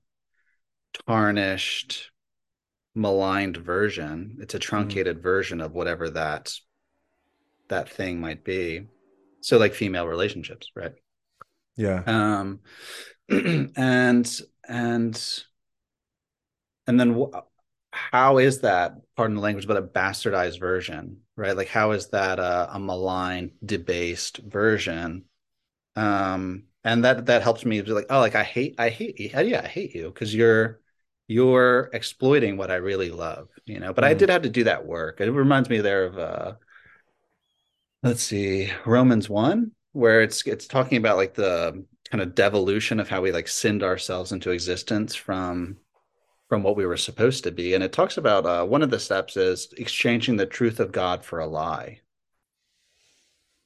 tarnished, 1.07 2.09
maligned 2.95 3.57
version. 3.57 4.37
It's 4.39 4.55
a 4.55 4.57
mm-hmm. 4.57 4.63
truncated 4.63 5.19
mm. 5.19 5.21
version 5.21 5.61
of 5.61 5.73
whatever 5.73 6.09
that 6.09 6.51
that 7.67 7.89
thing 7.89 8.19
might 8.19 8.43
be. 8.43 8.87
So 9.41 9.59
like 9.59 9.75
female 9.75 10.07
relationships, 10.07 10.71
right? 10.75 10.93
Yeah. 11.77 12.01
Um 12.07 12.61
and 13.29 14.41
and 14.67 15.45
and 16.87 16.99
then 16.99 17.13
wh- 17.13 17.37
how 17.91 18.37
is 18.37 18.59
that 18.61 18.95
pardon 19.15 19.35
the 19.35 19.41
language 19.41 19.67
but 19.67 19.77
a 19.77 19.81
bastardized 19.81 20.59
version 20.59 21.21
right? 21.35 21.55
Like 21.55 21.67
how 21.67 21.91
is 21.91 22.07
that 22.07 22.39
a, 22.39 22.75
a 22.75 22.79
malign 22.79 23.51
debased 23.63 24.37
version? 24.37 25.25
Um 25.95 26.65
and 26.83 27.03
that 27.03 27.25
that 27.27 27.41
helps 27.41 27.65
me 27.65 27.81
be 27.81 27.91
like 27.91 28.07
oh 28.09 28.19
like 28.19 28.35
i 28.35 28.43
hate 28.43 28.75
i 28.77 28.89
hate 28.89 29.19
you. 29.19 29.29
Yeah 29.33 29.61
i 29.63 29.67
hate 29.67 29.95
you 29.95 30.05
because 30.05 30.33
you're 30.33 30.81
you're 31.27 31.89
exploiting 31.93 32.57
what 32.57 32.69
i 32.69 32.75
really 32.75 33.09
love 33.09 33.49
you 33.65 33.79
know? 33.79 33.93
But 33.93 34.03
mm. 34.03 34.07
i 34.07 34.13
did 34.13 34.29
have 34.29 34.43
to 34.43 34.49
do 34.49 34.65
that 34.65 34.85
work. 34.85 35.19
It 35.21 35.31
reminds 35.31 35.69
me 35.69 35.79
there 35.79 36.05
of 36.05 36.17
uh 36.17 36.53
let's 38.03 38.21
see 38.21 38.69
romans 38.85 39.29
1 39.29 39.71
where 39.93 40.21
it's 40.21 40.45
it's 40.45 40.67
talking 40.67 40.97
about 40.97 41.17
like 41.17 41.33
the 41.33 41.85
kind 42.11 42.21
of 42.21 42.35
devolution 42.35 42.99
of 42.99 43.09
how 43.09 43.21
we 43.21 43.31
like 43.31 43.47
sinned 43.47 43.81
ourselves 43.81 44.31
into 44.31 44.51
existence 44.51 45.15
from 45.15 45.77
from 46.49 46.63
what 46.63 46.75
we 46.75 46.86
were 46.86 46.97
supposed 46.97 47.43
to 47.43 47.51
be. 47.51 47.73
And 47.73 47.84
it 47.84 47.91
talks 47.91 48.17
about 48.17 48.45
uh, 48.45 48.65
one 48.65 48.84
of 48.84 48.91
the 48.91 48.99
steps 48.99 49.38
is 49.38 49.73
exchanging 49.77 50.38
the 50.38 50.45
truth 50.45 50.79
of 50.79 50.91
God 50.91 51.25
for 51.25 51.39
a 51.39 51.47
lie, 51.47 52.01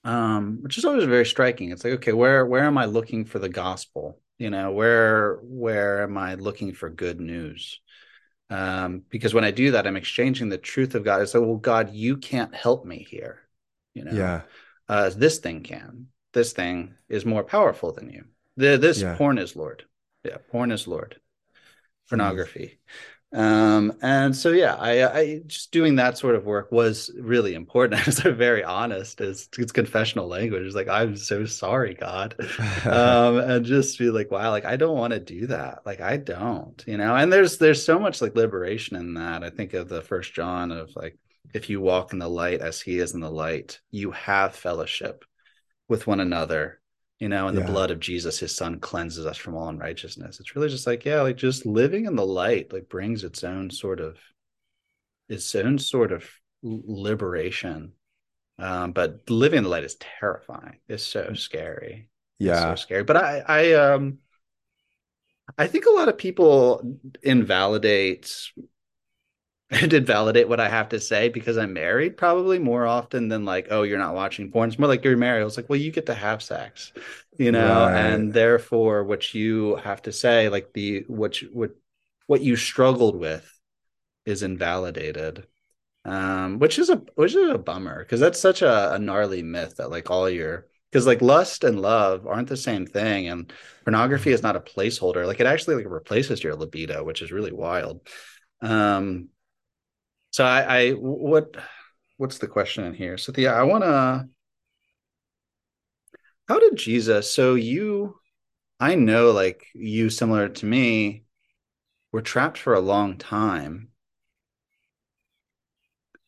um, 0.04 0.60
which 0.62 0.78
is 0.78 0.86
always 0.86 1.04
very 1.06 1.26
striking. 1.26 1.72
It's 1.72 1.84
like, 1.84 1.94
okay, 1.94 2.13
where 2.13 2.46
where 2.46 2.63
am 2.63 2.78
I 2.78 2.86
looking 2.86 3.26
for 3.26 3.39
the 3.39 3.50
gospel? 3.50 4.22
You 4.38 4.50
know, 4.50 4.72
where 4.72 5.39
where 5.44 6.04
am 6.04 6.18
I 6.18 6.36
looking 6.36 6.74
for 6.74 6.89
good 6.89 7.20
news? 7.20 7.80
Um, 8.50 9.04
because 9.10 9.34
when 9.34 9.44
I 9.44 9.52
do 9.52 9.72
that, 9.72 9.86
I'm 9.86 9.98
exchanging 9.98 10.50
the 10.50 10.58
truth 10.58 10.96
of 10.96 11.04
God. 11.04 11.22
It's 11.22 11.36
like, 11.36 11.44
well, 11.44 11.58
God, 11.58 11.94
you 11.94 12.18
can't 12.18 12.56
help 12.56 12.86
me 12.86 13.06
here. 13.08 13.42
You 13.94 14.06
know, 14.06 14.12
yeah, 14.12 14.42
uh, 14.88 15.10
this 15.10 15.39
thing 15.39 15.62
can. 15.62 16.08
This 16.32 16.54
thing 16.54 16.96
is 17.10 17.26
more 17.26 17.44
powerful 17.44 17.92
than 17.92 18.10
you. 18.10 18.26
The, 18.56 18.78
this 18.78 19.02
yeah. 19.02 19.15
porn 19.15 19.38
is 19.38 19.56
Lord. 19.56 19.84
Yeah, 20.24 20.38
porn 20.50 20.72
is 20.72 20.88
Lord 20.88 21.20
pornography. 22.10 22.80
Um, 23.32 23.93
and 24.02 24.36
so, 24.36 24.50
yeah, 24.50 24.74
I, 24.76 25.19
I 25.19 25.41
just 25.45 25.72
doing 25.72 25.95
that 25.98 26.17
sort 26.17 26.34
of 26.34 26.45
work 26.45 26.72
was 26.72 27.12
really 27.19 27.54
important. 27.54 28.02
I 28.02 28.06
was 28.06 28.19
very 28.19 28.63
honest. 28.63 29.22
It's, 29.22 29.48
it's 29.58 29.72
confessional 29.72 30.28
language. 30.28 30.63
It's 30.63 30.76
like, 30.76 30.88
I'm 30.88 31.15
so 31.15 31.45
sorry, 31.45 31.93
God. 31.93 32.36
um, 32.86 33.38
and 33.38 33.65
just 33.65 34.00
be 34.00 34.10
like, 34.10 34.32
wow, 34.32 34.50
like, 34.50 34.65
I 34.65 34.78
don't 34.78 34.98
want 34.98 35.13
to 35.13 35.19
do 35.19 35.48
that. 35.48 35.86
Like, 35.86 36.02
I 36.02 36.17
don't, 36.17 36.84
you 36.88 36.98
know, 36.98 37.15
and 37.15 37.32
there's, 37.32 37.58
there's 37.60 37.86
so 37.86 38.00
much 38.00 38.22
like 38.22 38.36
liberation 38.36 38.98
in 38.98 39.13
that. 39.13 39.43
I 39.43 39.52
think 39.52 39.74
of 39.74 39.89
the 39.89 40.02
first 40.02 40.34
John 40.34 40.72
of 40.72 40.95
like, 40.95 41.17
if 41.54 41.69
you 41.69 41.82
walk 41.82 42.13
in 42.13 42.19
the 42.19 42.30
light 42.30 42.62
as 42.62 42.82
he 42.82 43.00
is 43.00 43.13
in 43.13 43.22
the 43.22 43.32
light, 43.32 43.80
you 43.91 44.12
have 44.12 44.56
fellowship 44.56 45.24
with 45.88 46.06
one 46.08 46.19
another 46.19 46.80
you 47.19 47.27
know, 47.27 47.47
and 47.47 47.58
yeah. 47.58 47.65
the 47.65 47.71
blood 47.71 47.91
of 47.91 47.99
Jesus, 47.99 48.39
his 48.39 48.55
son, 48.55 48.79
cleanses 48.79 49.25
us 49.25 49.38
from 49.38 49.55
all 49.55 49.67
unrighteousness. 49.67 50.39
It's 50.39 50.55
really 50.55 50.69
just 50.69 50.88
like, 50.88 51.03
yeah, 51.03 51.21
like 51.21 51.36
just 51.36 51.65
living 51.65 52.05
in 52.05 52.15
the 52.15 52.25
light, 52.25 52.71
like 52.71 52.88
brings 52.88 53.23
its 53.23 53.43
own 53.43 53.69
sort 53.69 53.99
of 53.99 54.17
its 55.27 55.53
own 55.53 55.77
sort 55.77 56.12
of 56.12 56.27
liberation. 56.63 57.93
Um, 58.58 58.93
but 58.93 59.29
living 59.29 59.60
in 59.60 59.63
the 59.63 59.69
light 59.69 59.84
is 59.84 59.95
terrifying. 59.95 60.79
It's 60.88 61.03
so 61.03 61.25
mm. 61.25 61.38
scary. 61.38 62.10
Yeah. 62.39 62.72
It's 62.72 62.82
so 62.82 62.86
scary. 62.86 63.03
But 63.03 63.17
I 63.17 63.43
I 63.45 63.74
um 63.74 64.20
I 65.57 65.67
think 65.67 65.86
a 65.86 65.91
lot 65.91 66.09
of 66.09 66.17
people 66.17 66.99
invalidate 67.22 68.51
and 69.72 69.93
invalidate 69.93 70.49
what 70.49 70.59
I 70.59 70.67
have 70.67 70.89
to 70.89 70.99
say 70.99 71.30
because 71.30 71.57
I'm 71.57 71.74
married, 71.74 72.17
probably 72.17 72.57
more 72.57 72.88
often 72.88 73.28
than 73.28 73.45
like, 73.45 73.67
oh, 73.70 73.84
you're 73.84 73.99
not 73.99 74.15
watching 74.15 74.51
porn. 74.51 74.70
It's 74.70 74.80
more 74.80 74.88
like 74.88 75.03
you're 75.03 75.15
married. 75.15 75.41
I 75.41 75.45
was 75.45 75.57
like, 75.57 75.70
well, 75.70 75.80
you 75.80 75.91
get 75.91 76.07
to 76.07 76.15
have 76.15 76.41
sex, 76.41 76.91
you 77.38 77.51
know, 77.51 77.86
right. 77.86 77.95
and 77.95 78.34
therefore, 78.34 79.03
what 79.03 79.34
you 79.34 79.76
have 79.78 80.01
to 80.03 80.11
say, 80.11 80.49
like 80.49 80.74
the 80.74 81.05
what 81.07 81.41
you, 81.41 81.49
what 81.53 81.72
what 82.26 82.41
you 82.41 82.55
struggled 82.55 83.15
with, 83.15 83.47
is 84.26 84.41
invalidated, 84.41 85.45
um, 86.03 86.57
which 86.57 86.80
is 86.80 86.89
a 86.89 87.03
which 87.15 87.36
is 87.36 87.49
a 87.49 87.57
bummer 87.57 88.03
because 88.03 88.20
that's 88.20 88.39
such 88.39 88.63
a, 88.63 88.93
a 88.93 88.99
gnarly 88.99 89.43
myth 89.43 89.76
that 89.78 89.91
like 89.91 90.09
all 90.09 90.28
your 90.28 90.65
because 90.91 91.05
like 91.05 91.22
lust 91.22 91.63
and 91.63 91.80
love 91.80 92.26
aren't 92.26 92.49
the 92.49 92.57
same 92.57 92.88
thing, 92.88 93.28
and 93.28 93.53
pornography 93.84 94.32
is 94.32 94.41
not 94.41 94.55
a 94.55 94.61
placeholder. 94.61 95.28
Like 95.28 95.39
it 95.39 95.45
actually 95.45 95.76
like 95.76 95.86
replaces 95.86 96.43
your 96.43 96.55
libido, 96.55 97.03
which 97.03 97.22
is 97.22 97.32
really 97.32 97.51
wild. 97.51 98.01
Um, 98.61 99.30
so 100.32 100.43
I, 100.45 100.61
I 100.61 100.91
what 100.91 101.55
what's 102.17 102.38
the 102.38 102.47
question 102.47 102.84
in 102.86 102.93
here? 102.93 103.17
So 103.17 103.34
yeah, 103.36 103.53
I 103.53 103.63
want 103.63 103.84
to 103.84 104.27
How 106.49 106.59
did 106.59 106.75
Jesus? 106.77 107.32
So 107.32 107.53
you, 107.55 108.19
I 108.80 108.95
know, 108.95 109.32
like 109.32 109.67
you, 109.75 110.09
similar 110.09 110.49
to 110.49 110.65
me, 110.65 111.23
were 112.11 112.21
trapped 112.21 112.57
for 112.57 112.73
a 112.73 112.80
long 112.80 113.17
time. 113.17 113.89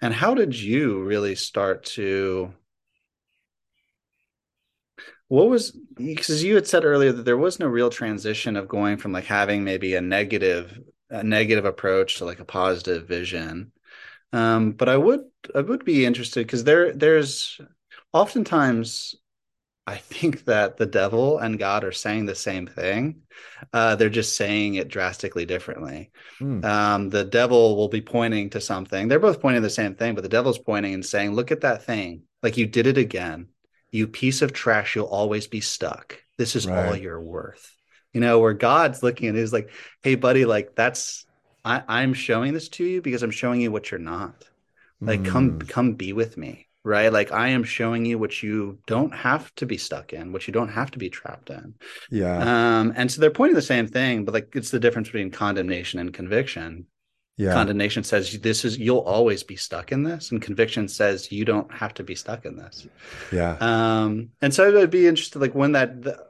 And 0.01 0.13
how 0.13 0.35
did 0.35 0.59
you 0.59 1.01
really 1.03 1.35
start 1.35 1.85
to? 1.97 2.53
What 5.27 5.49
was 5.49 5.71
because 5.95 6.43
you 6.43 6.55
had 6.55 6.67
said 6.67 6.83
earlier 6.83 7.11
that 7.13 7.23
there 7.23 7.37
was 7.37 7.59
no 7.59 7.67
real 7.67 7.89
transition 7.89 8.55
of 8.57 8.67
going 8.67 8.97
from 8.97 9.13
like 9.13 9.25
having 9.25 9.63
maybe 9.63 9.95
a 9.95 10.01
negative 10.01 10.77
a 11.09 11.23
negative 11.23 11.65
approach 11.65 12.17
to 12.17 12.25
like 12.25 12.39
a 12.39 12.45
positive 12.45 13.07
vision. 13.07 13.71
Um, 14.33 14.71
but 14.71 14.89
I 14.89 14.97
would 14.97 15.21
I 15.53 15.61
would 15.61 15.85
be 15.85 16.05
interested 16.05 16.45
because 16.45 16.63
there 16.63 16.93
there's 16.93 17.59
oftentimes 18.13 19.15
I 19.87 19.97
think 19.97 20.45
that 20.45 20.77
the 20.77 20.85
devil 20.85 21.39
and 21.39 21.57
God 21.57 21.83
are 21.83 21.91
saying 21.91 22.25
the 22.25 22.35
same 22.35 22.67
thing. 22.67 23.23
Uh, 23.73 23.95
they're 23.95 24.09
just 24.09 24.35
saying 24.35 24.75
it 24.75 24.87
drastically 24.87 25.45
differently. 25.45 26.11
Mm. 26.39 26.63
Um, 26.63 27.09
the 27.09 27.23
devil 27.23 27.75
will 27.75 27.89
be 27.89 28.01
pointing 28.01 28.51
to 28.51 28.61
something. 28.61 29.07
They're 29.07 29.19
both 29.19 29.41
pointing 29.41 29.61
to 29.61 29.67
the 29.67 29.73
same 29.73 29.95
thing, 29.95 30.13
but 30.13 30.21
the 30.21 30.29
devil's 30.29 30.59
pointing 30.59 30.93
and 30.93 31.05
saying, 31.05 31.33
"Look 31.33 31.51
at 31.51 31.61
that 31.61 31.83
thing! 31.83 32.23
Like 32.43 32.57
you 32.57 32.67
did 32.67 32.87
it 32.87 32.97
again. 32.97 33.47
You 33.91 34.07
piece 34.07 34.41
of 34.41 34.53
trash. 34.53 34.95
You'll 34.95 35.07
always 35.07 35.47
be 35.47 35.61
stuck. 35.61 36.23
This 36.37 36.55
is 36.55 36.67
right. 36.67 36.87
all 36.87 36.95
you're 36.95 37.21
worth." 37.21 37.75
You 38.13 38.21
know, 38.21 38.39
where 38.39 38.53
God's 38.53 39.01
looking 39.01 39.29
at 39.29 39.35
is 39.35 39.51
like, 39.51 39.71
"Hey, 40.03 40.15
buddy, 40.15 40.45
like 40.45 40.75
that's 40.75 41.25
I, 41.63 41.83
I'm 41.87 42.13
showing 42.13 42.53
this 42.53 42.69
to 42.69 42.83
you 42.83 43.01
because 43.01 43.23
I'm 43.23 43.31
showing 43.31 43.61
you 43.61 43.71
what 43.71 43.91
you're 43.91 43.99
not. 43.99 44.47
Like, 44.99 45.21
mm. 45.21 45.27
come 45.27 45.59
come 45.59 45.93
be 45.93 46.13
with 46.13 46.37
me." 46.37 46.67
right? 46.83 47.11
Like 47.11 47.31
I 47.31 47.49
am 47.49 47.63
showing 47.63 48.05
you 48.05 48.17
what 48.17 48.41
you 48.41 48.79
don't 48.87 49.13
have 49.13 49.53
to 49.55 49.65
be 49.65 49.77
stuck 49.77 50.13
in, 50.13 50.31
what 50.31 50.47
you 50.47 50.53
don't 50.53 50.69
have 50.69 50.91
to 50.91 50.99
be 50.99 51.09
trapped 51.09 51.49
in. 51.49 51.75
Yeah. 52.09 52.79
Um, 52.79 52.93
and 52.95 53.11
so 53.11 53.21
they're 53.21 53.31
pointing 53.31 53.55
the 53.55 53.61
same 53.61 53.87
thing, 53.87 54.25
but 54.25 54.33
like 54.33 54.55
it's 54.55 54.71
the 54.71 54.79
difference 54.79 55.07
between 55.07 55.31
condemnation 55.31 55.99
and 55.99 56.13
conviction. 56.13 56.87
Yeah. 57.37 57.53
Condemnation 57.53 58.03
says 58.03 58.37
this 58.39 58.65
is 58.65 58.77
you'll 58.77 58.99
always 58.99 59.41
be 59.41 59.55
stuck 59.55 59.91
in 59.91 60.03
this, 60.03 60.31
and 60.31 60.41
conviction 60.41 60.87
says 60.87 61.31
you 61.31 61.45
don't 61.45 61.71
have 61.73 61.93
to 61.95 62.03
be 62.03 62.13
stuck 62.13 62.45
in 62.45 62.57
this. 62.57 62.87
Yeah. 63.31 63.57
Um, 63.59 64.29
and 64.41 64.53
so 64.53 64.79
I'd 64.79 64.91
be 64.91 65.07
interested, 65.07 65.39
like 65.39 65.55
when 65.55 65.71
that, 65.71 66.03
the, 66.03 66.23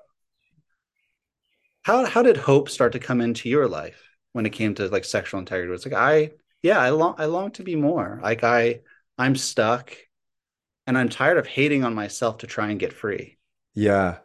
how 1.81 2.05
how 2.05 2.21
did 2.21 2.37
hope 2.37 2.69
start 2.69 2.93
to 2.93 2.99
come 2.99 3.19
into 3.19 3.49
your 3.49 3.67
life 3.67 4.10
when 4.33 4.45
it 4.45 4.51
came 4.51 4.75
to 4.75 4.87
like 4.87 5.05
sexual 5.05 5.39
integrity? 5.39 5.73
It's 5.73 5.85
like 5.85 5.95
I, 5.95 6.31
yeah, 6.63 6.79
I 6.79 6.89
long 6.89 7.15
I 7.17 7.25
long 7.25 7.51
to 7.51 7.63
be 7.63 7.75
more. 7.75 8.19
Like 8.21 8.43
I, 8.43 8.81
I'm 9.17 9.35
stuck 9.35 9.95
and 10.87 10.97
I'm 10.97 11.09
tired 11.09 11.37
of 11.37 11.47
hating 11.47 11.83
on 11.83 11.93
myself 11.93 12.39
to 12.39 12.47
try 12.47 12.69
and 12.69 12.79
get 12.79 12.93
free. 12.93 13.37
Yeah. 13.73 14.19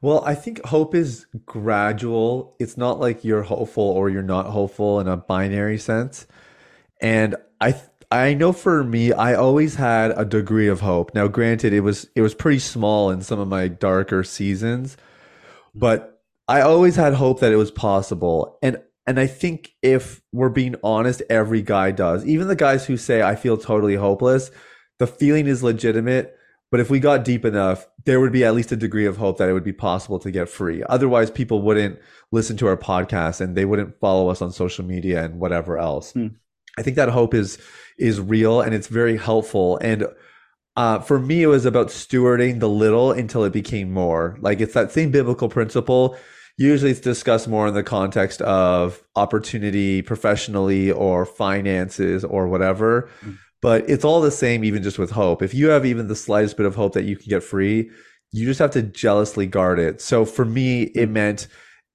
Well, 0.00 0.24
I 0.24 0.34
think 0.34 0.64
hope 0.64 0.94
is 0.94 1.26
gradual. 1.46 2.56
It's 2.58 2.76
not 2.76 2.98
like 2.98 3.24
you're 3.24 3.42
hopeful 3.42 3.84
or 3.84 4.10
you're 4.10 4.22
not 4.22 4.46
hopeful 4.46 5.00
in 5.00 5.06
a 5.08 5.16
binary 5.16 5.78
sense. 5.78 6.26
And 7.00 7.36
I 7.60 7.80
I 8.10 8.34
know 8.34 8.52
for 8.52 8.84
me, 8.84 9.12
I 9.12 9.34
always 9.34 9.76
had 9.76 10.12
a 10.16 10.24
degree 10.26 10.68
of 10.68 10.80
hope. 10.80 11.14
Now, 11.14 11.28
granted, 11.28 11.72
it 11.72 11.80
was 11.80 12.08
it 12.14 12.20
was 12.22 12.34
pretty 12.34 12.58
small 12.58 13.10
in 13.10 13.22
some 13.22 13.38
of 13.40 13.48
my 13.48 13.68
darker 13.68 14.24
seasons, 14.24 14.96
but 15.74 16.22
I 16.48 16.60
always 16.62 16.96
had 16.96 17.14
hope 17.14 17.40
that 17.40 17.52
it 17.52 17.56
was 17.56 17.70
possible. 17.70 18.58
And 18.62 18.82
and 19.06 19.18
I 19.18 19.26
think 19.26 19.74
if 19.82 20.20
we're 20.32 20.48
being 20.48 20.76
honest, 20.82 21.22
every 21.28 21.62
guy 21.62 21.90
does. 21.90 22.24
Even 22.24 22.48
the 22.48 22.56
guys 22.56 22.86
who 22.86 22.96
say 22.96 23.22
I 23.22 23.34
feel 23.34 23.56
totally 23.56 23.96
hopeless, 23.96 24.50
the 24.98 25.06
feeling 25.06 25.46
is 25.46 25.62
legitimate. 25.62 26.36
But 26.70 26.80
if 26.80 26.88
we 26.88 27.00
got 27.00 27.24
deep 27.24 27.44
enough, 27.44 27.86
there 28.04 28.18
would 28.18 28.32
be 28.32 28.44
at 28.44 28.54
least 28.54 28.72
a 28.72 28.76
degree 28.76 29.04
of 29.04 29.18
hope 29.18 29.36
that 29.38 29.48
it 29.48 29.52
would 29.52 29.64
be 29.64 29.74
possible 29.74 30.18
to 30.20 30.30
get 30.30 30.48
free. 30.48 30.82
Otherwise, 30.88 31.30
people 31.30 31.60
wouldn't 31.60 31.98
listen 32.30 32.56
to 32.58 32.66
our 32.66 32.78
podcast 32.78 33.42
and 33.42 33.54
they 33.54 33.66
wouldn't 33.66 33.98
follow 34.00 34.28
us 34.28 34.40
on 34.40 34.52
social 34.52 34.84
media 34.84 35.24
and 35.24 35.38
whatever 35.38 35.76
else. 35.76 36.12
Hmm. 36.12 36.28
I 36.78 36.82
think 36.82 36.96
that 36.96 37.10
hope 37.10 37.34
is 37.34 37.58
is 37.98 38.20
real 38.20 38.62
and 38.62 38.74
it's 38.74 38.88
very 38.88 39.18
helpful. 39.18 39.76
And 39.78 40.06
uh, 40.76 41.00
for 41.00 41.18
me, 41.18 41.42
it 41.42 41.48
was 41.48 41.66
about 41.66 41.88
stewarding 41.88 42.60
the 42.60 42.68
little 42.68 43.12
until 43.12 43.44
it 43.44 43.52
became 43.52 43.92
more. 43.92 44.38
Like 44.40 44.60
it's 44.60 44.74
that 44.74 44.92
same 44.92 45.10
biblical 45.10 45.50
principle. 45.50 46.16
Usually, 46.58 46.90
it's 46.90 47.00
discussed 47.00 47.48
more 47.48 47.66
in 47.66 47.74
the 47.74 47.82
context 47.82 48.42
of 48.42 49.02
opportunity, 49.16 50.02
professionally, 50.02 50.92
or 50.92 51.24
finances, 51.24 52.24
or 52.24 52.46
whatever. 52.46 53.08
Hmm. 53.20 53.32
But 53.62 53.88
it's 53.88 54.04
all 54.04 54.20
the 54.20 54.30
same, 54.30 54.64
even 54.64 54.82
just 54.82 54.98
with 54.98 55.12
hope. 55.12 55.40
If 55.40 55.54
you 55.54 55.68
have 55.68 55.86
even 55.86 56.08
the 56.08 56.16
slightest 56.16 56.56
bit 56.56 56.66
of 56.66 56.74
hope 56.74 56.94
that 56.94 57.04
you 57.04 57.16
can 57.16 57.28
get 57.28 57.44
free, 57.44 57.90
you 58.32 58.46
just 58.46 58.58
have 58.58 58.72
to 58.72 58.82
jealously 58.82 59.46
guard 59.46 59.78
it. 59.78 60.00
So 60.00 60.24
for 60.24 60.44
me, 60.44 60.82
it 60.94 61.08
meant 61.08 61.46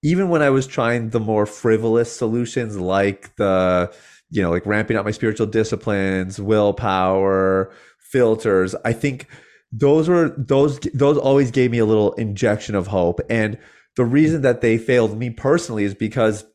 even 0.04 0.30
when 0.30 0.42
I 0.42 0.50
was 0.50 0.66
trying 0.66 1.10
the 1.10 1.20
more 1.20 1.46
frivolous 1.46 2.16
solutions, 2.16 2.78
like 2.78 3.36
the, 3.36 3.94
you 4.30 4.42
know, 4.42 4.52
like 4.52 4.66
ramping 4.66 4.96
up 4.96 5.06
my 5.06 5.12
spiritual 5.12 5.48
disciplines, 5.48 6.40
willpower, 6.40 7.72
filters, 8.00 8.76
I 8.86 8.94
think 8.94 9.28
those 9.72 10.08
were 10.08 10.30
those 10.38 10.80
those 10.94 11.18
always 11.18 11.52
gave 11.52 11.72
me 11.72 11.80
a 11.80 11.86
little 11.86 12.14
injection 12.14 12.76
of 12.76 12.88
hope. 12.88 13.20
And 13.30 13.58
the 13.98 14.06
reason 14.06 14.44
that 14.44 14.62
they 14.62 14.78
failed 14.78 15.18
me 15.18 15.32
personally 15.32 15.84
is 15.84 15.96
because 15.96 16.46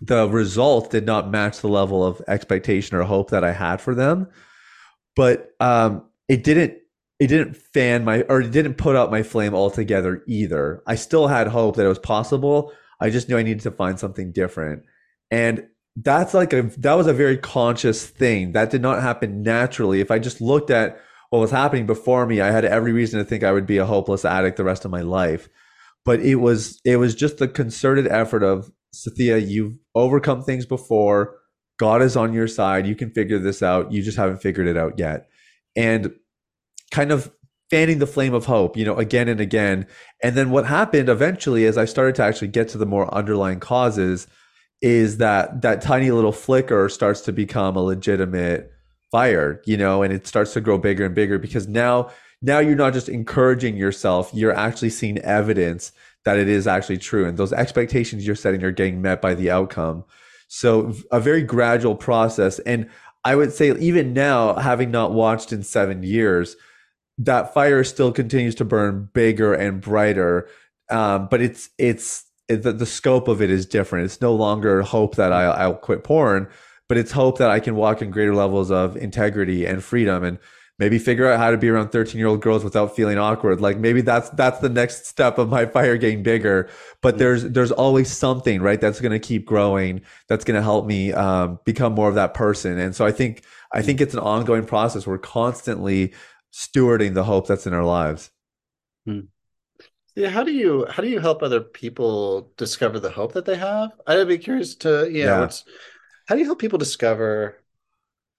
the 0.00 0.28
result 0.28 0.90
did 0.90 1.06
not 1.06 1.30
match 1.30 1.60
the 1.60 1.68
level 1.68 2.04
of 2.04 2.20
expectation 2.26 2.96
or 2.96 3.04
hope 3.04 3.30
that 3.30 3.44
I 3.44 3.52
had 3.52 3.80
for 3.80 3.94
them. 3.94 4.28
But 5.14 5.52
um, 5.60 6.04
it 6.28 6.42
didn't 6.44 6.78
it 7.20 7.28
didn't 7.28 7.56
fan 7.56 8.04
my 8.04 8.22
or 8.22 8.40
it 8.40 8.50
didn't 8.50 8.74
put 8.74 8.96
out 8.96 9.12
my 9.12 9.22
flame 9.22 9.54
altogether 9.54 10.24
either. 10.26 10.82
I 10.84 10.96
still 10.96 11.28
had 11.28 11.46
hope 11.46 11.76
that 11.76 11.84
it 11.84 11.88
was 11.88 12.00
possible. 12.00 12.72
I 13.00 13.10
just 13.10 13.28
knew 13.28 13.38
I 13.38 13.44
needed 13.44 13.62
to 13.62 13.70
find 13.70 13.98
something 13.98 14.32
different. 14.32 14.82
And 15.30 15.68
that's 15.94 16.34
like 16.34 16.52
a 16.52 16.62
that 16.78 16.94
was 16.94 17.06
a 17.06 17.12
very 17.12 17.38
conscious 17.38 18.04
thing. 18.04 18.52
That 18.52 18.70
did 18.70 18.82
not 18.82 19.02
happen 19.02 19.42
naturally. 19.42 20.00
If 20.00 20.10
I 20.10 20.18
just 20.18 20.40
looked 20.40 20.70
at 20.70 21.00
what 21.30 21.38
was 21.38 21.52
happening 21.52 21.86
before 21.86 22.26
me, 22.26 22.40
I 22.40 22.50
had 22.50 22.64
every 22.64 22.92
reason 22.92 23.20
to 23.20 23.24
think 23.24 23.44
I 23.44 23.52
would 23.52 23.66
be 23.66 23.78
a 23.78 23.86
hopeless 23.86 24.24
addict 24.24 24.56
the 24.56 24.64
rest 24.64 24.84
of 24.84 24.90
my 24.90 25.02
life. 25.02 25.48
But 26.04 26.20
it 26.20 26.36
was 26.36 26.80
it 26.84 26.96
was 26.96 27.14
just 27.14 27.38
the 27.38 27.48
concerted 27.48 28.08
effort 28.08 28.42
of 28.42 28.70
Sathiya, 28.94 29.46
you've 29.46 29.74
overcome 29.94 30.42
things 30.42 30.66
before. 30.66 31.38
God 31.78 32.02
is 32.02 32.16
on 32.16 32.32
your 32.32 32.48
side. 32.48 32.86
You 32.86 32.94
can 32.94 33.10
figure 33.10 33.38
this 33.38 33.62
out. 33.62 33.92
You 33.92 34.02
just 34.02 34.16
haven't 34.16 34.42
figured 34.42 34.66
it 34.66 34.76
out 34.76 34.98
yet. 34.98 35.28
And 35.74 36.12
kind 36.90 37.10
of 37.10 37.32
fanning 37.70 37.98
the 37.98 38.06
flame 38.06 38.34
of 38.34 38.44
hope, 38.44 38.76
you 38.76 38.84
know, 38.84 38.96
again 38.96 39.28
and 39.28 39.40
again. 39.40 39.86
And 40.22 40.36
then 40.36 40.50
what 40.50 40.66
happened 40.66 41.08
eventually 41.08 41.64
as 41.64 41.78
I 41.78 41.86
started 41.86 42.14
to 42.16 42.22
actually 42.22 42.48
get 42.48 42.68
to 42.68 42.78
the 42.78 42.86
more 42.86 43.12
underlying 43.12 43.60
causes 43.60 44.26
is 44.82 45.16
that 45.16 45.62
that 45.62 45.80
tiny 45.80 46.10
little 46.10 46.32
flicker 46.32 46.88
starts 46.90 47.22
to 47.22 47.32
become 47.32 47.76
a 47.76 47.80
legitimate 47.80 48.70
fire, 49.10 49.62
you 49.64 49.76
know, 49.78 50.02
and 50.02 50.12
it 50.12 50.26
starts 50.26 50.52
to 50.52 50.60
grow 50.60 50.76
bigger 50.76 51.06
and 51.06 51.14
bigger 51.14 51.38
because 51.38 51.66
now 51.66 52.10
now 52.42 52.58
you're 52.58 52.74
not 52.74 52.92
just 52.92 53.08
encouraging 53.08 53.76
yourself, 53.76 54.30
you're 54.34 54.54
actually 54.54 54.90
seeing 54.90 55.18
evidence 55.18 55.92
that 56.24 56.38
it 56.38 56.48
is 56.48 56.66
actually 56.66 56.98
true. 56.98 57.26
And 57.26 57.36
those 57.36 57.52
expectations 57.52 58.26
you're 58.26 58.36
setting 58.36 58.62
are 58.64 58.72
getting 58.72 59.00
met 59.00 59.22
by 59.22 59.34
the 59.34 59.50
outcome. 59.50 60.04
So 60.48 60.94
a 61.10 61.20
very 61.20 61.42
gradual 61.42 61.94
process. 61.94 62.58
And 62.60 62.90
I 63.24 63.36
would 63.36 63.52
say 63.52 63.76
even 63.78 64.12
now, 64.12 64.54
having 64.54 64.90
not 64.90 65.12
watched 65.12 65.52
in 65.52 65.62
seven 65.62 66.02
years, 66.02 66.56
that 67.18 67.54
fire 67.54 67.84
still 67.84 68.12
continues 68.12 68.54
to 68.56 68.64
burn 68.64 69.08
bigger 69.14 69.54
and 69.54 69.80
brighter. 69.80 70.48
Um, 70.90 71.28
but 71.30 71.40
it's 71.40 71.70
it's 71.78 72.24
it, 72.48 72.62
the, 72.62 72.72
the 72.72 72.86
scope 72.86 73.28
of 73.28 73.40
it 73.40 73.50
is 73.50 73.64
different. 73.66 74.04
It's 74.04 74.20
no 74.20 74.34
longer 74.34 74.82
hope 74.82 75.14
that 75.16 75.32
I, 75.32 75.44
I'll 75.44 75.74
quit 75.74 76.04
porn, 76.04 76.48
but 76.88 76.98
it's 76.98 77.12
hope 77.12 77.38
that 77.38 77.50
I 77.50 77.60
can 77.60 77.76
walk 77.76 78.02
in 78.02 78.10
greater 78.10 78.34
levels 78.34 78.70
of 78.70 78.96
integrity 78.96 79.64
and 79.64 79.82
freedom. 79.82 80.24
And 80.24 80.38
maybe 80.82 80.98
figure 80.98 81.30
out 81.30 81.38
how 81.38 81.52
to 81.52 81.56
be 81.56 81.68
around 81.68 81.90
13 81.90 82.18
year 82.18 82.26
old 82.26 82.42
girls 82.42 82.64
without 82.64 82.96
feeling 82.96 83.16
awkward. 83.16 83.60
Like 83.60 83.78
maybe 83.78 84.00
that's 84.00 84.30
that's 84.30 84.58
the 84.58 84.68
next 84.68 85.06
step 85.06 85.38
of 85.38 85.48
my 85.48 85.64
fire 85.64 85.96
getting 85.96 86.24
bigger. 86.24 86.68
But 87.00 87.18
there's 87.18 87.44
there's 87.44 87.70
always 87.70 88.10
something 88.10 88.60
right 88.60 88.80
that's 88.80 89.00
going 89.00 89.12
to 89.12 89.20
keep 89.20 89.46
growing 89.46 90.00
that's 90.28 90.44
going 90.44 90.56
to 90.56 90.62
help 90.62 90.84
me 90.84 91.12
um, 91.12 91.60
become 91.64 91.92
more 91.92 92.08
of 92.08 92.16
that 92.16 92.34
person. 92.34 92.80
And 92.80 92.96
so 92.96 93.06
i 93.06 93.12
think 93.12 93.44
i 93.72 93.80
think 93.80 94.00
it's 94.00 94.14
an 94.14 94.20
ongoing 94.20 94.66
process. 94.66 95.06
We're 95.06 95.18
constantly 95.18 96.14
stewarding 96.52 97.14
the 97.14 97.22
hope 97.22 97.46
that's 97.46 97.66
in 97.66 97.74
our 97.74 97.84
lives. 97.84 98.32
Hmm. 99.06 99.20
yeah 100.16 100.30
how 100.30 100.42
do 100.42 100.52
you 100.52 100.86
how 100.90 101.00
do 101.04 101.08
you 101.08 101.20
help 101.20 101.42
other 101.42 101.60
people 101.60 102.52
discover 102.56 102.98
the 102.98 103.10
hope 103.10 103.34
that 103.34 103.44
they 103.44 103.56
have? 103.56 103.90
I'd 104.04 104.26
be 104.26 104.38
curious 104.38 104.74
to 104.82 105.08
yeah, 105.08 105.26
yeah. 105.26 105.40
what's 105.40 105.64
how 106.26 106.34
do 106.34 106.40
you 106.40 106.46
help 106.46 106.58
people 106.58 106.78
discover 106.78 107.61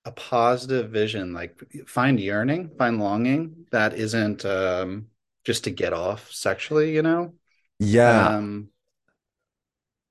a 0.06 0.12
positive 0.12 0.90
vision 0.90 1.34
like 1.34 1.62
find 1.88 2.20
yearning 2.20 2.70
find 2.78 3.00
longing 3.00 3.66
that 3.72 3.94
isn't 3.94 4.44
um 4.46 5.08
just 5.46 5.64
to 5.64 5.72
get 5.72 5.94
off 5.94 6.32
sexually 6.32 6.94
you 6.94 7.02
know? 7.02 7.34
Yeah. 7.80 8.28
Um 8.28 8.70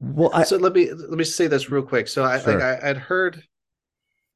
well 0.00 0.30
I, 0.32 0.44
so 0.44 0.56
let 0.56 0.72
me 0.72 0.90
let 0.92 1.18
me 1.18 1.24
say 1.24 1.46
this 1.46 1.70
real 1.70 1.82
quick. 1.82 2.08
So 2.08 2.24
i 2.24 2.40
sure. 2.40 2.54
like 2.54 2.62
I, 2.62 2.90
i'd 2.90 2.96
heard 2.96 3.42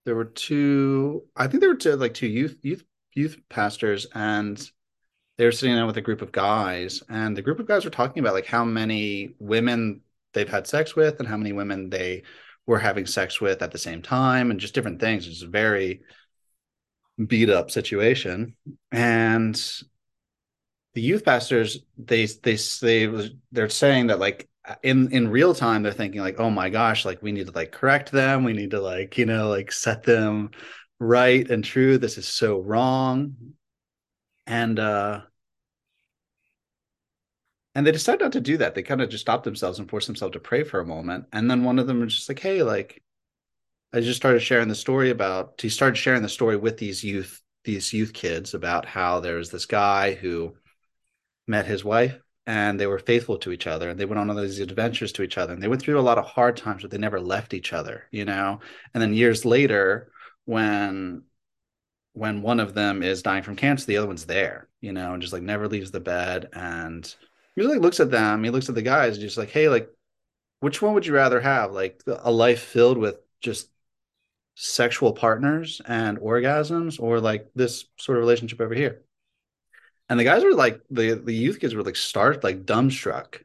there 0.05 0.15
were 0.15 0.27
two 0.27 1.25
i 1.35 1.47
think 1.47 1.61
there 1.61 1.71
were 1.71 1.77
two 1.77 1.97
like 1.97 2.15
two 2.15 2.29
youth 2.29 2.57
youth 2.63 2.85
youth 3.15 3.39
pastors 3.49 4.07
and 4.15 4.71
they 5.39 5.45
were 5.45 5.53
sitting 5.53 5.75
down 5.75 5.87
with 5.87 5.99
a 5.99 6.03
group 6.03 6.23
of 6.23 6.33
guys, 6.33 7.03
and 7.09 7.37
the 7.37 7.43
group 7.43 7.61
of 7.61 7.67
guys 7.67 7.85
were 7.85 7.91
talking 7.91 8.21
about 8.21 8.35
like 8.35 8.47
how 8.47 8.65
many 8.65 9.35
women 9.39 10.01
they've 10.33 10.49
had 10.49 10.67
sex 10.67 10.97
with 10.97 11.19
and 11.19 11.29
how 11.29 11.37
many 11.37 11.53
women 11.53 11.91
they 11.91 12.23
were 12.67 12.79
having 12.79 13.07
sex 13.07 13.41
with 13.41 13.63
at 13.63 13.73
the 13.73 13.79
same 13.79 14.03
time, 14.03 14.51
and 14.51 14.61
just 14.61 14.75
different 14.75 15.01
things. 15.01 15.27
It's 15.27 15.43
a 15.43 15.49
very 15.49 16.03
beat 17.27 17.51
up 17.51 17.71
situation, 17.71 18.57
and 18.93 19.61
the 20.95 21.03
youth 21.03 21.25
pastors 21.25 21.79
they 21.99 22.27
they 22.27 22.57
they 22.81 23.31
they're 23.53 23.69
saying 23.69 24.07
that 24.09 24.19
like 24.19 24.49
in 24.83 25.13
in 25.13 25.29
real 25.29 25.55
time 25.55 25.83
they're 25.83 25.93
thinking 25.93 26.21
like 26.21 26.41
oh 26.41 26.51
my 26.51 26.71
gosh 26.71 27.05
like 27.05 27.23
we 27.23 27.33
need 27.33 27.47
to 27.47 27.53
like 27.53 27.71
correct 27.71 28.11
them. 28.11 28.45
We 28.45 28.53
need 28.53 28.71
to 28.71 28.81
like 28.81 29.19
you 29.19 29.27
know 29.27 29.49
like 29.49 29.73
set 29.73 30.03
them 30.03 30.51
right 30.99 31.49
and 31.51 31.63
true. 31.63 31.99
This 31.99 32.19
is 32.19 32.27
so 32.27 32.61
wrong. 32.61 33.37
And 34.47 34.79
uh 34.79 35.21
and 37.77 37.87
they 37.87 37.93
decided 37.93 38.23
not 38.23 38.33
to 38.33 38.41
do 38.41 38.57
that. 38.57 38.75
They 38.75 38.83
kind 38.83 39.03
of 39.03 39.11
just 39.11 39.21
stopped 39.21 39.45
themselves 39.45 39.79
and 39.79 39.89
forced 39.89 40.07
themselves 40.07 40.33
to 40.33 40.41
pray 40.41 40.65
for 40.65 40.81
a 40.81 40.87
moment. 40.87 41.27
And 41.35 41.51
then 41.51 41.63
one 41.63 41.79
of 41.79 41.87
them 41.87 42.01
was 42.01 42.15
just 42.15 42.29
like 42.29 42.41
hey 42.41 42.63
like 42.63 43.03
i 43.93 44.01
just 44.01 44.17
started 44.17 44.41
sharing 44.41 44.69
the 44.69 44.75
story 44.75 45.11
about 45.11 45.61
he 45.61 45.69
started 45.69 45.97
sharing 45.97 46.23
the 46.23 46.29
story 46.29 46.57
with 46.57 46.79
these 46.79 47.05
youth 47.05 47.43
these 47.65 47.93
youth 47.93 48.13
kids 48.15 48.55
about 48.55 48.87
how 48.87 49.21
there's 49.21 49.51
this 49.51 49.67
guy 49.67 50.15
who 50.15 50.55
met 51.47 51.67
his 51.67 51.85
wife 51.85 52.19
and 52.47 52.81
they 52.81 52.87
were 52.87 52.99
faithful 52.99 53.39
to 53.39 53.53
each 53.53 53.67
other 53.67 53.91
and 53.91 54.01
they 54.01 54.07
went 54.07 54.19
on 54.19 54.31
all 54.31 54.37
these 54.37 54.59
adventures 54.59 55.13
to 55.13 55.23
each 55.23 55.37
other 55.37 55.53
and 55.53 55.63
they 55.63 55.69
went 55.69 55.83
through 55.83 56.01
a 56.01 56.09
lot 56.09 56.19
of 56.19 56.25
hard 56.25 56.57
times 56.57 56.83
but 56.83 56.91
they 56.91 56.99
never 56.99 57.21
left 57.21 57.53
each 57.55 57.73
other 57.75 58.05
you 58.11 58.25
know? 58.25 58.59
And 58.95 59.03
then 59.03 59.13
years 59.13 59.45
later 59.45 60.11
when 60.47 61.25
when 62.15 62.41
one 62.41 62.59
of 62.59 62.73
them 62.73 63.03
is 63.03 63.23
dying 63.23 63.43
from 63.43 63.57
cancer 63.57 63.87
the 63.87 63.99
other 63.99 64.07
one's 64.07 64.25
there 64.25 64.69
you 64.81 64.93
know 64.93 65.13
and 65.13 65.21
just 65.21 65.33
like 65.33 65.43
never 65.43 65.69
leaves 65.69 65.91
the 65.91 66.01
bed 66.01 66.49
and 66.55 67.15
he 67.57 67.63
like 67.63 67.81
looks 67.81 68.01
at 68.01 68.11
them 68.11 68.45
he 68.45 68.51
looks 68.51 68.69
at 68.69 68.75
the 68.75 68.83
guys 68.83 69.15
and 69.15 69.23
just 69.23 69.39
like 69.39 69.51
hey 69.51 69.69
like 69.69 69.91
which 70.61 70.81
one 70.81 70.95
would 70.95 71.07
you 71.07 71.15
rather 71.15 71.41
have? 71.41 71.73
Like 71.73 72.03
a 72.07 72.31
life 72.31 72.61
filled 72.63 72.99
with 72.99 73.17
just 73.41 73.69
sexual 74.55 75.13
partners 75.13 75.83
and 75.87 76.19
orgasms 76.19 76.99
or 77.01 77.21
like 77.21 77.51
this 77.55 77.85
sort 77.99 78.19
of 78.19 78.23
relationship 78.23 78.61
over 78.61 78.75
here? 78.75 79.03
And 80.09 80.19
the 80.19 80.25
guys 80.25 80.45
were 80.45 80.55
like 80.55 80.81
the 80.91 81.15
the 81.15 81.35
youth 81.35 81.61
kids 81.61 81.75
were 81.75 81.83
like 81.83 81.97
start 81.97 82.45
like 82.45 82.65
dumbstruck. 82.65 83.43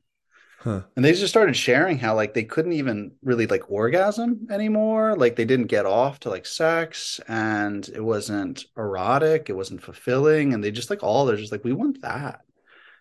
Huh. 0.59 0.81
and 0.95 1.03
they 1.03 1.11
just 1.13 1.29
started 1.29 1.55
sharing 1.55 1.97
how 1.97 2.13
like 2.13 2.35
they 2.35 2.43
couldn't 2.43 2.73
even 2.73 3.13
really 3.23 3.47
like 3.47 3.71
orgasm 3.71 4.47
anymore. 4.51 5.15
Like 5.17 5.35
they 5.35 5.43
didn't 5.45 5.67
get 5.67 5.87
off 5.87 6.19
to 6.19 6.29
like 6.29 6.45
sex 6.45 7.19
and 7.27 7.89
it 7.89 8.03
wasn't 8.03 8.65
erotic 8.77 9.49
it 9.49 9.55
wasn't 9.55 9.81
fulfilling. 9.81 10.53
And 10.53 10.63
they 10.63 10.69
just 10.69 10.91
like 10.91 11.01
all 11.01 11.25
they're 11.25 11.35
just 11.35 11.51
like 11.51 11.63
we 11.63 11.73
want 11.73 12.01
that 12.03 12.45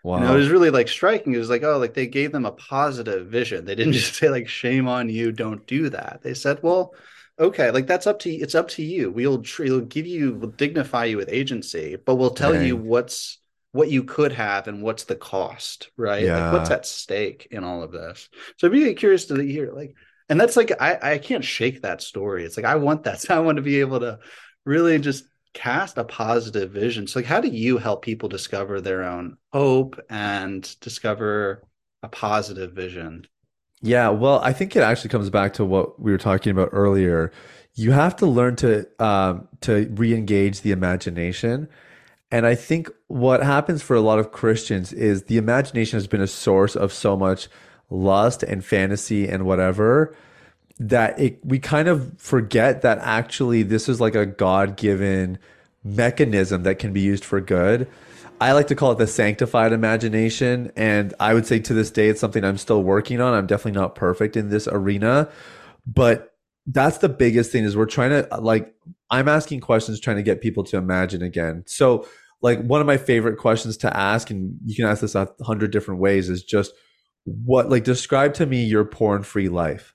Wow. 0.02 0.18
You 0.18 0.24
know, 0.24 0.34
it 0.34 0.38
was 0.38 0.48
really 0.48 0.70
like 0.70 0.88
striking. 0.88 1.34
It 1.34 1.38
was 1.38 1.50
like, 1.50 1.62
oh, 1.62 1.78
like 1.78 1.94
they 1.94 2.06
gave 2.06 2.32
them 2.32 2.46
a 2.46 2.52
positive 2.52 3.26
vision. 3.26 3.64
They 3.64 3.74
didn't 3.74 3.92
just 3.94 4.14
say 4.14 4.28
like, 4.28 4.48
shame 4.48 4.88
on 4.88 5.08
you, 5.08 5.32
don't 5.32 5.66
do 5.66 5.90
that. 5.90 6.20
They 6.22 6.34
said, 6.34 6.62
well, 6.62 6.94
okay, 7.38 7.70
like 7.70 7.86
that's 7.86 8.06
up 8.06 8.18
to 8.20 8.30
you, 8.30 8.42
it's 8.42 8.54
up 8.54 8.68
to 8.68 8.82
you. 8.82 9.10
We'll, 9.10 9.42
we'll 9.58 9.80
give 9.80 10.06
you, 10.06 10.34
we'll 10.34 10.50
dignify 10.50 11.06
you 11.06 11.16
with 11.16 11.28
agency, 11.30 11.96
but 11.96 12.16
we'll 12.16 12.30
tell 12.30 12.52
Dang. 12.52 12.66
you 12.66 12.76
what's 12.76 13.38
what 13.72 13.90
you 13.90 14.02
could 14.02 14.32
have 14.32 14.66
and 14.66 14.82
what's 14.82 15.04
the 15.04 15.14
cost, 15.14 15.90
right? 15.96 16.24
Yeah. 16.24 16.50
Like 16.50 16.52
what's 16.54 16.70
at 16.70 16.86
stake 16.86 17.48
in 17.50 17.64
all 17.64 17.82
of 17.82 17.92
this. 17.92 18.28
So 18.56 18.66
I'd 18.66 18.72
be 18.72 18.94
curious 18.94 19.26
to 19.26 19.36
hear 19.36 19.72
like, 19.72 19.94
and 20.28 20.40
that's 20.40 20.56
like 20.56 20.72
I 20.80 20.98
I 21.14 21.18
can't 21.18 21.44
shake 21.44 21.82
that 21.82 22.02
story. 22.02 22.44
It's 22.44 22.56
like 22.56 22.66
I 22.66 22.76
want 22.76 23.04
that. 23.04 23.20
So 23.20 23.34
I 23.36 23.40
want 23.40 23.56
to 23.56 23.62
be 23.62 23.80
able 23.80 24.00
to 24.00 24.18
really 24.64 24.98
just 24.98 25.24
cast 25.52 25.98
a 25.98 26.04
positive 26.04 26.70
vision. 26.70 27.06
So 27.06 27.18
like 27.18 27.26
how 27.26 27.40
do 27.40 27.48
you 27.48 27.78
help 27.78 28.02
people 28.02 28.28
discover 28.28 28.80
their 28.80 29.04
own 29.04 29.36
hope 29.52 29.98
and 30.08 30.74
discover 30.80 31.62
a 32.02 32.08
positive 32.08 32.72
vision? 32.72 33.26
Yeah, 33.82 34.10
well, 34.10 34.40
I 34.44 34.52
think 34.52 34.76
it 34.76 34.82
actually 34.82 35.10
comes 35.10 35.30
back 35.30 35.54
to 35.54 35.64
what 35.64 36.00
we 36.00 36.12
were 36.12 36.18
talking 36.18 36.50
about 36.50 36.68
earlier. 36.72 37.32
You 37.74 37.92
have 37.92 38.14
to 38.16 38.26
learn 38.26 38.56
to 38.56 38.86
um, 39.02 39.48
to 39.62 39.88
re-engage 39.94 40.60
the 40.60 40.72
imagination 40.72 41.68
and 42.30 42.46
I 42.46 42.54
think 42.54 42.88
what 43.08 43.42
happens 43.42 43.82
for 43.82 43.96
a 43.96 44.00
lot 44.00 44.18
of 44.18 44.30
Christians 44.30 44.92
is 44.92 45.24
the 45.24 45.36
imagination 45.36 45.96
has 45.96 46.06
been 46.06 46.20
a 46.20 46.28
source 46.28 46.76
of 46.76 46.92
so 46.92 47.16
much 47.16 47.48
lust 47.90 48.42
and 48.44 48.64
fantasy 48.64 49.28
and 49.28 49.44
whatever 49.44 50.14
that 50.80 51.20
it, 51.20 51.38
we 51.44 51.58
kind 51.58 51.88
of 51.88 52.18
forget 52.18 52.80
that 52.82 52.98
actually 52.98 53.62
this 53.62 53.88
is 53.88 54.00
like 54.00 54.14
a 54.14 54.24
God 54.24 54.76
given 54.76 55.38
mechanism 55.84 56.62
that 56.62 56.78
can 56.78 56.92
be 56.92 57.00
used 57.00 57.24
for 57.24 57.40
good. 57.40 57.86
I 58.40 58.52
like 58.52 58.66
to 58.68 58.74
call 58.74 58.92
it 58.92 58.98
the 58.98 59.06
sanctified 59.06 59.72
imagination. 59.72 60.72
And 60.74 61.12
I 61.20 61.34
would 61.34 61.46
say 61.46 61.58
to 61.58 61.74
this 61.74 61.90
day, 61.90 62.08
it's 62.08 62.20
something 62.20 62.42
I'm 62.42 62.56
still 62.56 62.82
working 62.82 63.20
on. 63.20 63.34
I'm 63.34 63.46
definitely 63.46 63.78
not 63.78 63.94
perfect 63.94 64.36
in 64.36 64.48
this 64.48 64.66
arena, 64.66 65.28
but 65.86 66.34
that's 66.66 66.98
the 66.98 67.10
biggest 67.10 67.52
thing 67.52 67.64
is 67.64 67.76
we're 67.76 67.84
trying 67.84 68.10
to 68.10 68.40
like, 68.40 68.74
I'm 69.10 69.28
asking 69.28 69.60
questions, 69.60 70.00
trying 70.00 70.16
to 70.16 70.22
get 70.22 70.40
people 70.40 70.64
to 70.64 70.78
imagine 70.78 71.22
again. 71.22 71.64
So 71.66 72.06
like 72.40 72.62
one 72.62 72.80
of 72.80 72.86
my 72.86 72.96
favorite 72.96 73.36
questions 73.36 73.76
to 73.78 73.94
ask, 73.94 74.30
and 74.30 74.56
you 74.64 74.74
can 74.74 74.86
ask 74.86 75.02
this 75.02 75.14
a 75.14 75.28
hundred 75.42 75.72
different 75.72 76.00
ways, 76.00 76.30
is 76.30 76.42
just 76.42 76.72
what 77.24 77.68
like 77.68 77.84
describe 77.84 78.32
to 78.34 78.46
me 78.46 78.64
your 78.64 78.86
porn 78.86 79.22
free 79.22 79.50
life. 79.50 79.94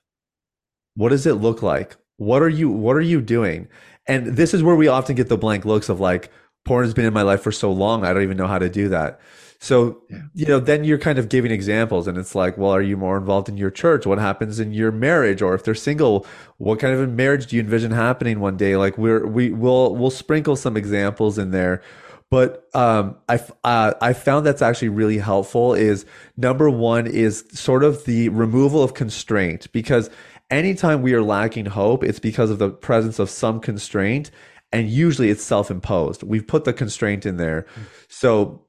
What 0.96 1.10
does 1.10 1.26
it 1.26 1.34
look 1.34 1.62
like? 1.62 1.96
What 2.16 2.42
are 2.42 2.48
you 2.48 2.70
what 2.70 2.96
are 2.96 3.02
you 3.02 3.20
doing? 3.20 3.68
And 4.06 4.26
this 4.36 4.54
is 4.54 4.62
where 4.62 4.76
we 4.76 4.88
often 4.88 5.16
get 5.16 5.28
the 5.28 5.36
blank 5.36 5.64
looks 5.64 5.88
of 5.88 6.00
like, 6.00 6.30
porn 6.64 6.84
has 6.84 6.94
been 6.94 7.04
in 7.04 7.12
my 7.12 7.22
life 7.22 7.42
for 7.42 7.52
so 7.52 7.72
long, 7.72 8.04
I 8.04 8.12
don't 8.12 8.22
even 8.22 8.36
know 8.36 8.46
how 8.46 8.58
to 8.58 8.68
do 8.68 8.88
that. 8.88 9.20
So, 9.58 10.02
yeah. 10.10 10.18
you 10.34 10.46
know, 10.46 10.60
then 10.60 10.84
you're 10.84 10.98
kind 10.98 11.18
of 11.18 11.30
giving 11.30 11.50
examples 11.50 12.06
and 12.06 12.18
it's 12.18 12.34
like, 12.34 12.58
well, 12.58 12.72
are 12.72 12.82
you 12.82 12.96
more 12.96 13.16
involved 13.16 13.48
in 13.48 13.56
your 13.56 13.70
church? 13.70 14.06
What 14.06 14.18
happens 14.18 14.60
in 14.60 14.72
your 14.72 14.92
marriage? 14.92 15.40
Or 15.40 15.54
if 15.54 15.64
they're 15.64 15.74
single, 15.74 16.26
what 16.58 16.78
kind 16.78 16.92
of 16.92 17.00
a 17.00 17.06
marriage 17.06 17.46
do 17.46 17.56
you 17.56 17.62
envision 17.62 17.90
happening 17.90 18.38
one 18.38 18.56
day? 18.58 18.76
Like 18.76 18.98
we're, 18.98 19.26
we 19.26 19.50
will, 19.50 19.96
we'll 19.96 20.10
sprinkle 20.10 20.56
some 20.56 20.76
examples 20.76 21.38
in 21.38 21.52
there 21.52 21.82
but 22.30 22.68
um, 22.74 23.16
I 23.28 23.40
uh, 23.62 23.92
I 24.00 24.12
found 24.12 24.46
that's 24.46 24.62
actually 24.62 24.88
really 24.88 25.18
helpful. 25.18 25.74
Is 25.74 26.04
number 26.36 26.68
one 26.68 27.06
is 27.06 27.44
sort 27.52 27.84
of 27.84 28.04
the 28.04 28.30
removal 28.30 28.82
of 28.82 28.94
constraint 28.94 29.70
because 29.72 30.10
anytime 30.50 31.02
we 31.02 31.14
are 31.14 31.22
lacking 31.22 31.66
hope, 31.66 32.02
it's 32.02 32.18
because 32.18 32.50
of 32.50 32.58
the 32.58 32.70
presence 32.70 33.18
of 33.18 33.30
some 33.30 33.60
constraint, 33.60 34.30
and 34.72 34.88
usually 34.88 35.30
it's 35.30 35.42
self 35.42 35.70
imposed. 35.70 36.22
We've 36.22 36.46
put 36.46 36.64
the 36.64 36.72
constraint 36.72 37.26
in 37.26 37.36
there, 37.36 37.66
mm. 37.74 37.82
so 38.08 38.66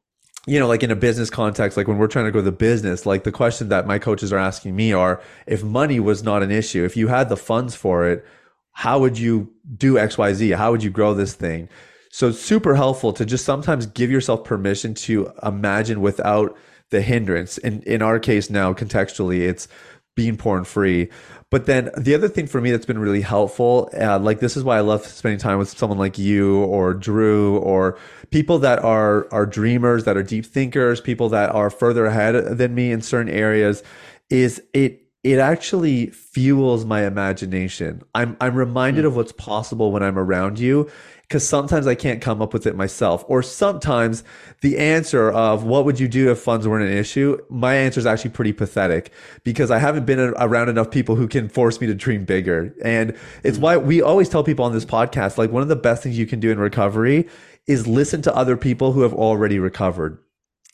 you 0.48 0.58
know, 0.60 0.68
like 0.68 0.82
in 0.82 0.92
a 0.92 0.96
business 0.96 1.30
context, 1.30 1.76
like 1.76 1.90
when 1.90 1.98
we're 1.98 2.08
trying 2.08 2.24
to 2.24 2.32
grow 2.32 2.42
the 2.42 2.54
business, 2.54 3.06
like 3.06 3.26
the 3.26 3.34
question 3.34 3.68
that 3.68 3.86
my 3.86 4.00
coaches 4.00 4.32
are 4.32 4.38
asking 4.38 4.76
me 4.76 4.94
are 4.94 5.22
if 5.46 5.62
money 5.62 6.00
was 6.00 6.24
not 6.24 6.42
an 6.42 6.52
issue, 6.52 6.86
if 6.86 6.96
you 6.96 7.10
had 7.10 7.28
the 7.28 7.36
funds 7.36 7.76
for 7.76 8.08
it, 8.08 8.26
how 8.72 8.98
would 8.98 9.20
you 9.20 9.52
do 9.76 9.96
XYZ? 9.96 10.56
How 10.56 10.72
would 10.72 10.84
you 10.84 10.90
grow 10.90 11.14
this 11.14 11.34
thing? 11.34 11.68
So 12.12 12.30
it's 12.30 12.40
super 12.40 12.76
helpful 12.76 13.12
to 13.14 13.26
just 13.26 13.44
sometimes 13.44 13.88
give 13.88 14.10
yourself 14.10 14.46
permission 14.46 14.94
to 14.94 15.34
imagine 15.44 16.00
without 16.00 16.58
the 16.92 17.02
hindrance. 17.02 17.58
And 17.58 17.84
in 17.84 18.02
our 18.02 18.18
case 18.18 18.50
now, 18.50 18.74
contextually, 18.74 19.42
it's 19.42 19.68
being 20.16 20.38
porn 20.38 20.64
free. 20.64 21.10
But 21.50 21.66
then 21.66 21.92
the 21.98 22.14
other 22.14 22.28
thing 22.28 22.46
for 22.48 22.60
me 22.60 22.72
that's 22.72 22.86
been 22.86 23.00
really 23.00 23.22
helpful, 23.22 23.90
uh, 23.98 24.20
like 24.20 24.42
this 24.42 24.58
is 24.58 24.66
why 24.66 24.78
I 24.78 24.82
love 24.82 25.06
spending 25.06 25.40
time 25.40 25.58
with 25.58 25.70
someone 25.70 25.98
like 25.98 26.18
you 26.18 26.60
or 26.66 26.94
Drew 26.94 27.60
or 27.60 27.98
people 28.32 28.60
that 28.60 28.80
are 28.80 29.32
are 29.32 29.46
dreamers, 29.46 30.04
that 30.04 30.18
are 30.18 30.24
deep 30.24 30.46
thinkers, 30.46 31.00
people 31.00 31.30
that 31.30 31.50
are 31.52 31.70
further 31.70 32.06
ahead 32.06 32.58
than 32.58 32.76
me 32.76 32.92
in 32.92 33.02
certain 33.02 33.32
areas, 33.32 33.82
is 34.30 34.62
it 34.74 35.07
it 35.24 35.40
actually 35.40 36.08
fuels 36.08 36.86
my 36.86 37.06
imagination. 37.06 38.04
I'm 38.16 38.38
I'm 38.40 38.56
reminded 38.56 39.04
mm. 39.04 39.08
of 39.08 39.16
what's 39.16 39.32
possible 39.32 39.92
when 39.92 40.04
I'm 40.04 40.18
around 40.18 40.60
you 40.60 40.90
because 41.24 41.46
sometimes 41.46 41.88
I 41.88 41.96
can't 41.96 42.22
come 42.22 42.42
up 42.42 42.54
with 42.54 42.66
it 42.66 42.76
myself. 42.76 43.26
Or 43.28 43.44
sometimes 43.44 44.24
the 44.62 44.78
answer 44.78 45.30
of 45.30 45.66
what 45.66 45.84
would 45.84 46.00
you 46.00 46.08
do 46.08 46.32
if 46.32 46.40
funds 46.40 46.66
weren't 46.66 46.90
an 46.90 46.98
issue, 46.98 47.38
my 47.50 47.76
answer 47.76 48.00
is 48.00 48.06
actually 48.06 48.32
pretty 48.32 48.54
pathetic 48.54 49.12
because 49.44 49.70
I 49.70 49.78
haven't 49.80 50.06
been 50.06 50.20
around 50.20 50.70
enough 50.70 50.90
people 50.90 51.16
who 51.18 51.28
can 51.28 51.50
force 51.50 51.82
me 51.82 51.88
to 51.88 51.94
dream 51.94 52.24
bigger. 52.24 52.74
And 52.82 53.14
it's 53.44 53.58
mm. 53.58 53.62
why 53.62 53.78
we 53.78 54.02
always 54.02 54.30
tell 54.30 54.44
people 54.44 54.64
on 54.64 54.72
this 54.72 54.86
podcast 54.86 55.38
like 55.38 55.52
one 55.52 55.64
of 55.64 55.68
the 55.68 55.76
best 55.76 56.04
things 56.04 56.18
you 56.18 56.28
can 56.28 56.40
do 56.40 56.52
in 56.52 56.60
recovery 56.60 57.28
is 57.66 57.86
listen 57.86 58.22
to 58.22 58.34
other 58.34 58.56
people 58.56 58.94
who 58.94 59.02
have 59.02 59.14
already 59.14 59.60
recovered 59.60 60.20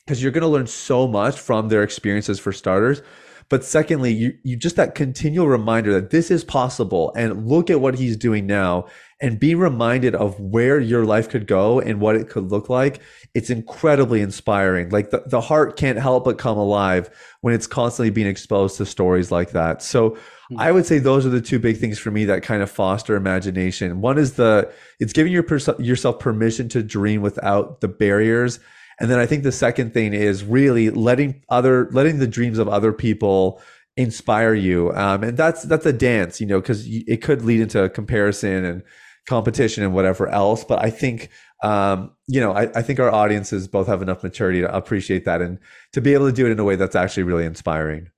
because 0.04 0.22
you're 0.22 0.32
going 0.32 0.42
to 0.42 0.48
learn 0.48 0.66
so 0.66 1.08
much 1.08 1.38
from 1.38 1.68
their 1.68 1.82
experiences 1.82 2.38
for 2.38 2.52
starters. 2.52 3.02
But 3.48 3.64
secondly, 3.64 4.12
you, 4.12 4.38
you 4.42 4.56
just 4.56 4.76
that 4.76 4.94
continual 4.94 5.48
reminder 5.48 5.92
that 5.92 6.10
this 6.10 6.30
is 6.30 6.44
possible 6.44 7.12
and 7.16 7.46
look 7.46 7.70
at 7.70 7.80
what 7.80 7.96
he's 7.96 8.16
doing 8.16 8.46
now 8.46 8.86
and 9.20 9.38
be 9.38 9.54
reminded 9.54 10.14
of 10.14 10.38
where 10.40 10.80
your 10.80 11.04
life 11.04 11.28
could 11.28 11.46
go 11.46 11.80
and 11.80 12.00
what 12.00 12.16
it 12.16 12.28
could 12.28 12.50
look 12.50 12.68
like. 12.68 13.00
It's 13.34 13.48
incredibly 13.50 14.20
inspiring. 14.20 14.90
Like 14.90 15.10
the, 15.10 15.22
the 15.26 15.40
heart 15.40 15.76
can't 15.76 15.98
help 15.98 16.24
but 16.24 16.38
come 16.38 16.58
alive 16.58 17.10
when 17.40 17.54
it's 17.54 17.66
constantly 17.66 18.10
being 18.10 18.26
exposed 18.26 18.76
to 18.78 18.86
stories 18.86 19.30
like 19.30 19.52
that. 19.52 19.82
So 19.82 20.18
hmm. 20.48 20.58
I 20.58 20.72
would 20.72 20.86
say 20.86 20.98
those 20.98 21.24
are 21.24 21.30
the 21.30 21.40
two 21.40 21.58
big 21.58 21.78
things 21.78 21.98
for 21.98 22.10
me 22.10 22.24
that 22.26 22.42
kind 22.42 22.62
of 22.62 22.70
foster 22.70 23.14
imagination. 23.14 24.00
One 24.00 24.18
is 24.18 24.34
the 24.34 24.70
it's 25.00 25.12
giving 25.12 25.32
your 25.32 25.46
yourself 25.78 26.18
permission 26.18 26.68
to 26.70 26.82
dream 26.82 27.22
without 27.22 27.80
the 27.80 27.88
barriers 27.88 28.58
And 29.00 29.10
then 29.10 29.18
I 29.18 29.26
think 29.26 29.42
the 29.42 29.52
second 29.52 29.92
thing 29.92 30.14
is 30.14 30.44
really 30.44 30.90
letting 30.90 31.42
other 31.48 31.88
letting 31.90 32.18
the 32.18 32.26
dreams 32.26 32.58
of 32.58 32.68
other 32.68 32.92
people 32.92 33.60
inspire 33.96 34.54
you. 34.54 34.92
Um, 34.92 35.22
and 35.22 35.36
that's 35.36 35.62
that's 35.62 35.86
a 35.86 35.92
dance, 35.92 36.40
you 36.40 36.46
know, 36.46 36.60
because 36.60 36.86
it 36.86 37.22
could 37.22 37.42
lead 37.42 37.60
into 37.60 37.88
comparison 37.90 38.64
and 38.64 38.82
competition 39.26 39.82
and 39.82 39.94
whatever 39.94 40.28
else. 40.28 40.64
But 40.64 40.84
I 40.84 40.90
think 40.90 41.30
um, 41.62 42.12
you 42.26 42.40
know, 42.40 42.52
I, 42.52 42.62
I 42.74 42.82
think 42.82 43.00
our 43.00 43.10
audiences 43.10 43.68
both 43.68 43.86
have 43.86 44.02
enough 44.02 44.22
maturity 44.22 44.60
to 44.60 44.74
appreciate 44.74 45.24
that 45.24 45.40
and 45.40 45.58
to 45.92 46.02
be 46.02 46.12
able 46.12 46.26
to 46.26 46.32
do 46.32 46.46
it 46.46 46.52
in 46.52 46.58
a 46.58 46.64
way 46.64 46.76
that's 46.76 46.94
actually 46.94 47.22
really 47.22 47.46
inspiring. 47.46 48.10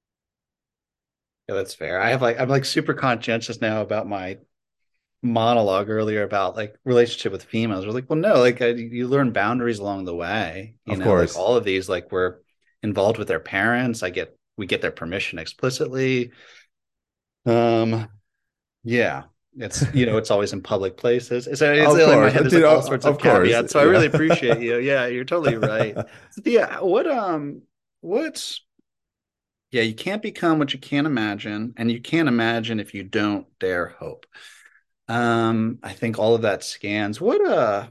Yeah, 1.48 1.54
that's 1.54 1.74
fair. 1.74 2.00
I 2.00 2.10
have 2.10 2.22
like 2.22 2.40
I'm 2.40 2.48
like 2.48 2.64
super 2.64 2.92
conscientious 2.92 3.60
now 3.60 3.82
about 3.82 4.08
my 4.08 4.38
monologue 5.26 5.90
earlier 5.90 6.22
about 6.22 6.56
like 6.56 6.76
relationship 6.84 7.32
with 7.32 7.44
females. 7.44 7.86
We're 7.86 7.92
like, 7.92 8.08
well, 8.08 8.18
no, 8.18 8.38
like 8.40 8.62
I, 8.62 8.68
you 8.68 9.08
learn 9.08 9.32
boundaries 9.32 9.78
along 9.78 10.04
the 10.04 10.14
way. 10.14 10.74
You 10.84 10.94
of 10.94 10.98
know, 11.00 11.04
course. 11.04 11.34
like 11.34 11.44
all 11.44 11.56
of 11.56 11.64
these, 11.64 11.88
like 11.88 12.10
we're 12.12 12.36
involved 12.82 13.18
with 13.18 13.28
their 13.28 13.40
parents. 13.40 14.02
I 14.02 14.10
get 14.10 14.36
we 14.56 14.66
get 14.66 14.80
their 14.82 14.90
permission 14.92 15.38
explicitly. 15.38 16.32
Um, 17.44 18.08
yeah, 18.84 19.24
it's 19.56 19.84
you 19.94 20.06
know 20.06 20.16
it's 20.16 20.30
always 20.30 20.52
in 20.52 20.62
public 20.62 20.96
places. 20.96 21.46
It's, 21.46 21.60
it's 21.60 21.94
Of 21.94 21.96
like 21.98 22.32
head, 22.32 22.48
Dude, 22.48 22.62
like 22.62 22.72
all 22.72 22.82
sorts 22.82 23.04
of 23.04 23.14
of, 23.14 23.20
course. 23.20 23.48
caveats. 23.48 23.72
So 23.72 23.80
I 23.80 23.84
really 23.84 24.06
appreciate 24.06 24.60
you. 24.60 24.78
Yeah, 24.78 25.06
you're 25.06 25.24
totally 25.24 25.56
right. 25.56 25.96
So, 26.30 26.42
yeah, 26.44 26.80
what 26.80 27.06
um, 27.08 27.62
what's 28.00 28.60
yeah, 29.70 29.82
you 29.82 29.94
can't 29.94 30.22
become 30.22 30.58
what 30.58 30.72
you 30.72 30.78
can't 30.78 31.06
imagine, 31.06 31.74
and 31.76 31.90
you 31.90 32.00
can't 32.00 32.28
imagine 32.28 32.80
if 32.80 32.94
you 32.94 33.02
don't 33.02 33.46
dare 33.58 33.88
hope. 33.88 34.26
Um, 35.08 35.78
I 35.82 35.92
think 35.92 36.18
all 36.18 36.34
of 36.34 36.42
that 36.42 36.64
scans. 36.64 37.20
What 37.20 37.44
uh, 37.46 37.88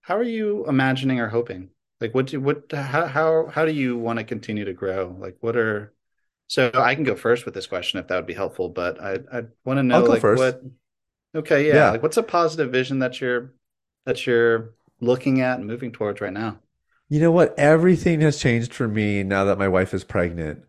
how 0.00 0.16
are 0.16 0.22
you 0.22 0.66
imagining 0.66 1.20
or 1.20 1.28
hoping? 1.28 1.70
Like, 2.00 2.14
what 2.14 2.26
do 2.26 2.40
what 2.40 2.70
how 2.72 3.06
how 3.06 3.46
how 3.46 3.64
do 3.64 3.72
you 3.72 3.96
want 3.96 4.18
to 4.18 4.24
continue 4.24 4.64
to 4.64 4.72
grow? 4.72 5.16
Like, 5.18 5.36
what 5.40 5.56
are 5.56 5.92
so 6.48 6.70
I 6.74 6.94
can 6.94 7.04
go 7.04 7.16
first 7.16 7.44
with 7.44 7.54
this 7.54 7.66
question 7.66 7.98
if 7.98 8.08
that 8.08 8.16
would 8.16 8.26
be 8.26 8.34
helpful, 8.34 8.68
but 8.68 9.00
I 9.00 9.18
I 9.32 9.42
want 9.64 9.78
to 9.78 9.82
know 9.82 10.04
like 10.04 10.20
first. 10.20 10.40
what. 10.40 10.62
Okay, 11.34 11.68
yeah. 11.68 11.74
Yeah. 11.74 11.90
Like, 11.90 12.02
what's 12.02 12.16
a 12.16 12.22
positive 12.22 12.72
vision 12.72 13.00
that 13.00 13.20
you're 13.20 13.52
that 14.04 14.26
you're 14.26 14.74
looking 15.00 15.40
at 15.40 15.58
and 15.58 15.66
moving 15.66 15.92
towards 15.92 16.20
right 16.20 16.32
now? 16.32 16.60
You 17.08 17.20
know 17.20 17.30
what? 17.30 17.58
Everything 17.58 18.20
has 18.22 18.38
changed 18.38 18.72
for 18.72 18.88
me 18.88 19.22
now 19.22 19.44
that 19.44 19.58
my 19.58 19.68
wife 19.68 19.92
is 19.92 20.04
pregnant. 20.04 20.64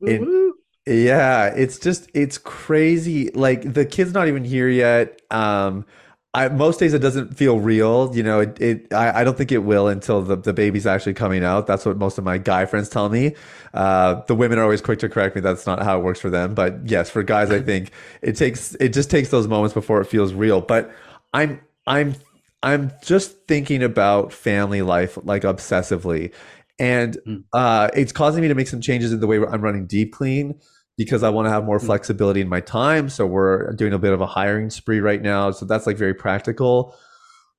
It-. 0.00 0.45
Yeah, 0.86 1.46
it's 1.46 1.78
just 1.78 2.08
it's 2.14 2.38
crazy. 2.38 3.30
Like 3.32 3.72
the 3.72 3.84
kid's 3.84 4.14
not 4.14 4.28
even 4.28 4.44
here 4.44 4.68
yet. 4.68 5.20
Um, 5.32 5.84
I 6.32 6.48
most 6.48 6.78
days 6.78 6.94
it 6.94 7.00
doesn't 7.00 7.36
feel 7.36 7.58
real. 7.58 8.14
You 8.14 8.22
know, 8.22 8.40
it, 8.40 8.60
it 8.60 8.94
I, 8.94 9.20
I 9.22 9.24
don't 9.24 9.36
think 9.36 9.50
it 9.50 9.58
will 9.58 9.88
until 9.88 10.22
the, 10.22 10.36
the 10.36 10.52
baby's 10.52 10.86
actually 10.86 11.14
coming 11.14 11.42
out. 11.42 11.66
That's 11.66 11.84
what 11.84 11.96
most 11.96 12.18
of 12.18 12.24
my 12.24 12.38
guy 12.38 12.66
friends 12.66 12.88
tell 12.88 13.08
me. 13.08 13.34
Uh, 13.74 14.22
the 14.28 14.34
women 14.36 14.58
are 14.60 14.62
always 14.62 14.80
quick 14.80 15.00
to 15.00 15.08
correct 15.08 15.34
me. 15.34 15.40
That's 15.40 15.66
not 15.66 15.82
how 15.82 15.98
it 15.98 16.04
works 16.04 16.20
for 16.20 16.30
them. 16.30 16.54
But 16.54 16.88
yes, 16.88 17.10
for 17.10 17.24
guys, 17.24 17.50
I 17.50 17.60
think 17.62 17.90
it 18.22 18.36
takes 18.36 18.76
it 18.76 18.90
just 18.92 19.10
takes 19.10 19.30
those 19.30 19.48
moments 19.48 19.74
before 19.74 20.00
it 20.00 20.04
feels 20.06 20.34
real. 20.34 20.60
But 20.60 20.92
I'm 21.34 21.60
I'm 21.88 22.14
I'm 22.62 22.92
just 23.02 23.46
thinking 23.48 23.82
about 23.82 24.32
family 24.32 24.82
life 24.82 25.18
like 25.24 25.42
obsessively. 25.42 26.32
And 26.78 27.18
Mm. 27.26 27.44
uh, 27.54 27.88
it's 27.94 28.12
causing 28.12 28.42
me 28.42 28.48
to 28.48 28.54
make 28.54 28.68
some 28.68 28.80
changes 28.82 29.12
in 29.12 29.20
the 29.20 29.26
way 29.26 29.38
I'm 29.38 29.62
running 29.62 29.86
deep 29.86 30.12
clean 30.12 30.60
because 30.96 31.22
I 31.22 31.28
want 31.28 31.46
to 31.46 31.50
have 31.50 31.64
more 31.64 31.78
Mm. 31.78 31.86
flexibility 31.86 32.40
in 32.40 32.48
my 32.48 32.60
time. 32.60 33.08
So 33.08 33.26
we're 33.26 33.72
doing 33.72 33.92
a 33.92 33.98
bit 33.98 34.12
of 34.12 34.20
a 34.20 34.26
hiring 34.26 34.70
spree 34.70 35.00
right 35.00 35.20
now. 35.22 35.50
So 35.50 35.66
that's 35.66 35.86
like 35.86 35.96
very 35.96 36.14
practical. 36.14 36.94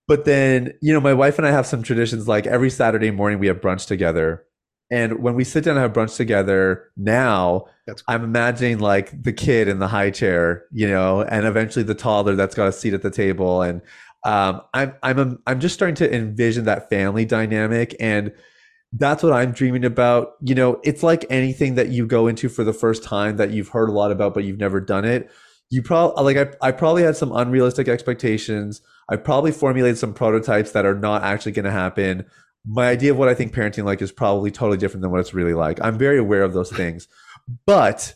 But 0.08 0.26
then, 0.26 0.74
you 0.82 0.94
know, 0.94 1.02
my 1.02 1.14
wife 1.14 1.38
and 1.38 1.46
I 1.46 1.52
have 1.52 1.66
some 1.68 1.84
traditions 1.84 2.28
like 2.28 2.48
every 2.48 2.70
Saturday 2.70 3.12
morning 3.12 3.40
we 3.40 3.48
have 3.48 3.62
brunch 3.62 3.88
together. 3.88 4.44
And 4.90 5.22
when 5.22 5.36
we 5.36 5.44
sit 5.44 5.66
down 5.66 5.76
and 5.76 5.82
have 5.84 5.92
brunch 5.92 6.16
together 6.16 6.90
now, 6.96 7.66
cool. 7.86 7.96
I'm 8.08 8.24
imagining 8.24 8.80
like 8.80 9.22
the 9.22 9.34
kid 9.34 9.68
in 9.68 9.80
the 9.80 9.88
high 9.90 10.12
chair, 10.12 10.64
you 10.72 10.88
know, 10.88 11.24
and 11.24 11.46
eventually 11.46 11.84
the 11.84 11.94
toddler 11.94 12.36
that's 12.38 12.56
got 12.56 12.70
a 12.70 12.72
seat 12.72 12.94
at 12.94 13.02
the 13.02 13.12
table. 13.12 13.62
And 13.62 13.82
um, 14.24 14.62
I'm 14.74 14.96
I'm 15.04 15.40
I'm 15.46 15.60
just 15.60 15.76
starting 15.76 15.96
to 15.96 16.14
envision 16.16 16.66
that 16.66 16.90
family 16.90 17.26
dynamic, 17.26 17.96
and 18.00 18.32
that's 18.94 19.24
what 19.24 19.34
I'm 19.34 19.52
dreaming 19.52 19.86
about. 19.86 20.34
You 20.42 20.56
know, 20.56 20.80
it's 20.84 21.04
like 21.04 21.26
anything 21.30 21.76
that 21.76 21.90
you 21.90 22.06
go 22.06 22.28
into 22.28 22.50
for 22.50 22.64
the 22.64 22.74
first 22.74 23.04
time 23.04 23.38
that 23.38 23.52
you've 23.52 23.70
heard 23.70 23.90
a 23.90 23.94
lot 23.94 24.12
about, 24.12 24.34
but 24.34 24.44
you've 24.44 24.60
never 24.60 24.80
done 24.80 25.06
it. 25.06 25.30
You 25.70 25.82
probably 25.82 26.34
like 26.34 26.58
I 26.62 26.68
I 26.70 26.72
probably 26.72 27.04
had 27.04 27.18
some 27.18 27.32
unrealistic 27.32 27.88
expectations. 27.88 28.82
I 29.10 29.18
probably 29.18 29.52
formulated 29.52 29.98
some 29.98 30.14
prototypes 30.14 30.72
that 30.72 30.86
are 30.86 30.96
not 30.96 31.24
actually 31.24 31.54
going 31.54 31.66
to 31.66 31.72
happen. 31.72 32.26
My 32.66 32.90
idea 32.90 33.12
of 33.12 33.18
what 33.18 33.30
I 33.30 33.34
think 33.34 33.54
parenting 33.54 33.86
like 33.86 34.02
is 34.02 34.12
probably 34.12 34.52
totally 34.52 34.78
different 34.78 35.02
than 35.02 35.12
what 35.12 35.20
it's 35.20 35.34
really 35.34 35.54
like. 35.54 35.80
I'm 35.82 35.98
very 35.98 36.18
aware 36.18 36.44
of 36.44 36.54
those 36.54 36.72
things. 36.72 37.08
But 37.66 38.14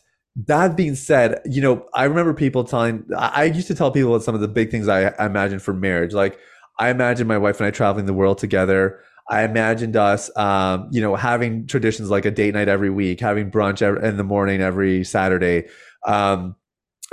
that 0.47 0.75
being 0.77 0.95
said, 0.95 1.41
you 1.45 1.61
know, 1.61 1.85
I 1.93 2.05
remember 2.05 2.33
people 2.33 2.63
telling, 2.63 3.05
I 3.17 3.31
I 3.35 3.43
used 3.45 3.67
to 3.67 3.75
tell 3.75 3.91
people 3.91 4.19
some 4.19 4.35
of 4.35 4.41
the 4.41 4.47
big 4.47 4.71
things 4.71 4.87
I, 4.87 5.07
I 5.09 5.25
imagined 5.25 5.61
for 5.61 5.73
marriage. 5.73 6.13
Like, 6.13 6.39
I 6.79 6.89
imagined 6.89 7.27
my 7.27 7.37
wife 7.37 7.59
and 7.59 7.67
I 7.67 7.71
traveling 7.71 8.05
the 8.05 8.13
world 8.13 8.37
together. 8.37 8.99
I 9.31 9.43
imagined 9.43 9.95
us, 9.95 10.29
um, 10.37 10.89
you 10.91 10.99
know, 10.99 11.15
having 11.15 11.65
traditions 11.65 12.09
like 12.09 12.25
a 12.25 12.31
date 12.31 12.53
night 12.53 12.67
every 12.67 12.89
week, 12.89 13.21
having 13.21 13.49
brunch 13.49 13.81
ev- 13.81 14.03
in 14.03 14.17
the 14.17 14.25
morning 14.25 14.59
every 14.59 15.05
Saturday. 15.05 15.69
Um, 16.05 16.57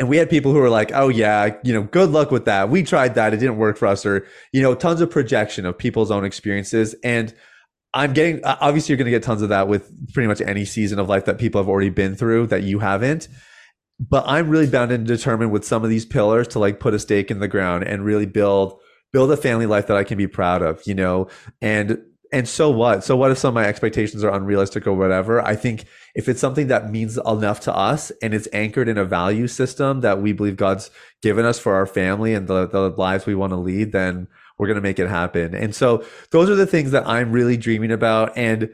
and 0.01 0.09
we 0.09 0.16
had 0.16 0.29
people 0.29 0.53
who 0.53 0.59
were 0.59 0.69
like, 0.69 0.91
oh, 0.93 1.09
yeah, 1.09 1.57
you 1.62 1.73
know, 1.73 1.85
good 1.85 2.11
luck 2.11 2.33
with 2.33 2.45
that. 2.47 2.71
We 2.71 2.83
tried 2.83 3.14
that. 3.14 3.33
It 3.35 3.37
didn't 3.37 3.57
work 3.57 3.77
for 3.77 3.87
us. 3.87 4.05
Or, 4.05 4.27
you 4.53 4.61
know, 4.61 4.75
tons 4.75 5.01
of 5.01 5.11
projection 5.11 5.64
of 5.64 5.79
people's 5.79 6.11
own 6.11 6.25
experiences. 6.25 6.97
And 7.05 7.33
I'm 7.95 8.14
getting, 8.14 8.45
obviously, 8.45 8.93
you're 8.93 8.99
going 8.99 9.07
to 9.07 9.12
get 9.12 9.23
tons 9.23 9.43
of 9.43 9.51
that 9.51 9.69
with 9.69 10.12
pretty 10.12 10.27
much 10.27 10.41
any 10.41 10.64
season 10.64 10.99
of 10.99 11.09
life 11.09 11.25
that 11.27 11.39
people 11.39 11.61
have 11.61 11.69
already 11.69 11.91
been 11.91 12.16
through 12.16 12.49
that 12.49 12.64
you 12.64 12.81
haven't. 12.81 13.29
But 14.01 14.25
I'm 14.27 14.49
really 14.49 14.66
bound 14.66 14.91
and 14.91 15.07
determined 15.07 15.53
with 15.53 15.64
some 15.64 15.85
of 15.85 15.91
these 15.91 16.05
pillars 16.05 16.49
to 16.49 16.59
like 16.59 16.81
put 16.81 16.95
a 16.95 16.99
stake 16.99 17.31
in 17.31 17.39
the 17.39 17.49
ground 17.49 17.85
and 17.85 18.05
really 18.05 18.27
build 18.27 18.81
build 19.13 19.31
a 19.33 19.37
family 19.37 19.67
life 19.67 19.87
that 19.87 19.97
I 19.97 20.05
can 20.05 20.19
be 20.19 20.27
proud 20.27 20.63
of, 20.63 20.83
you 20.87 20.95
know, 20.95 21.29
and 21.61 22.03
and 22.31 22.47
so 22.47 22.71
what? 22.71 23.05
So 23.05 23.17
what 23.17 23.31
if 23.31 23.39
some 23.39 23.49
of 23.49 23.55
my 23.55 23.65
expectations 23.65 24.23
are 24.23 24.35
unrealistic 24.35 24.87
or 24.87 24.93
whatever? 24.93 25.41
I 25.41 25.57
think 25.57 25.87
if 26.15 26.29
it's 26.29 26.41
something 26.41 26.67
that 26.67 26.91
means 26.91 27.19
enough 27.27 27.61
to 27.61 27.75
us 27.75 28.13
and 28.23 28.35
it's 28.35 28.49
anchored 28.53 28.89
in 28.89 28.99
a 28.99 29.05
value 29.05 29.49
system 29.49 30.03
that 30.03 30.21
we 30.21 30.33
believe 30.33 30.57
God's 30.57 30.91
given 31.23 31.47
us 31.47 31.59
for 31.59 31.75
our 31.75 31.87
family 31.87 32.35
and 32.35 32.47
the, 32.47 32.67
the 32.67 32.91
lives 32.91 33.25
we 33.25 33.35
want 33.35 33.53
to 33.53 33.57
lead, 33.57 33.93
then 33.93 34.29
we're 34.59 34.67
going 34.67 34.77
to 34.77 34.83
make 34.83 34.99
it 34.99 35.09
happen. 35.09 35.55
And 35.55 35.75
so 35.75 36.05
those 36.31 36.51
are 36.51 36.55
the 36.55 36.67
things 36.67 36.91
that 36.91 37.07
I'm 37.07 37.33
really 37.33 37.57
dreaming 37.57 37.93
about. 37.93 38.37
And 38.37 38.71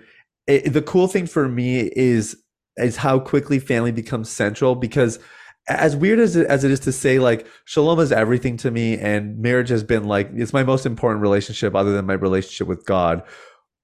it, 0.47 0.73
the 0.73 0.83
cool 0.83 1.07
thing 1.07 1.27
for 1.27 1.49
me 1.49 1.91
is 1.95 2.37
is 2.77 2.97
how 2.97 3.21
quickly 3.21 3.61
family 3.61 3.93
becomes 3.93 4.29
central 4.29 4.75
because 4.75 5.21
as 5.69 5.97
weird 5.97 6.19
as 6.19 6.37
it, 6.37 6.47
as 6.47 6.65
it 6.65 6.71
is 6.71 6.81
to 6.81 6.93
say 6.93 7.19
like 7.19 7.47
shalom 7.65 7.99
is 7.99 8.13
everything 8.13 8.57
to 8.59 8.71
me 8.71 8.99
and 8.99 9.39
marriage 9.39 9.71
has 9.71 9.83
been 9.83 10.05
like 10.05 10.29
it's 10.35 10.53
my 10.53 10.63
most 10.63 10.85
important 10.85 11.23
relationship 11.23 11.75
other 11.75 11.93
than 11.93 12.07
my 12.07 12.15
relationship 12.15 12.67
with 12.67 12.85
god. 12.85 13.23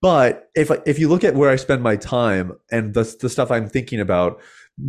But 0.02 0.50
if 0.54 0.70
if 0.86 0.98
you 0.98 1.08
look 1.08 1.24
at 1.24 1.34
where 1.34 1.50
i 1.50 1.56
spend 1.56 1.82
my 1.82 1.96
time 1.96 2.52
and 2.70 2.94
the, 2.94 3.16
the 3.20 3.28
stuff 3.28 3.50
i'm 3.50 3.68
thinking 3.68 4.00
about 4.00 4.40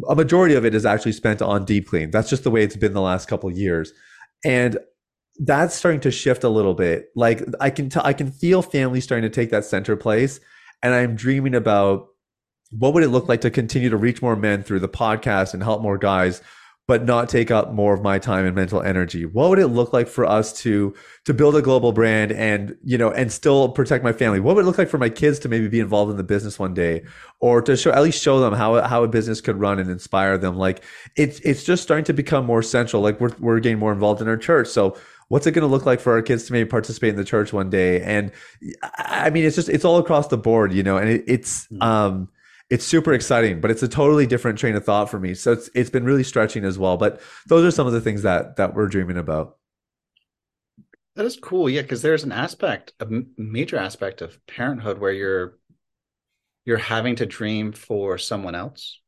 a 0.07 0.15
majority 0.15 0.55
of 0.55 0.65
it 0.65 0.75
is 0.75 0.85
actually 0.85 1.11
spent 1.11 1.41
on 1.41 1.65
deep 1.65 1.89
clean. 1.89 2.11
That's 2.11 2.29
just 2.29 2.43
the 2.43 2.51
way 2.51 2.63
it's 2.63 2.77
been 2.77 2.93
the 2.93 3.01
last 3.01 3.27
couple 3.27 3.51
years. 3.51 3.91
And 4.45 4.77
that's 5.37 5.75
starting 5.75 5.99
to 6.01 6.11
shift 6.11 6.43
a 6.43 6.49
little 6.49 6.73
bit. 6.73 7.07
Like 7.15 7.43
i 7.59 7.69
can 7.69 7.89
tell 7.89 8.05
i 8.05 8.13
can 8.13 8.31
feel 8.31 8.61
family 8.61 9.01
starting 9.01 9.29
to 9.29 9.33
take 9.33 9.49
that 9.51 9.65
center 9.65 9.95
place 9.95 10.39
and 10.83 10.93
i'm 10.93 11.15
dreaming 11.15 11.55
about 11.55 12.07
what 12.71 12.93
would 12.93 13.03
it 13.03 13.09
look 13.09 13.27
like 13.27 13.41
to 13.41 13.51
continue 13.51 13.89
to 13.89 13.97
reach 13.97 14.21
more 14.21 14.35
men 14.35 14.63
through 14.63 14.79
the 14.79 14.89
podcast 14.89 15.53
and 15.53 15.61
help 15.61 15.81
more 15.81 15.97
guys 15.97 16.41
but 16.91 17.05
not 17.05 17.29
take 17.29 17.49
up 17.51 17.71
more 17.71 17.93
of 17.93 18.01
my 18.01 18.19
time 18.19 18.45
and 18.45 18.53
mental 18.53 18.81
energy. 18.81 19.25
What 19.25 19.49
would 19.49 19.59
it 19.59 19.67
look 19.67 19.93
like 19.93 20.09
for 20.09 20.25
us 20.25 20.51
to 20.63 20.93
to 21.23 21.33
build 21.33 21.55
a 21.55 21.61
global 21.61 21.93
brand 21.93 22.33
and 22.33 22.75
you 22.83 22.97
know 22.97 23.09
and 23.11 23.31
still 23.31 23.69
protect 23.69 24.03
my 24.03 24.11
family? 24.11 24.41
What 24.41 24.57
would 24.57 24.63
it 24.63 24.65
look 24.65 24.77
like 24.77 24.89
for 24.89 24.97
my 24.97 25.07
kids 25.07 25.39
to 25.39 25.47
maybe 25.47 25.69
be 25.69 25.79
involved 25.79 26.11
in 26.11 26.17
the 26.17 26.23
business 26.25 26.59
one 26.59 26.73
day 26.73 27.05
or 27.39 27.61
to 27.61 27.77
show 27.77 27.93
at 27.93 28.03
least 28.03 28.21
show 28.21 28.41
them 28.41 28.53
how 28.53 28.81
how 28.81 29.05
a 29.05 29.07
business 29.07 29.39
could 29.39 29.55
run 29.55 29.79
and 29.79 29.89
inspire 29.89 30.37
them? 30.37 30.57
Like 30.57 30.83
it's 31.15 31.39
it's 31.45 31.63
just 31.63 31.81
starting 31.81 32.03
to 32.03 32.13
become 32.13 32.45
more 32.45 32.61
central. 32.61 33.01
Like 33.01 33.21
we're 33.21 33.33
we're 33.39 33.61
getting 33.61 33.79
more 33.79 33.93
involved 33.93 34.21
in 34.21 34.27
our 34.27 34.35
church. 34.35 34.67
So 34.67 34.97
what's 35.29 35.47
it 35.47 35.51
going 35.51 35.65
to 35.65 35.73
look 35.73 35.85
like 35.85 36.01
for 36.01 36.11
our 36.11 36.21
kids 36.21 36.43
to 36.47 36.51
maybe 36.51 36.67
participate 36.67 37.11
in 37.11 37.15
the 37.15 37.23
church 37.23 37.53
one 37.53 37.69
day? 37.69 38.01
And 38.01 38.33
i 38.97 39.29
mean 39.29 39.45
it's 39.45 39.55
just 39.55 39.69
it's 39.69 39.85
all 39.85 39.97
across 39.97 40.27
the 40.27 40.37
board 40.37 40.73
you 40.73 40.83
know 40.83 40.97
and 40.97 41.09
it, 41.09 41.23
it's 41.25 41.69
um 41.79 42.27
it's 42.72 42.86
super 42.86 43.13
exciting, 43.13 43.61
but 43.61 43.72
it's 43.72 43.84
a 43.84 43.89
totally 43.89 44.28
different 44.28 44.59
train 44.59 44.76
of 44.76 44.86
thought 44.86 45.11
for 45.11 45.19
me. 45.19 45.36
So 45.36 45.53
it's 45.53 45.69
it's 45.76 45.91
been 45.91 46.05
really 46.05 46.24
stretching 46.26 46.65
as 46.65 46.80
well. 46.80 46.97
But 46.97 47.22
those 47.47 47.65
are 47.65 47.72
some 47.72 47.88
of 47.88 47.93
the 47.93 48.01
things 48.01 48.24
that 48.24 48.57
that 48.57 48.76
we're 48.76 48.88
dreaming 48.88 49.17
about. 49.17 49.57
That 51.15 51.26
is 51.26 51.38
cool. 51.38 51.69
Yeah, 51.69 51.82
because 51.84 52.01
there's 52.01 52.24
an 52.26 52.32
aspect, 52.34 52.93
a 52.99 53.07
major 53.38 53.78
aspect 53.78 54.22
of 54.22 54.45
parenthood 54.45 54.97
where 54.99 55.11
you're 55.13 55.57
you're 56.65 56.78
having 56.78 57.15
to 57.17 57.26
dream 57.26 57.72
for 57.72 58.17
someone 58.17 58.55
else, 58.55 58.99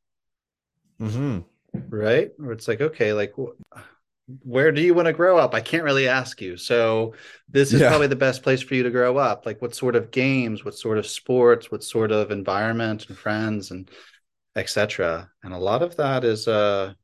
Mm-hmm. 1.00 1.44
right? 1.90 2.30
Where 2.36 2.52
it's 2.52 2.68
like, 2.68 2.80
okay, 2.80 3.12
like 3.12 3.34
where 4.42 4.72
do 4.72 4.80
you 4.80 4.94
want 4.94 5.06
to 5.06 5.12
grow 5.12 5.36
up? 5.38 5.54
I 5.54 5.60
can't 5.60 5.84
really 5.84 6.08
ask 6.08 6.40
you. 6.40 6.56
So 6.56 7.14
this 7.48 7.74
is 7.74 7.82
Yeah. 7.82 7.88
probably 7.88 8.06
the 8.06 8.16
best 8.16 8.42
place 8.42 8.62
for 8.62 8.74
you 8.74 8.82
to 8.82 8.90
grow 8.90 9.18
up. 9.18 9.44
Like 9.44 9.60
what 9.60 9.74
sort 9.74 9.96
of 9.96 10.10
games, 10.10 10.64
what 10.64 10.74
sort 10.74 10.98
of 10.98 11.06
sports, 11.06 11.70
what 11.70 11.84
sort 11.84 12.10
of 12.10 12.30
environment 12.30 13.06
and 13.08 13.18
friends 13.18 13.70
and 13.70 13.90
etc. 14.56 15.30
And 15.42 15.52
a 15.54 15.58
lot 15.58 15.82
of 15.82 15.96
that 15.96 16.24
is 16.24 16.48
uh 16.48 16.94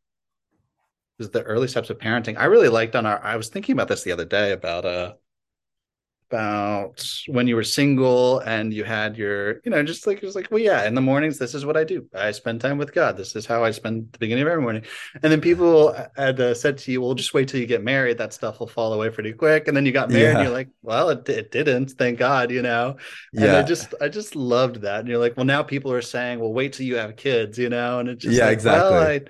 is 1.18 1.30
the 1.30 1.42
early 1.42 1.68
steps 1.68 1.90
of 1.90 1.98
parenting. 1.98 2.36
I 2.38 2.44
really 2.46 2.68
liked 2.68 2.96
on 2.96 3.06
our 3.06 3.22
I 3.22 3.36
was 3.36 3.48
thinking 3.48 3.74
about 3.74 3.88
this 3.88 4.02
the 4.02 4.12
other 4.12 4.24
day 4.24 4.52
about 4.52 4.84
uh 4.84 5.14
about 6.30 7.04
when 7.26 7.48
you 7.48 7.56
were 7.56 7.64
single 7.64 8.38
and 8.40 8.72
you 8.72 8.84
had 8.84 9.16
your, 9.16 9.60
you 9.64 9.70
know, 9.70 9.82
just 9.82 10.06
like, 10.06 10.20
just 10.20 10.36
like, 10.36 10.48
well, 10.50 10.60
yeah, 10.60 10.86
in 10.86 10.94
the 10.94 11.00
mornings, 11.00 11.38
this 11.38 11.54
is 11.54 11.66
what 11.66 11.76
I 11.76 11.82
do. 11.84 12.06
I 12.14 12.30
spend 12.30 12.60
time 12.60 12.78
with 12.78 12.92
God. 12.94 13.16
This 13.16 13.34
is 13.34 13.46
how 13.46 13.64
I 13.64 13.72
spend 13.72 14.12
the 14.12 14.18
beginning 14.18 14.42
of 14.42 14.48
every 14.48 14.62
morning. 14.62 14.84
And 15.22 15.32
then 15.32 15.40
people 15.40 15.92
had 16.16 16.38
uh, 16.40 16.54
said 16.54 16.78
to 16.78 16.92
you, 16.92 17.00
well, 17.02 17.14
just 17.14 17.34
wait 17.34 17.48
till 17.48 17.58
you 17.60 17.66
get 17.66 17.82
married. 17.82 18.18
That 18.18 18.32
stuff 18.32 18.60
will 18.60 18.68
fall 18.68 18.92
away 18.92 19.10
pretty 19.10 19.32
quick. 19.32 19.66
And 19.66 19.76
then 19.76 19.84
you 19.86 19.92
got 19.92 20.12
married 20.12 20.22
Yeah. 20.22 20.30
and 20.34 20.40
you're 20.40 20.52
like, 20.52 20.68
well, 20.82 21.10
it, 21.10 21.28
it 21.28 21.50
didn't. 21.50 21.90
Thank 21.92 22.18
God, 22.18 22.50
you 22.52 22.62
know? 22.62 22.96
And 23.40 23.44
Yeah. 23.46 23.58
I 23.58 23.62
just, 23.62 23.94
I 24.00 24.08
just 24.08 24.36
loved 24.36 24.82
that. 24.82 25.00
And 25.00 25.08
you're 25.08 25.18
like, 25.18 25.36
well, 25.36 25.46
now 25.46 25.62
people 25.64 25.92
are 25.92 26.02
saying, 26.02 26.38
well, 26.38 26.52
wait 26.52 26.74
till 26.74 26.86
you 26.86 26.96
have 26.96 27.16
kids, 27.16 27.58
you 27.58 27.68
know? 27.68 27.98
And 27.98 28.08
it's 28.08 28.22
just 28.22 28.36
Yeah, 28.36 28.44
like, 28.46 28.52
exactly. 28.52 28.96
well, 28.96 29.02
I, 29.02 29.20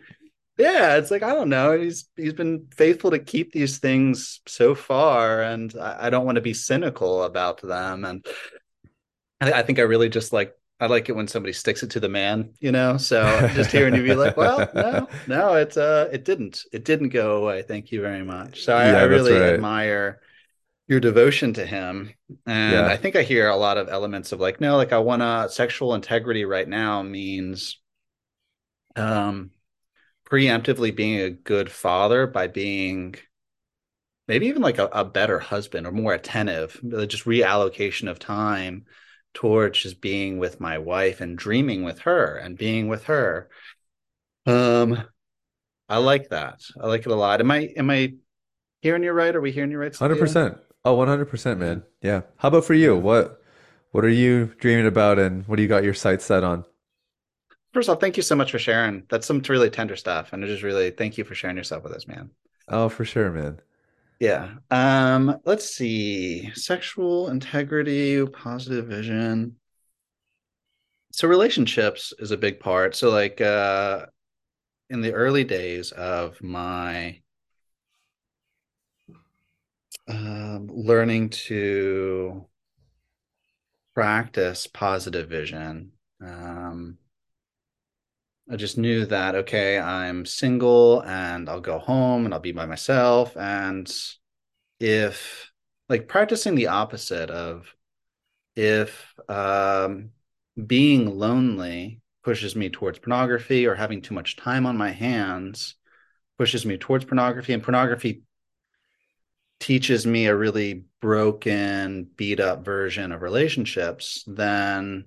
yeah, 0.60 0.96
it's 0.96 1.10
like 1.10 1.22
I 1.22 1.34
don't 1.34 1.48
know. 1.48 1.78
He's 1.78 2.08
he's 2.16 2.32
been 2.34 2.66
faithful 2.76 3.10
to 3.12 3.18
keep 3.18 3.52
these 3.52 3.78
things 3.78 4.40
so 4.46 4.74
far, 4.74 5.42
and 5.42 5.74
I, 5.80 6.06
I 6.06 6.10
don't 6.10 6.24
want 6.26 6.36
to 6.36 6.42
be 6.42 6.54
cynical 6.54 7.24
about 7.24 7.60
them. 7.62 8.04
And 8.04 8.26
I, 9.40 9.52
I 9.52 9.62
think 9.62 9.78
I 9.78 9.82
really 9.82 10.08
just 10.08 10.32
like 10.32 10.54
I 10.78 10.86
like 10.86 11.08
it 11.08 11.16
when 11.16 11.28
somebody 11.28 11.52
sticks 11.52 11.82
it 11.82 11.90
to 11.90 12.00
the 12.00 12.08
man, 12.08 12.54
you 12.60 12.72
know. 12.72 12.96
So 12.96 13.46
just 13.52 13.70
hearing 13.72 13.94
you 13.94 14.02
be 14.02 14.14
like, 14.14 14.36
well, 14.36 14.70
no, 14.74 15.08
no, 15.26 15.54
it's 15.54 15.76
uh, 15.76 16.08
it 16.12 16.24
didn't, 16.24 16.64
it 16.72 16.84
didn't 16.84 17.10
go 17.10 17.42
away. 17.42 17.62
Thank 17.62 17.92
you 17.92 18.00
very 18.00 18.24
much. 18.24 18.64
So 18.64 18.74
I, 18.76 18.86
Yeah, 18.86 19.00
I 19.00 19.02
really 19.02 19.42
right. 19.42 19.46
admire 19.46 20.20
your 20.88 21.00
devotion 21.00 21.54
to 21.54 21.66
him, 21.66 22.14
and 22.46 22.88
Yeah. 22.88 22.90
I 22.90 22.96
think 22.98 23.16
I 23.16 23.22
hear 23.22 23.48
a 23.48 23.56
lot 23.56 23.78
of 23.78 23.88
elements 23.88 24.32
of 24.32 24.40
like, 24.40 24.60
no, 24.60 24.76
like 24.76 24.92
I 24.92 24.98
want 24.98 25.22
to 25.22 25.48
sexual 25.54 25.94
integrity 25.94 26.44
right 26.46 26.68
now 26.68 27.02
means 27.02 27.78
um 28.96 29.50
preemptively 30.30 30.94
being 30.94 31.20
a 31.20 31.30
good 31.30 31.70
father 31.70 32.26
by 32.26 32.46
being 32.46 33.16
maybe 34.28 34.46
even 34.46 34.62
like 34.62 34.78
a, 34.78 34.86
a 34.86 35.04
better 35.04 35.40
husband 35.40 35.86
or 35.86 35.92
more 35.92 36.14
attentive, 36.14 36.80
just 37.08 37.24
reallocation 37.24 38.08
of 38.08 38.18
time 38.18 38.84
towards 39.34 39.82
just 39.82 40.00
being 40.00 40.38
with 40.38 40.60
my 40.60 40.78
wife 40.78 41.20
and 41.20 41.36
dreaming 41.36 41.82
with 41.82 42.00
her 42.00 42.36
and 42.36 42.56
being 42.56 42.88
with 42.88 43.04
her. 43.04 43.48
Um, 44.46 45.02
I 45.88 45.98
like 45.98 46.28
that. 46.28 46.60
I 46.80 46.86
like 46.86 47.00
it 47.00 47.12
a 47.12 47.16
lot. 47.16 47.40
Am 47.40 47.50
I 47.50 47.72
am 47.76 47.90
I 47.90 48.14
hearing 48.82 49.02
you 49.02 49.12
right? 49.12 49.34
Are 49.34 49.40
we 49.40 49.50
hearing 49.50 49.72
you 49.72 49.78
right? 49.78 49.94
Hundred 49.94 50.18
percent. 50.18 50.58
Oh, 50.84 50.94
one 50.94 51.08
hundred 51.08 51.26
percent, 51.26 51.58
man. 51.58 51.82
Yeah. 52.00 52.22
How 52.36 52.48
about 52.48 52.64
for 52.64 52.74
you? 52.74 52.96
What 52.96 53.42
what 53.90 54.04
are 54.04 54.08
you 54.08 54.54
dreaming 54.60 54.86
about, 54.86 55.18
and 55.18 55.46
what 55.48 55.56
do 55.56 55.62
you 55.62 55.68
got 55.68 55.82
your 55.82 55.94
sights 55.94 56.24
set 56.24 56.44
on? 56.44 56.64
First 57.72 57.88
off, 57.88 58.00
thank 58.00 58.16
you 58.16 58.22
so 58.22 58.34
much 58.34 58.50
for 58.50 58.58
sharing. 58.58 59.04
That's 59.08 59.26
some 59.26 59.40
really 59.48 59.70
tender 59.70 59.96
stuff, 59.96 60.32
and 60.32 60.44
I 60.44 60.48
just 60.48 60.62
really 60.62 60.90
thank 60.90 61.16
you 61.16 61.24
for 61.24 61.34
sharing 61.34 61.56
yourself 61.56 61.84
with 61.84 61.92
us, 61.92 62.08
man. 62.08 62.30
Oh, 62.68 62.88
for 62.88 63.04
sure, 63.04 63.30
man. 63.30 63.60
Yeah. 64.20 64.56
Um, 64.70 65.38
let's 65.44 65.74
see. 65.74 66.50
Sexual 66.54 67.28
integrity, 67.30 68.24
positive 68.26 68.86
vision. 68.86 69.56
So 71.12 71.26
relationships 71.26 72.12
is 72.18 72.30
a 72.30 72.36
big 72.36 72.60
part. 72.60 72.94
So 72.94 73.10
like 73.10 73.40
uh 73.40 74.06
in 74.90 75.00
the 75.00 75.12
early 75.12 75.44
days 75.44 75.90
of 75.92 76.40
my 76.42 77.20
um 80.08 80.68
learning 80.68 81.30
to 81.30 82.46
practice 83.94 84.66
positive 84.66 85.28
vision, 85.28 85.92
I 88.50 88.56
just 88.56 88.76
knew 88.76 89.06
that 89.06 89.36
okay, 89.36 89.78
I'm 89.78 90.26
single 90.26 91.02
and 91.04 91.48
I'll 91.48 91.60
go 91.60 91.78
home 91.78 92.24
and 92.24 92.34
I'll 92.34 92.40
be 92.40 92.52
by 92.52 92.66
myself. 92.66 93.36
And 93.36 93.90
if 94.80 95.52
like 95.88 96.08
practicing 96.08 96.56
the 96.56 96.68
opposite 96.68 97.30
of 97.30 97.72
if 98.56 99.14
um 99.28 100.10
being 100.66 101.18
lonely 101.18 102.00
pushes 102.24 102.56
me 102.56 102.70
towards 102.70 102.98
pornography 102.98 103.66
or 103.66 103.74
having 103.74 104.02
too 104.02 104.14
much 104.14 104.36
time 104.36 104.66
on 104.66 104.76
my 104.76 104.90
hands 104.90 105.76
pushes 106.38 106.66
me 106.66 106.76
towards 106.76 107.04
pornography 107.04 107.52
and 107.52 107.62
pornography 107.62 108.22
teaches 109.60 110.06
me 110.06 110.26
a 110.26 110.34
really 110.34 110.84
broken 111.00 112.04
beat 112.16 112.40
up 112.40 112.64
version 112.64 113.12
of 113.12 113.22
relationships 113.22 114.24
then 114.26 115.04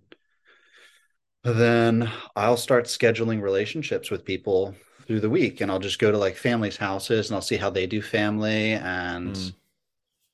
then 1.44 2.10
I'll 2.36 2.58
start 2.58 2.86
scheduling 2.86 3.42
relationships 3.42 4.10
with 4.10 4.26
people 4.26 4.76
through 5.08 5.20
the 5.20 5.30
week 5.30 5.60
and 5.62 5.70
I'll 5.70 5.80
just 5.80 6.00
go 6.00 6.12
to 6.12 6.18
like 6.18 6.36
families' 6.38 6.78
houses 6.78 7.28
and 7.30 7.36
I'll 7.36 7.42
see 7.42 7.58
how 7.58 7.70
they 7.70 7.88
do 7.88 8.02
family 8.02 8.74
and 8.74 9.36
Mm. 9.36 9.54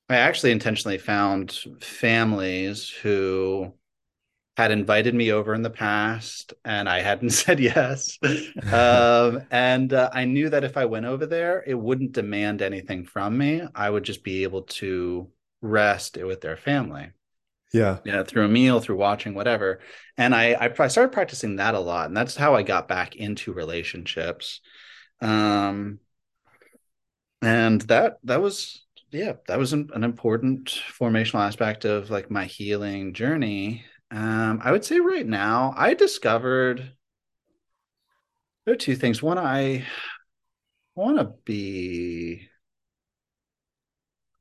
I 0.09 0.17
actually 0.17 0.51
intentionally 0.51 0.97
found 0.97 1.51
families 1.81 2.89
who 2.89 3.73
had 4.57 4.71
invited 4.71 5.15
me 5.15 5.31
over 5.31 5.53
in 5.53 5.61
the 5.61 5.69
past 5.69 6.53
and 6.65 6.89
I 6.89 7.01
hadn't 7.01 7.29
said 7.41 7.59
yes. 7.59 8.17
um, 8.71 9.43
and 9.51 9.93
uh, 9.93 10.09
I 10.13 10.25
knew 10.25 10.49
that 10.49 10.63
if 10.63 10.77
I 10.77 10.85
went 10.85 11.05
over 11.05 11.25
there, 11.25 11.63
it 11.65 11.75
wouldn't 11.75 12.13
demand 12.13 12.61
anything 12.61 13.05
from 13.05 13.37
me. 13.37 13.63
I 13.75 13.89
would 13.89 14.03
just 14.03 14.23
be 14.23 14.43
able 14.43 14.63
to 14.63 15.29
rest 15.61 16.17
with 16.17 16.41
their 16.41 16.57
family 16.57 17.11
Yeah. 17.71 17.99
Yeah. 18.03 18.23
through 18.23 18.45
a 18.45 18.49
meal, 18.49 18.79
through 18.79 18.97
watching, 18.97 19.33
whatever. 19.33 19.79
And 20.17 20.33
I, 20.33 20.53
I, 20.53 20.73
I 20.77 20.87
started 20.87 21.11
practicing 21.11 21.57
that 21.57 21.75
a 21.75 21.79
lot, 21.79 22.07
and 22.07 22.17
that's 22.17 22.35
how 22.35 22.55
I 22.55 22.63
got 22.63 22.87
back 22.87 23.15
into 23.15 23.53
relationships. 23.53 24.61
Um, 25.21 25.99
and 27.41 27.81
that 27.83 28.17
that 28.23 28.41
was 28.41 28.85
yeah, 29.11 29.33
that 29.47 29.57
was 29.57 29.73
an, 29.73 29.89
an 29.93 30.03
important 30.03 30.69
formational 30.69 31.39
aspect 31.45 31.85
of 31.85 32.09
like 32.09 32.29
my 32.29 32.45
healing 32.45 33.13
journey. 33.13 33.85
Um, 34.11 34.59
I 34.63 34.71
would 34.71 34.85
say 34.85 34.99
right 34.99 35.25
now, 35.25 35.73
I 35.77 35.93
discovered 35.93 36.91
there 38.65 38.73
are 38.73 38.77
two 38.77 38.95
things. 38.95 39.21
One, 39.23 39.37
I 39.37 39.85
want 40.95 41.17
to 41.17 41.33
be 41.45 42.49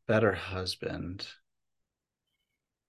better 0.07 0.33
husband 0.33 1.27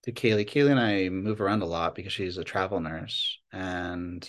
to 0.03 0.11
Kaylee. 0.11 0.47
Kaylee 0.49 0.71
and 0.71 0.79
I 0.79 1.09
move 1.09 1.41
around 1.41 1.61
a 1.61 1.65
lot 1.65 1.95
because 1.95 2.13
she's 2.13 2.37
a 2.37 2.43
travel 2.43 2.79
nurse, 2.79 3.39
and 3.51 4.27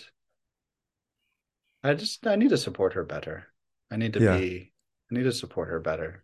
I 1.83 1.93
just 1.93 2.25
I 2.27 2.35
need 2.35 2.49
to 2.49 2.57
support 2.57 2.93
her 2.93 3.03
better. 3.03 3.47
I 3.91 3.97
need 3.97 4.13
to 4.13 4.19
Yeah. 4.19 4.37
be 4.37 4.73
I 5.11 5.15
need 5.15 5.23
to 5.23 5.31
support 5.33 5.69
her 5.69 5.79
better. 5.79 6.23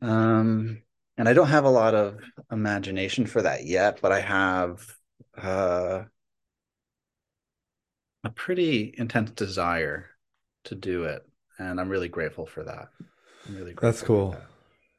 Um, 0.00 0.82
and 1.16 1.28
I 1.28 1.32
don't 1.34 1.48
have 1.48 1.64
a 1.64 1.70
lot 1.70 1.94
of 1.94 2.18
imagination 2.50 3.26
for 3.26 3.42
that 3.42 3.64
yet, 3.64 4.00
but 4.02 4.12
I 4.12 4.20
have 4.20 4.84
uh, 5.36 6.04
a 8.24 8.30
pretty 8.30 8.94
intense 8.96 9.30
desire 9.32 10.10
to 10.64 10.74
do 10.74 11.04
it, 11.04 11.22
and 11.58 11.80
I'm 11.80 11.88
really 11.88 12.08
grateful 12.08 12.46
for 12.46 12.64
that. 12.64 12.88
I'm 13.46 13.56
really 13.56 13.74
grateful 13.74 13.80
That's 13.88 14.02
cool. 14.02 14.30
that. 14.32 14.46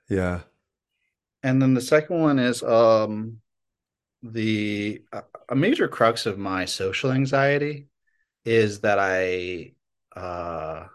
Yeah. 0.10 0.42
And 1.44 1.62
then 1.62 1.74
the 1.74 1.82
second 1.82 2.20
one 2.22 2.40
is 2.40 2.64
um 2.64 3.42
the 4.24 5.02
a 5.50 5.56
major 5.56 5.88
crux 5.88 6.26
of 6.26 6.38
my 6.38 6.66
social 6.66 7.12
anxiety 7.12 7.88
is 8.46 8.82
that 8.82 9.00
I 9.00 9.74
uh 10.16 10.88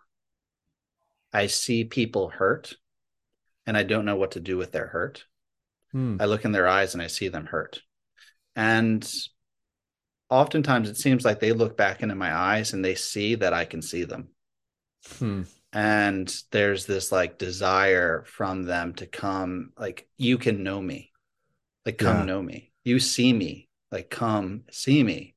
I 1.33 1.47
see 1.47 1.85
people 1.85 2.29
hurt 2.29 2.75
and 3.67 3.77
I 3.77 3.83
don't 3.83 4.05
know 4.05 4.17
what 4.17 4.33
to 4.33 4.41
do 4.41 4.57
with 4.57 4.73
their 4.73 4.87
hurt. 4.87 5.27
Hmm. 5.93 6.17
I 6.21 6.27
look 6.27 6.45
in 6.45 6.53
their 6.53 6.69
eyes 6.69 6.95
and 6.95 7.03
I 7.03 7.07
see 7.07 7.29
them 7.29 7.47
hurt. 7.47 7.83
And 8.57 9.07
oftentimes 10.31 10.89
it 10.89 10.97
seems 10.97 11.25
like 11.25 11.41
they 11.41 11.53
look 11.53 11.77
back 11.77 12.03
into 12.03 12.15
my 12.15 12.35
eyes 12.35 12.73
and 12.73 12.85
they 12.85 12.95
see 12.95 13.35
that 13.37 13.53
I 13.53 13.65
can 13.65 13.83
see 13.83 14.05
them. 14.05 14.29
Hmm. 15.19 15.43
and 15.73 16.35
there's 16.51 16.87
this 16.87 17.13
like 17.13 17.39
desire 17.39 18.25
from 18.27 18.65
them 18.65 18.95
to 18.95 19.07
come 19.07 19.73
like 19.79 20.09
you 20.17 20.39
can 20.39 20.63
know 20.63 20.81
me 20.81 21.13
like 21.87 21.99
come 21.99 22.19
Yeah. 22.19 22.25
know 22.25 22.43
me 22.43 22.68
you 22.89 22.99
see 22.99 23.33
me 23.33 23.69
like 23.93 24.11
come 24.11 24.63
see 24.71 25.03
me. 25.03 25.35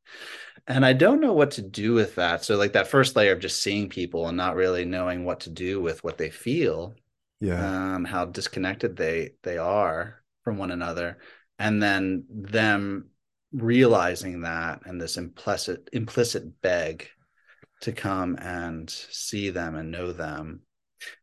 And 0.68 0.86
i 0.86 0.94
don't 0.94 1.22
know 1.22 1.34
what 1.34 1.52
to 1.52 1.62
do 1.62 1.94
with 1.94 2.16
that. 2.16 2.44
So 2.46 2.56
like 2.56 2.74
that 2.74 2.88
first 2.88 3.16
layer 3.16 3.34
of 3.34 3.40
just 3.40 3.62
seeing 3.62 3.90
people 3.90 4.28
and 4.28 4.38
not 4.38 4.56
really 4.56 4.86
knowing 4.86 5.26
what 5.26 5.42
to 5.42 5.50
do 5.50 5.82
with 5.82 6.04
what 6.04 6.18
they 6.18 6.30
feel 6.30 6.94
Yeah. 7.40 7.94
um 7.96 8.06
how 8.06 8.26
disconnected 8.26 8.96
they 8.96 9.32
they 9.44 9.58
are 9.58 10.24
from 10.44 10.58
one 10.58 10.72
another. 10.72 11.18
And 11.60 11.82
then 11.82 12.26
them 12.30 13.10
realizing 13.54 14.42
that 14.42 14.82
and 14.86 15.00
this 15.00 15.18
implicit 15.18 15.90
implicit 15.94 16.62
beg 16.62 17.08
to 17.82 17.92
come 17.92 18.38
and 18.40 18.90
see 18.90 19.50
them 19.50 19.76
and 19.76 19.92
know 19.92 20.12
them. 20.14 20.62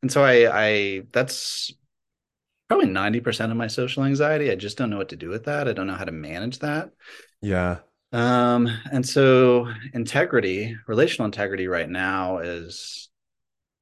And 0.02 0.10
so 0.12 0.22
I 0.24 0.36
I 0.66 1.02
that's 1.12 1.72
probably 2.68 2.86
90% 2.86 3.50
of 3.50 3.56
my 3.56 3.66
social 3.66 4.04
anxiety. 4.04 4.50
I 4.50 4.54
just 4.54 4.76
don't 4.76 4.90
know 4.90 4.98
what 4.98 5.08
to 5.08 5.16
do 5.16 5.28
with 5.28 5.44
that. 5.44 5.68
I 5.68 5.72
don't 5.72 5.86
know 5.86 5.94
how 5.94 6.04
to 6.04 6.12
manage 6.12 6.58
that. 6.60 6.90
Yeah. 7.40 7.78
Um, 8.12 8.68
and 8.92 9.06
so 9.06 9.68
integrity, 9.94 10.76
relational 10.86 11.26
integrity 11.26 11.66
right 11.66 11.88
now 11.88 12.38
is, 12.38 13.08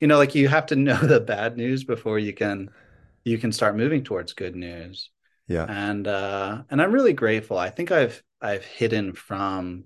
you 0.00 0.08
know, 0.08 0.18
like 0.18 0.34
you 0.34 0.48
have 0.48 0.66
to 0.66 0.76
know 0.76 0.96
the 0.96 1.20
bad 1.20 1.56
news 1.56 1.84
before 1.84 2.18
you 2.18 2.32
can 2.32 2.70
you 3.24 3.38
can 3.38 3.50
start 3.50 3.76
moving 3.76 4.04
towards 4.04 4.34
good 4.34 4.54
news. 4.54 5.10
Yeah. 5.48 5.66
And 5.68 6.06
uh 6.06 6.62
and 6.70 6.80
I'm 6.80 6.92
really 6.92 7.12
grateful. 7.12 7.58
I 7.58 7.70
think 7.70 7.90
I've 7.90 8.22
I've 8.40 8.64
hidden 8.64 9.14
from 9.14 9.84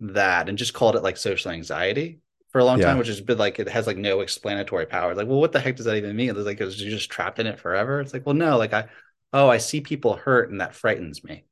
that 0.00 0.48
and 0.48 0.58
just 0.58 0.74
called 0.74 0.96
it 0.96 1.02
like 1.02 1.16
social 1.16 1.50
anxiety 1.50 2.21
for 2.52 2.60
a 2.60 2.64
long 2.64 2.78
Yeah. 2.78 2.78
time, 2.80 2.98
which 2.98 3.08
has 3.08 3.20
been 3.20 3.38
like 3.38 3.58
it 3.58 3.68
has 3.68 3.86
like 3.86 3.96
no 3.96 4.20
explanatory 4.20 4.86
power. 4.86 5.14
Like, 5.14 5.28
well, 5.28 5.40
what 5.40 5.52
the 5.52 5.60
heck 5.60 5.76
does 5.76 5.86
that 5.86 5.96
even 5.96 6.16
mean? 6.16 6.30
It's 6.30 6.38
like, 6.40 6.60
is 6.60 6.80
you 6.80 6.90
just 6.90 7.10
trapped 7.10 7.38
in 7.38 7.46
it 7.46 7.58
forever? 7.60 8.00
It's 8.00 8.12
like, 8.12 8.26
well, 8.26 8.34
no, 8.34 8.58
like 8.58 8.72
I, 8.74 8.88
oh, 9.32 9.48
I 9.48 9.58
see 9.58 9.80
people 9.80 10.16
hurt 10.16 10.50
and 10.50 10.60
that 10.60 10.74
frightens 10.74 11.24
me 11.24 11.44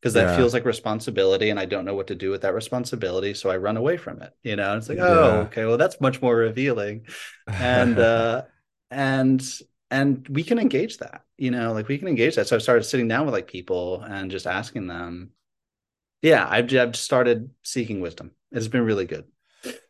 because 0.00 0.14
that 0.14 0.30
Yeah. 0.30 0.30
feels 0.30 0.54
like 0.54 0.64
responsibility 0.64 1.50
and 1.50 1.60
I 1.60 1.64
don't 1.66 1.84
know 1.84 1.94
what 1.94 2.08
to 2.08 2.14
do 2.14 2.30
with 2.30 2.42
that 2.42 2.54
responsibility, 2.54 3.34
so 3.34 3.50
I 3.50 3.56
run 3.58 3.76
away 3.76 3.96
from 3.96 4.22
it. 4.22 4.34
You 4.42 4.56
know, 4.56 4.76
it's 4.76 4.88
like, 4.88 4.98
oh, 5.00 5.42
okay, 5.42 5.64
well, 5.64 5.78
that's 5.78 6.00
much 6.00 6.20
more 6.22 6.36
revealing, 6.36 7.06
and 7.58 7.98
uh, 8.00 8.42
and 8.90 9.42
and 9.90 10.26
we 10.28 10.42
can 10.44 10.58
engage 10.58 10.98
that. 10.98 11.22
You 11.38 11.50
know, 11.50 11.72
like 11.72 11.88
we 11.88 11.98
can 11.98 12.08
engage 12.08 12.36
that. 12.36 12.48
So 12.48 12.56
I 12.56 12.58
started 12.60 12.84
sitting 12.84 13.08
down 13.08 13.26
with 13.26 13.34
like 13.34 13.46
people 13.48 14.02
and 14.02 14.30
just 14.30 14.46
asking 14.46 14.86
them. 14.88 15.30
Yeah, 16.22 16.46
I've 16.48 16.74
I've 16.74 16.96
started 16.96 17.50
seeking 17.62 18.00
wisdom. 18.00 18.32
It's 18.52 18.68
been 18.68 18.84
really 18.84 19.06
good. 19.06 19.26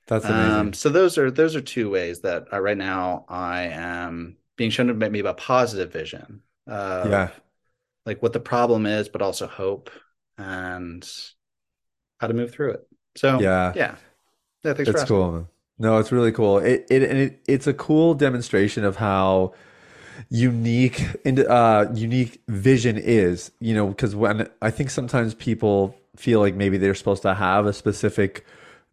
That's 0.06 0.28
amazing. 0.28 0.62
Um, 0.62 0.72
so 0.72 0.88
those 0.88 1.18
are 1.18 1.30
those 1.30 1.56
are 1.56 1.60
two 1.60 1.90
ways 1.90 2.20
that 2.22 2.52
uh, 2.52 2.60
right 2.60 2.76
now 2.78 3.24
I 3.28 3.62
am 3.64 4.36
being 4.56 4.70
shown 4.70 4.86
to 4.88 4.94
maybe 4.94 5.20
a 5.20 5.34
positive 5.34 5.92
vision 5.92 6.42
of 6.66 7.10
Yeah. 7.10 7.30
like 8.06 8.22
what 8.22 8.32
the 8.34 8.40
problem 8.40 8.86
is, 8.86 9.08
but 9.08 9.22
also 9.22 9.46
hope 9.48 9.90
and 10.38 11.08
how 12.20 12.26
to 12.26 12.34
move 12.34 12.52
through 12.52 12.72
it. 12.72 12.88
So 13.16 13.38
Yeah. 13.40 13.74
yeah, 13.74 13.96
yeah. 14.64 14.74
Thanks 14.74 14.90
for 14.90 14.98
It's 14.98 15.04
cool. 15.04 15.32
man. 15.32 15.48
No, 15.78 15.98
it's 15.98 16.12
really 16.12 16.32
cool. 16.32 16.58
It 16.58 16.86
it 16.90 17.02
and 17.02 17.18
it, 17.18 17.40
it's 17.48 17.66
a 17.66 17.74
cool 17.74 18.14
demonstration 18.14 18.84
of 18.84 18.96
how 18.96 19.54
unique 20.30 21.04
and 21.24 21.40
uh 21.40 21.88
unique 21.94 22.42
vision 22.48 22.98
is, 22.98 23.52
you 23.60 23.74
know, 23.74 23.88
because 23.88 24.16
when 24.16 24.48
I 24.62 24.70
think 24.70 24.90
sometimes 24.90 25.34
people 25.34 25.96
feel 26.16 26.40
like 26.40 26.54
maybe 26.56 26.78
they're 26.78 26.94
supposed 26.94 27.22
to 27.22 27.34
have 27.34 27.66
a 27.66 27.72
specific 27.72 28.46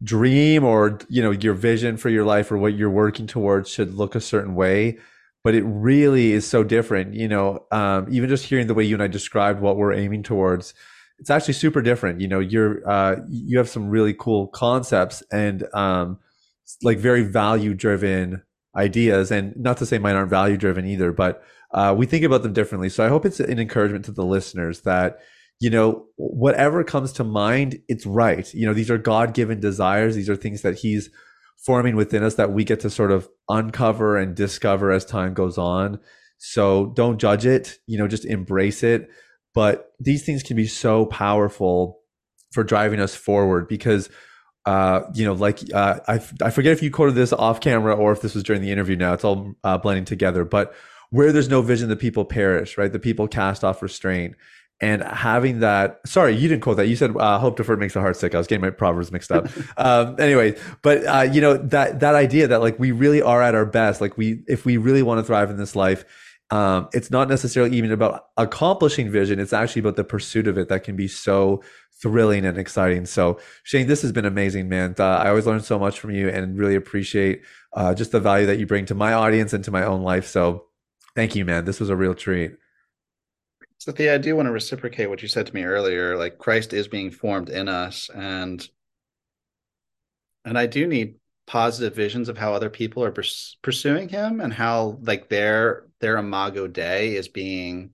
dream 0.03 0.63
or 0.63 0.97
you 1.09 1.21
know 1.21 1.31
your 1.31 1.53
vision 1.53 1.97
for 1.97 2.09
your 2.09 2.23
life 2.23 2.51
or 2.51 2.57
what 2.57 2.73
you're 2.73 2.89
working 2.89 3.27
towards 3.27 3.69
should 3.69 3.93
look 3.93 4.15
a 4.15 4.21
certain 4.21 4.55
way 4.55 4.97
but 5.43 5.53
it 5.53 5.63
really 5.63 6.31
is 6.31 6.47
so 6.47 6.63
different 6.63 7.13
you 7.13 7.27
know 7.27 7.65
um, 7.71 8.07
even 8.09 8.29
just 8.29 8.45
hearing 8.45 8.67
the 8.67 8.73
way 8.73 8.83
you 8.83 8.95
and 8.95 9.03
i 9.03 9.07
described 9.07 9.59
what 9.59 9.75
we're 9.75 9.91
aiming 9.91 10.23
towards 10.23 10.73
it's 11.19 11.29
actually 11.29 11.53
super 11.53 11.81
different 11.81 12.21
you 12.21 12.29
know 12.29 12.39
you're 12.39 12.87
uh, 12.89 13.17
you 13.27 13.57
have 13.57 13.67
some 13.67 13.89
really 13.89 14.13
cool 14.13 14.47
concepts 14.47 15.21
and 15.33 15.65
um, 15.73 16.17
like 16.81 16.97
very 16.97 17.23
value 17.23 17.73
driven 17.73 18.41
ideas 18.77 19.31
and 19.31 19.53
not 19.57 19.75
to 19.75 19.85
say 19.85 19.97
mine 19.97 20.15
aren't 20.15 20.29
value 20.29 20.55
driven 20.55 20.85
either 20.85 21.11
but 21.11 21.43
uh, 21.71 21.93
we 21.95 22.05
think 22.05 22.23
about 22.23 22.41
them 22.41 22.53
differently 22.53 22.87
so 22.87 23.05
i 23.05 23.09
hope 23.09 23.25
it's 23.25 23.41
an 23.41 23.59
encouragement 23.59 24.05
to 24.05 24.13
the 24.13 24.23
listeners 24.23 24.81
that 24.81 25.19
you 25.59 25.69
know 25.69 26.05
whatever 26.15 26.83
comes 26.83 27.11
to 27.11 27.23
mind 27.23 27.79
it's 27.87 28.05
right 28.05 28.53
you 28.53 28.65
know 28.65 28.73
these 28.73 28.89
are 28.89 28.97
god-given 28.97 29.59
desires 29.59 30.15
these 30.15 30.29
are 30.29 30.35
things 30.35 30.61
that 30.61 30.79
he's 30.79 31.09
forming 31.57 31.95
within 31.95 32.23
us 32.23 32.35
that 32.35 32.53
we 32.53 32.63
get 32.63 32.79
to 32.79 32.89
sort 32.89 33.11
of 33.11 33.27
uncover 33.49 34.17
and 34.17 34.35
discover 34.35 34.91
as 34.91 35.05
time 35.05 35.33
goes 35.33 35.57
on 35.57 35.99
so 36.37 36.93
don't 36.95 37.19
judge 37.19 37.45
it 37.45 37.79
you 37.87 37.97
know 37.97 38.07
just 38.07 38.25
embrace 38.25 38.83
it 38.83 39.09
but 39.53 39.91
these 39.99 40.25
things 40.25 40.43
can 40.43 40.55
be 40.55 40.67
so 40.67 41.05
powerful 41.05 41.99
for 42.51 42.63
driving 42.63 42.99
us 42.99 43.15
forward 43.15 43.67
because 43.67 44.09
uh, 44.65 45.01
you 45.15 45.25
know, 45.25 45.33
like 45.33 45.59
uh, 45.73 45.99
I, 46.07 46.21
I 46.43 46.49
forget 46.51 46.73
if 46.73 46.83
you 46.83 46.91
quoted 46.91 47.15
this 47.15 47.33
off 47.33 47.59
camera 47.59 47.95
or 47.95 48.11
if 48.11 48.21
this 48.21 48.35
was 48.35 48.43
during 48.43 48.61
the 48.61 48.71
interview. 48.71 48.95
Now 48.95 49.13
it's 49.13 49.23
all 49.23 49.53
uh, 49.63 49.79
blending 49.79 50.05
together. 50.05 50.45
But 50.45 50.75
where 51.09 51.31
there's 51.31 51.49
no 51.49 51.63
vision, 51.63 51.89
the 51.89 51.95
people 51.95 52.23
perish. 52.23 52.77
Right? 52.77 52.91
The 52.91 52.99
people 52.99 53.27
cast 53.27 53.63
off 53.63 53.81
restraint. 53.81 54.35
And 54.81 55.03
having 55.03 55.59
that, 55.59 55.99
sorry, 56.05 56.35
you 56.37 56.47
didn't 56.47 56.61
quote 56.61 56.77
that. 56.77 56.87
You 56.87 56.95
said 56.95 57.15
uh, 57.17 57.37
"hope 57.37 57.57
deferred 57.57 57.79
makes 57.79 57.95
the 57.95 57.99
heart 57.99 58.15
sick." 58.15 58.33
I 58.33 58.37
was 58.37 58.47
getting 58.47 58.61
my 58.61 58.69
proverbs 58.69 59.11
mixed 59.11 59.29
up. 59.29 59.49
um, 59.77 60.15
anyway, 60.19 60.55
but 60.81 61.05
uh, 61.05 61.29
you 61.29 61.41
know 61.41 61.57
that 61.57 61.99
that 61.99 62.15
idea 62.15 62.47
that 62.47 62.61
like 62.61 62.79
we 62.79 62.91
really 62.91 63.21
are 63.21 63.41
at 63.41 63.55
our 63.55 63.65
best. 63.65 63.99
Like 63.99 64.17
we, 64.17 64.41
if 64.47 64.65
we 64.65 64.77
really 64.77 65.03
want 65.03 65.19
to 65.19 65.23
thrive 65.23 65.49
in 65.49 65.57
this 65.57 65.75
life, 65.75 66.05
um, 66.51 66.87
it's 66.93 67.11
not 67.11 67.27
necessarily 67.27 67.75
even 67.77 67.91
about 67.91 68.27
accomplishing 68.37 69.11
vision. 69.11 69.39
It's 69.39 69.53
actually 69.53 69.81
about 69.81 69.97
the 69.97 70.05
pursuit 70.05 70.47
of 70.47 70.57
it 70.57 70.69
that 70.69 70.83
can 70.83 70.95
be 70.95 71.07
so 71.07 71.61
thrilling 72.01 72.45
and 72.45 72.57
exciting. 72.57 73.05
So, 73.05 73.39
Shane, 73.63 73.87
this 73.87 74.01
has 74.01 74.11
been 74.11 74.25
amazing, 74.25 74.69
man. 74.69 74.95
Uh, 74.97 75.03
I 75.03 75.29
always 75.29 75.45
learn 75.45 75.61
so 75.61 75.77
much 75.77 75.99
from 75.99 76.11
you 76.11 76.29
and 76.29 76.57
really 76.57 76.75
appreciate 76.75 77.41
uh, 77.73 77.93
just 77.93 78.11
the 78.11 78.19
value 78.19 78.45
that 78.47 78.57
you 78.57 78.65
bring 78.65 78.85
to 78.85 78.95
my 78.95 79.13
audience 79.13 79.53
and 79.53 79.63
to 79.65 79.71
my 79.71 79.83
own 79.83 80.01
life. 80.01 80.25
So, 80.25 80.65
thank 81.15 81.35
you, 81.35 81.45
man. 81.45 81.65
This 81.65 81.79
was 81.79 81.89
a 81.89 81.95
real 81.95 82.15
treat. 82.15 82.53
So 83.79 83.93
the 83.93 84.13
I 84.13 84.17
do 84.17 84.35
want 84.35 84.47
to 84.47 84.51
reciprocate 84.51 85.09
what 85.09 85.21
you 85.21 85.29
said 85.29 85.47
to 85.47 85.55
me 85.55 85.63
earlier. 85.63 86.17
Like 86.17 86.37
Christ 86.37 86.73
is 86.73 86.89
being 86.89 87.11
formed 87.11 87.49
in 87.49 87.69
us, 87.69 88.09
and 88.13 88.67
and 90.43 90.57
I 90.57 90.65
do 90.65 90.85
need 90.85 91.15
positive 91.47 91.95
visions 91.95 92.27
of 92.27 92.37
how 92.37 92.53
other 92.53 92.69
people 92.69 93.03
are 93.05 93.11
purs- 93.11 93.57
pursuing 93.61 94.09
Him, 94.09 94.41
and 94.41 94.51
how 94.53 94.99
like 95.01 95.29
their 95.29 95.87
their 96.01 96.17
imago 96.17 96.67
Dei 96.67 97.15
is 97.15 97.29
being 97.29 97.91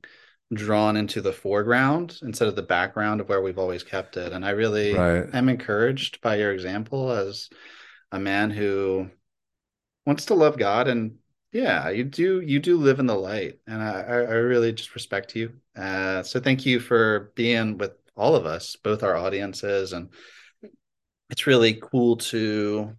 drawn 0.52 0.98
into 0.98 1.22
the 1.22 1.34
foreground 1.34 2.18
instead 2.24 2.48
of 2.48 2.56
the 2.56 2.64
background 2.64 3.22
of 3.22 3.30
where 3.30 3.42
we've 3.42 3.60
always 3.60 3.84
kept 3.84 4.18
it. 4.18 4.34
And 4.34 4.44
I 4.44 4.52
really 4.52 4.94
Right. 4.94 5.30
am 5.36 5.50
encouraged 5.50 6.20
by 6.22 6.38
your 6.38 6.52
example 6.52 7.12
as 7.12 7.50
a 8.12 8.20
man 8.20 8.50
who 8.50 9.12
wants 10.06 10.26
to 10.26 10.36
love 10.36 10.58
God 10.58 10.88
and 10.88 11.20
yeah, 11.56 11.90
you 11.90 12.04
do 12.04 12.42
you 12.42 12.60
do 12.60 12.76
live 12.76 13.00
in 13.00 13.06
the 13.06 13.16
light, 13.16 13.60
and 13.66 13.82
I 13.82 14.02
I 14.02 14.36
really 14.36 14.74
just 14.74 14.94
respect 14.94 15.38
you. 15.38 15.54
Uh, 15.74 16.22
so 16.22 16.42
thank 16.42 16.66
you 16.66 16.82
for 16.82 17.32
being 17.34 17.78
with 17.78 17.94
all 18.18 18.36
of 18.36 18.46
us, 18.46 18.76
both 18.76 19.04
our 19.04 19.16
audiences, 19.16 19.94
and 19.94 20.10
it's 21.30 21.48
really 21.48 21.80
cool 21.82 22.18
to. 22.18 22.94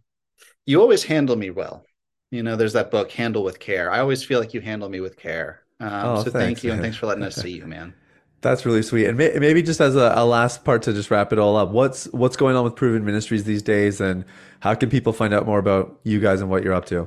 You 0.64 0.80
always 0.80 1.04
handle 1.04 1.36
me 1.36 1.50
well. 1.50 1.84
You 2.30 2.42
know, 2.42 2.56
there's 2.56 2.72
that 2.72 2.90
book, 2.90 3.12
Handle 3.12 3.44
with 3.44 3.58
Care. 3.58 3.90
I 3.90 4.00
always 4.00 4.24
feel 4.24 4.40
like 4.40 4.54
you 4.54 4.62
handle 4.62 4.88
me 4.88 5.00
with 5.00 5.18
care. 5.18 5.60
Um, 5.78 5.90
Oh, 5.92 6.16
so 6.16 6.24
thank 6.24 6.34
thanks, 6.34 6.64
you, 6.64 6.72
and 6.72 6.80
thanks 6.80 6.96
for 6.96 7.06
letting 7.06 7.24
us 7.24 7.36
see 7.42 7.52
you, 7.52 7.66
man. 7.66 7.92
That's 8.40 8.64
really 8.64 8.82
sweet. 8.82 9.04
And 9.06 9.18
may, 9.18 9.36
maybe 9.38 9.62
just 9.62 9.82
as 9.82 9.96
a, 9.96 10.14
a 10.16 10.24
last 10.24 10.64
part 10.64 10.80
to 10.84 10.94
just 10.94 11.10
wrap 11.10 11.30
it 11.30 11.38
all 11.38 11.58
up, 11.58 11.72
what's 11.72 12.06
what's 12.06 12.38
going 12.38 12.56
on 12.56 12.64
with 12.64 12.74
Proven 12.74 13.04
Ministries 13.04 13.44
these 13.44 13.62
days, 13.62 14.00
and 14.00 14.24
how 14.60 14.74
can 14.74 14.88
people 14.88 15.12
find 15.12 15.34
out 15.34 15.44
more 15.44 15.58
about 15.58 16.00
you 16.04 16.20
guys 16.20 16.40
and 16.40 16.48
what 16.48 16.64
you're 16.64 16.72
up 16.72 16.86
to? 16.86 17.06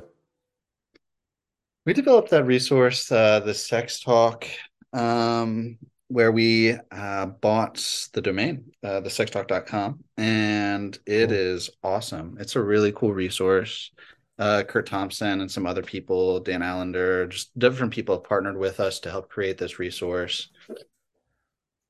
We 1.86 1.92
developed 1.94 2.30
that 2.30 2.44
resource, 2.44 3.10
uh, 3.10 3.40
the 3.40 3.54
Sex 3.54 4.00
Talk, 4.00 4.46
um, 4.92 5.78
where 6.08 6.30
we 6.30 6.76
uh, 6.90 7.26
bought 7.26 8.08
the 8.12 8.20
domain, 8.20 8.72
uh, 8.82 9.00
thesextalk.com, 9.00 10.04
and 10.16 10.98
it 11.06 11.28
Cool. 11.28 11.36
is 11.36 11.70
awesome. 11.82 12.36
It's 12.38 12.56
a 12.56 12.62
really 12.62 12.92
cool 12.92 13.12
resource. 13.14 13.92
Uh, 14.38 14.62
Kurt 14.62 14.86
Thompson 14.86 15.40
and 15.40 15.50
some 15.50 15.66
other 15.66 15.82
people, 15.82 16.40
Dan 16.40 16.62
Allender, 16.62 17.26
just 17.26 17.56
different 17.58 17.92
people 17.92 18.14
have 18.16 18.24
partnered 18.24 18.56
with 18.56 18.80
us 18.80 19.00
to 19.00 19.10
help 19.10 19.28
create 19.28 19.58
this 19.58 19.78
resource. 19.78 20.48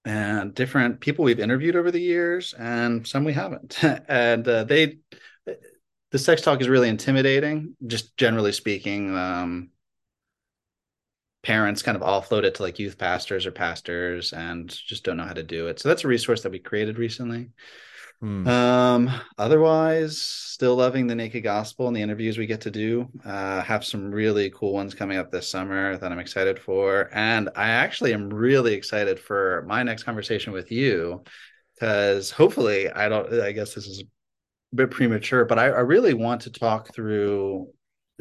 And 0.05 0.55
different 0.55 1.01
people 1.01 1.25
we've 1.25 1.41
interviewed 1.41 1.77
over 1.77 1.91
the 1.91 2.01
years, 2.01 2.55
and 2.55 3.07
some 3.07 3.25
we 3.25 3.33
haven't. 3.33 3.83
and 4.09 4.47
uh, 4.47 4.65
they, 4.65 4.99
the 6.11 6.19
sex 6.19 6.43
talk 6.43 6.61
is 6.61 6.69
really 6.69 6.89
intimidating, 6.89 7.77
just 7.87 8.17
generally 8.17 8.53
speaking. 8.53 9.17
Um, 9.17 9.71
parents 11.43 11.83
kind 11.83 11.97
of 11.97 12.03
offload 12.03 12.45
it 12.45 12.57
to 12.57 12.63
like 12.63 12.79
youth 12.79 12.99
pastors 12.99 13.47
or 13.47 13.51
pastors 13.51 14.33
and 14.33 14.69
just 14.69 15.05
don't 15.05 15.17
know 15.17 15.25
how 15.25 15.33
to 15.33 15.43
do 15.43 15.69
it. 15.69 15.81
So 15.81 15.89
that's 15.89 16.05
a 16.05 16.09
resource 16.09 16.43
that 16.43 16.53
we 16.53 16.59
created 16.59 16.99
recently. 16.99 17.51
Hmm. 18.21 18.47
Um, 18.47 19.11
otherwise, 19.39 20.21
still 20.21 20.77
loving 20.77 21.07
the 21.07 21.15
naked 21.15 21.43
gospel 21.43 21.87
and 21.87 21.97
the 21.97 22.03
interviews 22.03 22.37
we 22.37 22.47
get 22.47 22.61
to 22.63 22.71
do. 22.71 23.09
Uh, 23.25 23.63
have 23.63 23.83
some 23.83 24.11
really 24.11 24.51
cool 24.51 24.75
ones 24.75 24.95
coming 24.95 25.17
up 25.17 25.31
this 25.31 25.49
summer 25.49 25.97
that 25.97 26.13
I'm 26.13 26.19
excited 26.19 26.59
for. 26.59 27.09
And 27.15 27.49
I 27.57 27.71
actually 27.71 28.13
am 28.13 28.29
really 28.29 28.75
excited 28.75 29.19
for 29.19 29.65
my 29.67 29.83
next 29.83 30.03
conversation 30.03 30.53
with 30.53 30.71
you 30.71 31.25
because 31.75 32.31
hopefully, 32.31 32.91
I 32.91 33.09
don't, 33.09 33.33
I 33.41 33.53
guess 33.53 33.73
this 33.73 33.87
is 33.87 34.01
a 34.01 34.77
bit 34.77 34.91
premature, 34.91 35.47
but 35.47 35.59
I, 35.59 35.69
I 35.69 35.81
really 35.81 36.13
want 36.13 36.43
to 36.43 36.51
talk 36.51 36.95
through 36.95 37.69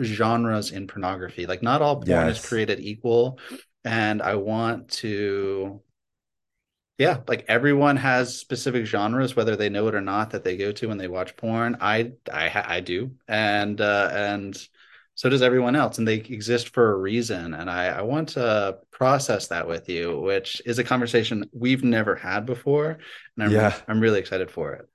genres 0.04 0.72
in 0.72 0.88
pornography. 0.88 1.46
Like, 1.46 1.64
not 1.64 1.82
all 1.82 2.02
porn 2.02 2.28
is 2.30 2.46
created 2.46 2.80
equal. 2.80 3.40
And 3.86 4.22
I 4.22 4.36
want 4.36 4.90
to 4.90 5.82
yeah, 7.00 7.20
like 7.30 7.46
everyone 7.48 7.96
has 7.96 8.38
specific 8.38 8.86
genres, 8.86 9.34
whether 9.34 9.56
they 9.56 9.70
know 9.70 9.88
it 9.88 9.96
or 9.96 10.02
not, 10.02 10.32
that 10.32 10.44
they 10.44 10.58
go 10.58 10.74
to 10.74 10.88
when 10.90 10.98
they 10.98 11.08
watch 11.08 11.38
porn. 11.38 11.78
I 11.80 12.12
I 12.32 12.64
I 12.68 12.80
do, 12.82 13.12
and 13.26 13.80
uh, 13.80 14.10
and 14.12 14.68
so 15.16 15.30
does 15.30 15.42
everyone 15.42 15.78
else, 15.78 15.98
and 15.98 16.06
they 16.06 16.16
exist 16.16 16.74
for 16.74 16.92
a 16.92 16.98
reason. 16.98 17.54
And 17.54 17.70
I, 17.70 17.86
I 17.86 18.02
want 18.02 18.30
to 18.30 18.80
process 18.92 19.48
that 19.48 19.66
with 19.66 19.88
you, 19.88 20.20
which 20.20 20.62
is 20.66 20.78
a 20.78 20.84
conversation 20.84 21.50
we've 21.54 21.86
never 21.86 22.16
had 22.16 22.46
before, 22.46 22.98
and 23.38 23.46
I'm 23.46 23.52
Yeah. 23.52 23.74
I'm 23.88 24.02
really 24.02 24.20
excited 24.20 24.52
for 24.52 24.74
it. 24.74 24.90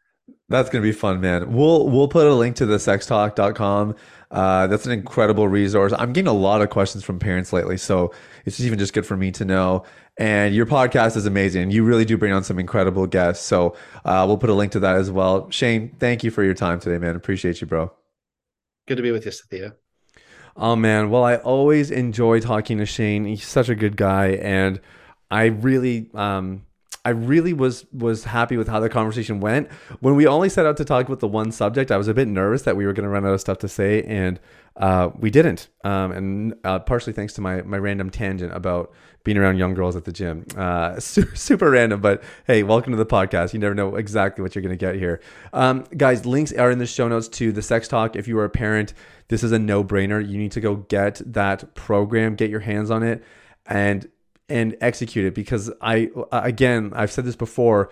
That's 0.48 0.70
gonna 0.70 0.82
be 0.82 0.92
fun, 0.92 1.20
man. 1.20 1.52
We'll 1.52 1.88
we'll 1.88 2.08
put 2.08 2.26
a 2.26 2.34
link 2.34 2.56
to 2.56 2.66
the 2.66 2.76
sextalk.com. 2.76 3.94
Uh, 4.30 4.66
that's 4.66 4.84
an 4.84 4.92
incredible 4.92 5.48
resource. 5.48 5.92
I'm 5.96 6.12
getting 6.12 6.28
a 6.28 6.32
lot 6.32 6.60
of 6.60 6.70
questions 6.70 7.04
from 7.04 7.18
parents 7.18 7.52
lately, 7.52 7.76
so 7.76 8.12
it's 8.44 8.60
even 8.60 8.78
just 8.78 8.92
good 8.92 9.06
for 9.06 9.16
me 9.16 9.30
to 9.32 9.44
know. 9.44 9.84
And 10.18 10.54
your 10.54 10.66
podcast 10.66 11.16
is 11.16 11.26
amazing. 11.26 11.70
You 11.70 11.84
really 11.84 12.04
do 12.04 12.16
bring 12.16 12.32
on 12.32 12.44
some 12.44 12.58
incredible 12.58 13.06
guests. 13.06 13.44
So 13.44 13.76
uh, 14.04 14.24
we'll 14.26 14.38
put 14.38 14.50
a 14.50 14.54
link 14.54 14.72
to 14.72 14.80
that 14.80 14.96
as 14.96 15.10
well. 15.10 15.50
Shane, 15.50 15.94
thank 15.98 16.24
you 16.24 16.30
for 16.30 16.42
your 16.42 16.54
time 16.54 16.80
today, 16.80 16.98
man. 16.98 17.16
Appreciate 17.16 17.60
you, 17.60 17.66
bro. 17.66 17.92
Good 18.86 18.96
to 18.96 19.02
be 19.02 19.12
with 19.12 19.24
you, 19.24 19.30
Sathiya. 19.30 19.74
Oh 20.56 20.76
man, 20.76 21.10
well 21.10 21.24
I 21.24 21.36
always 21.36 21.90
enjoy 21.90 22.40
talking 22.40 22.78
to 22.78 22.86
Shane. 22.86 23.24
He's 23.24 23.46
such 23.46 23.68
a 23.68 23.74
good 23.74 23.96
guy, 23.96 24.28
and 24.28 24.80
I 25.30 25.46
really, 25.46 26.10
um, 26.14 26.64
I 27.04 27.10
really 27.10 27.52
was 27.52 27.84
was 27.92 28.24
happy 28.24 28.56
with 28.56 28.66
how 28.66 28.80
the 28.80 28.88
conversation 28.88 29.38
went. 29.38 29.70
When 30.00 30.16
we 30.16 30.26
only 30.26 30.48
set 30.48 30.64
out 30.64 30.78
to 30.78 30.86
talk 30.86 31.06
about 31.06 31.20
the 31.20 31.28
one 31.28 31.52
subject, 31.52 31.90
I 31.90 31.98
was 31.98 32.08
a 32.08 32.14
bit 32.14 32.28
nervous 32.28 32.62
that 32.62 32.76
we 32.76 32.86
were 32.86 32.94
going 32.94 33.04
to 33.04 33.10
run 33.10 33.26
out 33.26 33.34
of 33.34 33.40
stuff 33.40 33.58
to 33.58 33.68
say, 33.68 34.02
and 34.04 34.40
uh, 34.76 35.10
we 35.18 35.30
didn't. 35.30 35.68
Um, 35.84 36.12
and 36.12 36.54
uh, 36.64 36.78
partially 36.78 37.12
thanks 37.12 37.34
to 37.34 37.42
my 37.42 37.60
my 37.62 37.76
random 37.76 38.08
tangent 38.08 38.54
about 38.54 38.92
being 39.22 39.36
around 39.36 39.58
young 39.58 39.74
girls 39.74 39.96
at 39.96 40.04
the 40.04 40.12
gym. 40.12 40.46
Uh, 40.56 40.98
super, 41.00 41.36
super 41.36 41.70
random, 41.70 42.00
but 42.00 42.22
hey, 42.46 42.62
welcome 42.62 42.92
to 42.92 42.96
the 42.96 43.06
podcast. 43.06 43.52
You 43.52 43.58
never 43.58 43.74
know 43.74 43.96
exactly 43.96 44.42
what 44.42 44.54
you're 44.54 44.62
going 44.62 44.76
to 44.76 44.86
get 44.86 44.94
here. 44.94 45.20
Um, 45.52 45.84
guys, 45.96 46.24
links 46.24 46.52
are 46.52 46.70
in 46.70 46.78
the 46.78 46.86
show 46.86 47.06
notes 47.08 47.28
to 47.28 47.52
the 47.52 47.62
sex 47.62 47.86
talk. 47.86 48.16
If 48.16 48.28
you 48.28 48.38
are 48.38 48.44
a 48.46 48.50
parent, 48.50 48.94
this 49.28 49.42
is 49.42 49.52
a 49.52 49.58
no 49.58 49.84
brainer. 49.84 50.26
You 50.26 50.38
need 50.38 50.52
to 50.52 50.60
go 50.60 50.76
get 50.76 51.20
that 51.26 51.74
program, 51.74 52.34
get 52.34 52.48
your 52.48 52.60
hands 52.60 52.90
on 52.90 53.02
it, 53.02 53.22
and 53.66 54.08
and 54.48 54.76
execute 54.80 55.24
it 55.24 55.34
because 55.34 55.70
I 55.80 56.10
again 56.32 56.92
I've 56.94 57.10
said 57.10 57.24
this 57.24 57.36
before, 57.36 57.90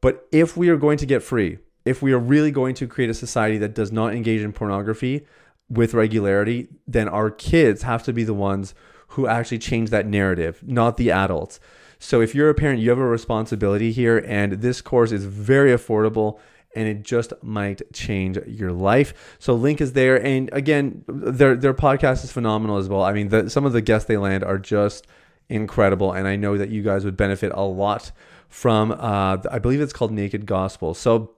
but 0.00 0.26
if 0.32 0.56
we 0.56 0.68
are 0.68 0.76
going 0.76 0.98
to 0.98 1.06
get 1.06 1.22
free, 1.22 1.58
if 1.84 2.02
we 2.02 2.12
are 2.12 2.18
really 2.18 2.50
going 2.50 2.74
to 2.76 2.86
create 2.86 3.10
a 3.10 3.14
society 3.14 3.58
that 3.58 3.74
does 3.74 3.92
not 3.92 4.14
engage 4.14 4.42
in 4.42 4.52
pornography 4.52 5.26
with 5.68 5.94
regularity, 5.94 6.68
then 6.86 7.08
our 7.08 7.30
kids 7.30 7.82
have 7.82 8.02
to 8.04 8.12
be 8.12 8.24
the 8.24 8.34
ones 8.34 8.74
who 9.08 9.26
actually 9.26 9.58
change 9.58 9.90
that 9.90 10.06
narrative, 10.06 10.62
not 10.62 10.96
the 10.96 11.10
adults. 11.10 11.60
So 11.98 12.20
if 12.20 12.34
you're 12.34 12.50
a 12.50 12.54
parent, 12.54 12.80
you 12.80 12.90
have 12.90 12.98
a 12.98 13.06
responsibility 13.06 13.92
here 13.92 14.18
and 14.18 14.54
this 14.54 14.80
course 14.80 15.12
is 15.12 15.24
very 15.24 15.70
affordable 15.70 16.38
and 16.76 16.88
it 16.88 17.02
just 17.02 17.32
might 17.42 17.80
change 17.92 18.36
your 18.46 18.72
life. 18.72 19.36
So 19.38 19.54
link 19.54 19.80
is 19.80 19.92
there 19.92 20.22
and 20.22 20.50
again, 20.52 21.04
their 21.06 21.54
their 21.54 21.74
podcast 21.74 22.24
is 22.24 22.32
phenomenal 22.32 22.76
as 22.76 22.88
well. 22.88 23.02
I 23.02 23.12
mean, 23.12 23.28
the, 23.28 23.48
some 23.48 23.64
of 23.64 23.72
the 23.72 23.80
guests 23.80 24.08
they 24.08 24.16
land 24.16 24.42
are 24.44 24.58
just 24.58 25.06
incredible 25.48 26.12
and 26.12 26.26
i 26.26 26.36
know 26.36 26.56
that 26.56 26.70
you 26.70 26.82
guys 26.82 27.04
would 27.04 27.16
benefit 27.16 27.52
a 27.54 27.62
lot 27.62 28.12
from 28.48 28.92
uh, 28.92 29.36
i 29.50 29.58
believe 29.58 29.80
it's 29.80 29.92
called 29.92 30.12
naked 30.12 30.46
gospel. 30.46 30.94
So 30.94 31.34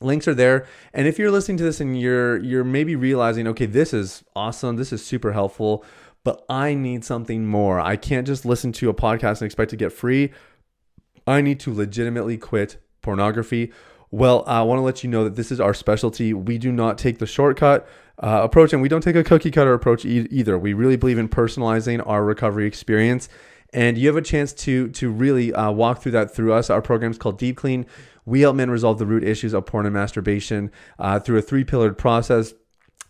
links 0.00 0.28
are 0.28 0.34
there 0.34 0.66
and 0.94 1.08
if 1.08 1.18
you're 1.18 1.30
listening 1.30 1.56
to 1.58 1.64
this 1.64 1.80
and 1.80 2.00
you're 2.00 2.36
you're 2.38 2.62
maybe 2.62 2.94
realizing 2.94 3.48
okay 3.48 3.66
this 3.66 3.92
is 3.92 4.22
awesome 4.36 4.76
this 4.76 4.92
is 4.92 5.04
super 5.04 5.32
helpful 5.32 5.84
but 6.22 6.44
i 6.48 6.74
need 6.74 7.04
something 7.04 7.46
more. 7.46 7.80
I 7.80 7.96
can't 7.96 8.26
just 8.26 8.44
listen 8.44 8.70
to 8.72 8.90
a 8.90 8.94
podcast 8.94 9.40
and 9.40 9.46
expect 9.46 9.70
to 9.70 9.76
get 9.76 9.92
free. 9.92 10.32
I 11.26 11.40
need 11.40 11.58
to 11.60 11.74
legitimately 11.74 12.38
quit 12.38 12.76
pornography. 13.02 13.72
Well 14.10 14.44
i 14.46 14.62
want 14.62 14.78
to 14.78 14.82
let 14.82 15.02
you 15.02 15.10
know 15.10 15.24
that 15.24 15.36
this 15.36 15.50
is 15.50 15.60
our 15.60 15.74
specialty. 15.74 16.32
We 16.32 16.58
do 16.58 16.70
not 16.70 16.98
take 16.98 17.18
the 17.18 17.26
shortcut 17.26 17.88
uh, 18.20 18.40
approach 18.42 18.72
and 18.72 18.82
we 18.82 18.88
don't 18.88 19.02
take 19.02 19.16
a 19.16 19.24
cookie 19.24 19.50
cutter 19.50 19.74
approach 19.74 20.04
e- 20.04 20.28
either. 20.30 20.58
We 20.58 20.72
really 20.72 20.96
believe 20.96 21.18
in 21.18 21.28
personalizing 21.28 22.02
our 22.06 22.24
recovery 22.24 22.66
experience 22.66 23.28
and 23.72 23.98
you 23.98 24.06
have 24.08 24.16
a 24.16 24.22
chance 24.22 24.52
to 24.52 24.88
to 24.90 25.10
really 25.10 25.52
uh, 25.52 25.70
walk 25.70 26.02
through 26.02 26.12
that 26.12 26.34
through 26.34 26.52
us. 26.52 26.70
Our 26.70 26.82
program 26.82 27.10
is 27.10 27.18
called 27.18 27.38
deep 27.38 27.56
clean. 27.56 27.86
We 28.24 28.40
help 28.42 28.56
men 28.56 28.70
resolve 28.70 28.98
the 28.98 29.06
root 29.06 29.24
issues 29.24 29.54
of 29.54 29.66
porn 29.66 29.86
and 29.86 29.94
masturbation 29.94 30.70
uh, 30.98 31.20
through 31.20 31.38
a 31.38 31.42
three 31.42 31.64
pillared 31.64 31.96
process. 31.98 32.54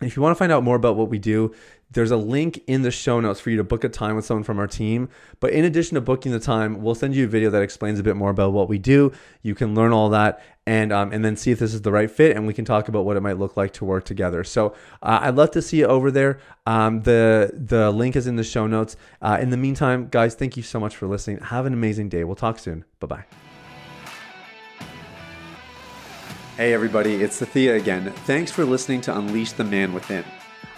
If 0.01 0.15
you 0.15 0.21
want 0.21 0.35
to 0.35 0.39
find 0.39 0.51
out 0.51 0.63
more 0.63 0.77
about 0.77 0.95
what 0.95 1.09
we 1.09 1.19
do, 1.19 1.53
there's 1.91 2.11
a 2.11 2.17
link 2.17 2.61
in 2.67 2.83
the 2.83 2.91
show 2.91 3.19
notes 3.19 3.39
for 3.39 3.49
you 3.49 3.57
to 3.57 3.63
book 3.63 3.83
a 3.83 3.89
time 3.89 4.15
with 4.15 4.25
someone 4.25 4.43
from 4.43 4.59
our 4.59 4.67
team. 4.67 5.09
But 5.39 5.53
in 5.53 5.65
addition 5.65 5.95
to 5.95 6.01
booking 6.01 6.31
the 6.31 6.39
time, 6.39 6.81
we'll 6.81 6.95
send 6.95 7.15
you 7.15 7.25
a 7.25 7.27
video 7.27 7.49
that 7.49 7.61
explains 7.61 7.99
a 7.99 8.03
bit 8.03 8.15
more 8.15 8.29
about 8.29 8.53
what 8.53 8.69
we 8.69 8.77
do. 8.77 9.11
You 9.41 9.55
can 9.55 9.73
learn 9.73 9.91
all 9.91 10.09
that 10.09 10.41
and 10.67 10.93
um, 10.93 11.11
and 11.11 11.25
then 11.25 11.35
see 11.35 11.49
if 11.49 11.57
this 11.57 11.73
is 11.73 11.81
the 11.81 11.91
right 11.91 12.11
fit, 12.11 12.35
and 12.35 12.45
we 12.45 12.53
can 12.53 12.63
talk 12.63 12.89
about 12.89 13.03
what 13.03 13.17
it 13.17 13.21
might 13.21 13.39
look 13.39 13.57
like 13.57 13.73
to 13.73 13.85
work 13.85 14.05
together. 14.05 14.43
So 14.43 14.75
uh, 15.01 15.19
I'd 15.23 15.35
love 15.35 15.49
to 15.51 15.63
see 15.63 15.79
you 15.79 15.87
over 15.87 16.11
there. 16.11 16.39
Um, 16.67 17.01
the 17.01 17.51
the 17.53 17.89
link 17.89 18.15
is 18.15 18.27
in 18.27 18.35
the 18.35 18.43
show 18.43 18.67
notes. 18.67 18.95
Uh, 19.19 19.39
in 19.41 19.49
the 19.49 19.57
meantime, 19.57 20.09
guys, 20.11 20.35
thank 20.35 20.57
you 20.57 20.63
so 20.63 20.79
much 20.79 20.95
for 20.95 21.07
listening. 21.07 21.39
Have 21.39 21.65
an 21.65 21.73
amazing 21.73 22.09
day. 22.09 22.23
We'll 22.23 22.35
talk 22.35 22.59
soon. 22.59 22.85
Bye 22.99 23.07
bye. 23.07 23.23
Hey 26.55 26.73
everybody, 26.73 27.15
it's 27.15 27.39
Sathiya 27.39 27.77
again. 27.77 28.11
Thanks 28.25 28.51
for 28.51 28.65
listening 28.65 28.99
to 29.01 29.17
Unleash 29.17 29.53
the 29.53 29.63
Man 29.63 29.93
Within. 29.93 30.25